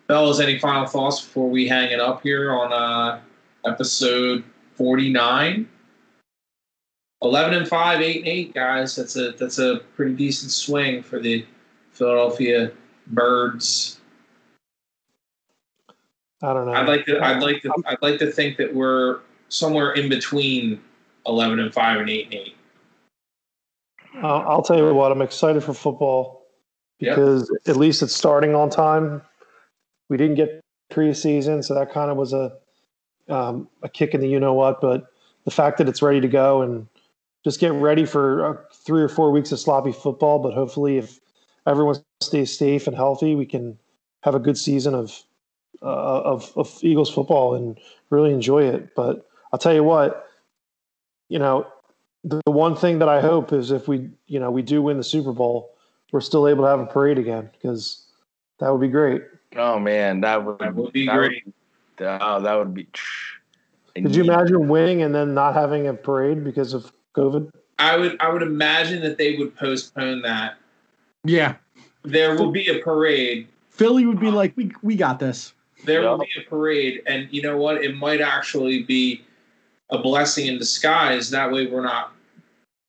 Fellas, 0.08 0.40
any 0.40 0.60
final 0.60 0.86
thoughts 0.86 1.22
before 1.22 1.50
we 1.50 1.68
hang 1.68 1.92
it 1.92 2.00
up 2.00 2.22
here 2.24 2.52
on 2.52 2.74
uh, 2.74 3.22
episode 3.66 4.44
49? 4.76 5.70
11 7.22 7.54
and 7.54 7.68
5, 7.68 8.02
8 8.02 8.18
and 8.18 8.28
8, 8.28 8.54
guys. 8.54 8.96
That's 8.96 9.16
a 9.16 9.32
that's 9.32 9.58
a 9.58 9.78
pretty 9.96 10.14
decent 10.14 10.52
swing 10.52 11.02
for 11.02 11.20
the 11.20 11.46
Philadelphia 11.92 12.72
Birds. 13.08 14.02
I 16.42 16.54
don't 16.54 16.66
know. 16.66 16.74
I'd 16.74 16.88
like 16.88 17.06
to. 17.06 17.24
I'd 17.24 17.42
like 17.42 17.62
to. 17.62 17.74
I'd 17.86 18.02
like 18.02 18.20
to 18.20 18.30
think 18.30 18.58
that 18.58 18.74
we're 18.74 19.22
somewhere 19.48 19.94
in 19.94 20.10
between 20.10 20.82
eleven 21.26 21.60
and 21.60 21.74
five 21.74 22.02
and 22.02 22.10
eight 22.10 22.26
and 22.26 22.34
eight. 22.34 22.56
Uh, 24.22 24.40
I'll 24.40 24.62
tell 24.62 24.78
you 24.78 24.94
what, 24.94 25.12
I'm 25.12 25.22
excited 25.22 25.64
for 25.64 25.74
football 25.74 26.46
Yep. 27.00 27.16
because 27.16 27.58
at 27.68 27.78
least 27.78 28.02
it's 28.04 28.14
starting 28.16 28.54
on 28.56 28.70
time. 28.70 29.22
We 30.10 30.18
didn't 30.18 30.36
get 30.36 30.62
preseason, 30.92 31.64
so 31.64 31.74
that 31.74 31.92
kind 31.92 32.12
of 32.12 32.18
was 32.18 32.34
a 32.34 32.54
um, 33.30 33.68
a 33.82 33.90
kick 33.90 34.14
in 34.14 34.22
the 34.22 34.28
you 34.28 34.40
know 34.40 34.54
what. 34.54 34.82
But 34.82 35.08
the 35.46 35.52
fact 35.52 35.78
that 35.78 35.90
it's 35.90 36.02
ready 36.02 36.22
to 36.22 36.28
go 36.28 36.62
and 36.62 36.88
just 37.44 37.60
get 37.60 37.74
ready 37.74 38.06
for 38.06 38.46
uh, 38.46 38.62
three 38.74 39.02
or 39.02 39.10
four 39.10 39.32
weeks 39.32 39.52
of 39.52 39.60
sloppy 39.60 39.92
football. 39.92 40.40
But 40.40 40.54
hopefully, 40.54 40.98
if 40.98 41.20
everyone 41.68 41.98
stays 42.22 42.58
safe 42.58 42.88
and 42.88 42.96
healthy, 42.96 43.36
we 43.36 43.46
can 43.46 43.78
have 44.22 44.36
a 44.36 44.40
good 44.40 44.58
season 44.58 44.96
of 44.96 45.24
uh, 45.82 46.22
of, 46.22 46.52
of 46.56 46.78
Eagles 46.82 47.14
football 47.14 47.56
and 47.56 47.78
really 48.10 48.34
enjoy 48.34 48.64
it. 48.64 48.96
But 48.96 49.28
I'll 49.52 49.60
tell 49.60 49.74
you 49.74 49.84
what, 49.84 50.28
you 51.30 51.40
know, 51.40 51.68
the, 52.24 52.42
the 52.46 52.52
one 52.52 52.76
thing 52.76 53.00
that 53.00 53.10
I 53.10 53.20
hope 53.20 53.52
is 53.52 53.72
if 53.72 53.88
we, 53.88 54.10
you 54.28 54.40
know, 54.40 54.50
we 54.50 54.62
do 54.62 54.82
win 54.82 54.98
the 54.98 55.04
Super 55.04 55.34
Bowl, 55.34 55.76
we're 56.12 56.22
still 56.22 56.48
able 56.48 56.64
to 56.64 56.70
have 56.70 56.80
a 56.80 56.86
parade 56.86 57.18
again 57.18 57.50
because 57.52 58.06
that 58.60 58.70
would 58.72 58.82
be 58.82 58.88
great. 58.88 59.24
Oh 59.56 59.80
man, 59.80 60.22
that 60.22 60.44
would 60.44 60.60
That 60.60 60.76
would 60.76 60.94
be 60.94 61.06
that 61.06 61.16
great. 61.16 61.46
Would, 61.46 62.08
oh, 62.08 62.42
that 62.42 62.54
would 62.56 62.74
be. 62.74 62.88
Could 63.96 64.16
you 64.16 64.24
imagine 64.24 64.68
winning 64.68 65.04
and 65.04 65.14
then 65.14 65.34
not 65.34 65.54
having 65.54 65.88
a 65.88 65.94
parade 65.94 66.44
because 66.44 66.74
of 66.74 66.92
COVID? 67.16 67.52
I 67.80 67.98
would. 67.98 68.18
I 68.20 68.30
would 68.30 68.42
imagine 68.42 69.02
that 69.04 69.18
they 69.18 69.38
would 69.38 69.56
postpone 69.56 70.22
that. 70.24 70.58
Yeah. 71.24 71.56
There 72.04 72.36
will 72.36 72.52
be 72.52 72.68
a 72.68 72.80
parade. 72.80 73.48
Philly 73.70 74.06
would 74.06 74.20
be 74.20 74.32
like, 74.32 74.54
we 74.56 74.72
we 74.82 74.96
got 74.96 75.20
this. 75.20 75.54
There 75.86 76.02
will 76.02 76.18
be 76.18 76.28
a 76.40 76.50
parade, 76.50 77.02
and 77.08 77.28
you 77.32 77.42
know 77.42 77.58
what? 77.58 77.84
It 77.84 77.96
might 77.96 78.22
actually 78.22 78.84
be 78.84 79.24
a 79.90 79.98
blessing 79.98 80.48
in 80.48 80.58
disguise. 80.58 81.30
That 81.30 81.52
way, 81.52 81.68
we're 81.68 81.84
not 81.84 82.14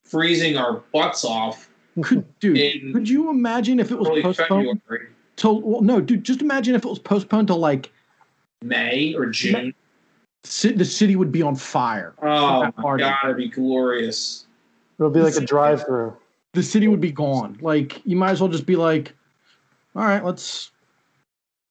freezing 0.05 0.57
our 0.57 0.83
butts 0.93 1.25
off 1.25 1.69
Could 2.03 2.39
dude, 2.41 2.93
could 2.93 3.09
you 3.09 3.31
imagine 3.31 3.79
if 3.79 3.93
it 3.93 3.99
was 3.99 4.09
postponed 4.21 4.83
February, 4.83 5.09
till 5.37 5.61
well 5.61 5.81
no, 5.81 6.01
dude, 6.01 6.25
just 6.25 6.43
imagine 6.43 6.75
if 6.75 6.85
it 6.85 6.89
was 6.89 6.99
postponed 6.99 7.49
to 7.49 7.55
like 7.55 7.93
May 8.63 9.15
or 9.15 9.27
June. 9.27 9.75
ci- 10.45 10.73
the 10.73 10.85
city 10.85 11.17
would 11.17 11.33
be 11.33 11.43
on 11.43 11.57
fire. 11.57 12.15
Oh 12.23 12.71
my 12.77 12.97
god, 12.97 13.19
it'd 13.25 13.37
be 13.37 13.49
glorious. 13.49 14.47
It'll 14.99 15.11
be 15.11 15.21
like 15.21 15.37
a 15.37 15.41
drive-through. 15.41 16.17
The 16.53 16.63
city 16.63 16.87
would 16.87 17.01
be 17.01 17.13
gone. 17.13 17.59
Like 17.61 18.01
you 18.05 18.17
might 18.17 18.31
as 18.31 18.41
well 18.41 18.51
just 18.51 18.67
be 18.67 18.77
like, 18.77 19.13
all 19.97 20.05
right, 20.05 20.25
let's 20.25 20.71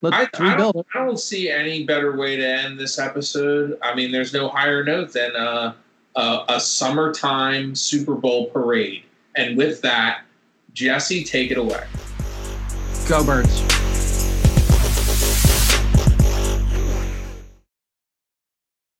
let's 0.01 0.15
I, 0.15 0.43
I, 0.43 0.51
rebuild 0.51 0.73
don't. 0.73 0.87
I 0.95 1.05
don't 1.05 1.19
see 1.19 1.49
any 1.49 1.85
better 1.85 2.17
way 2.17 2.35
to 2.35 2.45
end 2.45 2.79
this 2.79 2.99
episode. 2.99 3.77
I 3.81 3.95
mean, 3.95 4.11
there's 4.11 4.33
no 4.33 4.49
higher 4.49 4.83
note 4.83 5.13
than 5.13 5.35
uh, 5.35 5.73
a, 6.15 6.45
a 6.49 6.59
summertime 6.59 7.75
Super 7.75 8.15
Bowl 8.15 8.47
parade. 8.47 9.03
And 9.35 9.57
with 9.57 9.81
that, 9.81 10.21
Jesse, 10.73 11.23
take 11.23 11.49
it 11.49 11.57
away. 11.57 11.83
Go 13.07 13.21
birds. 13.21 13.82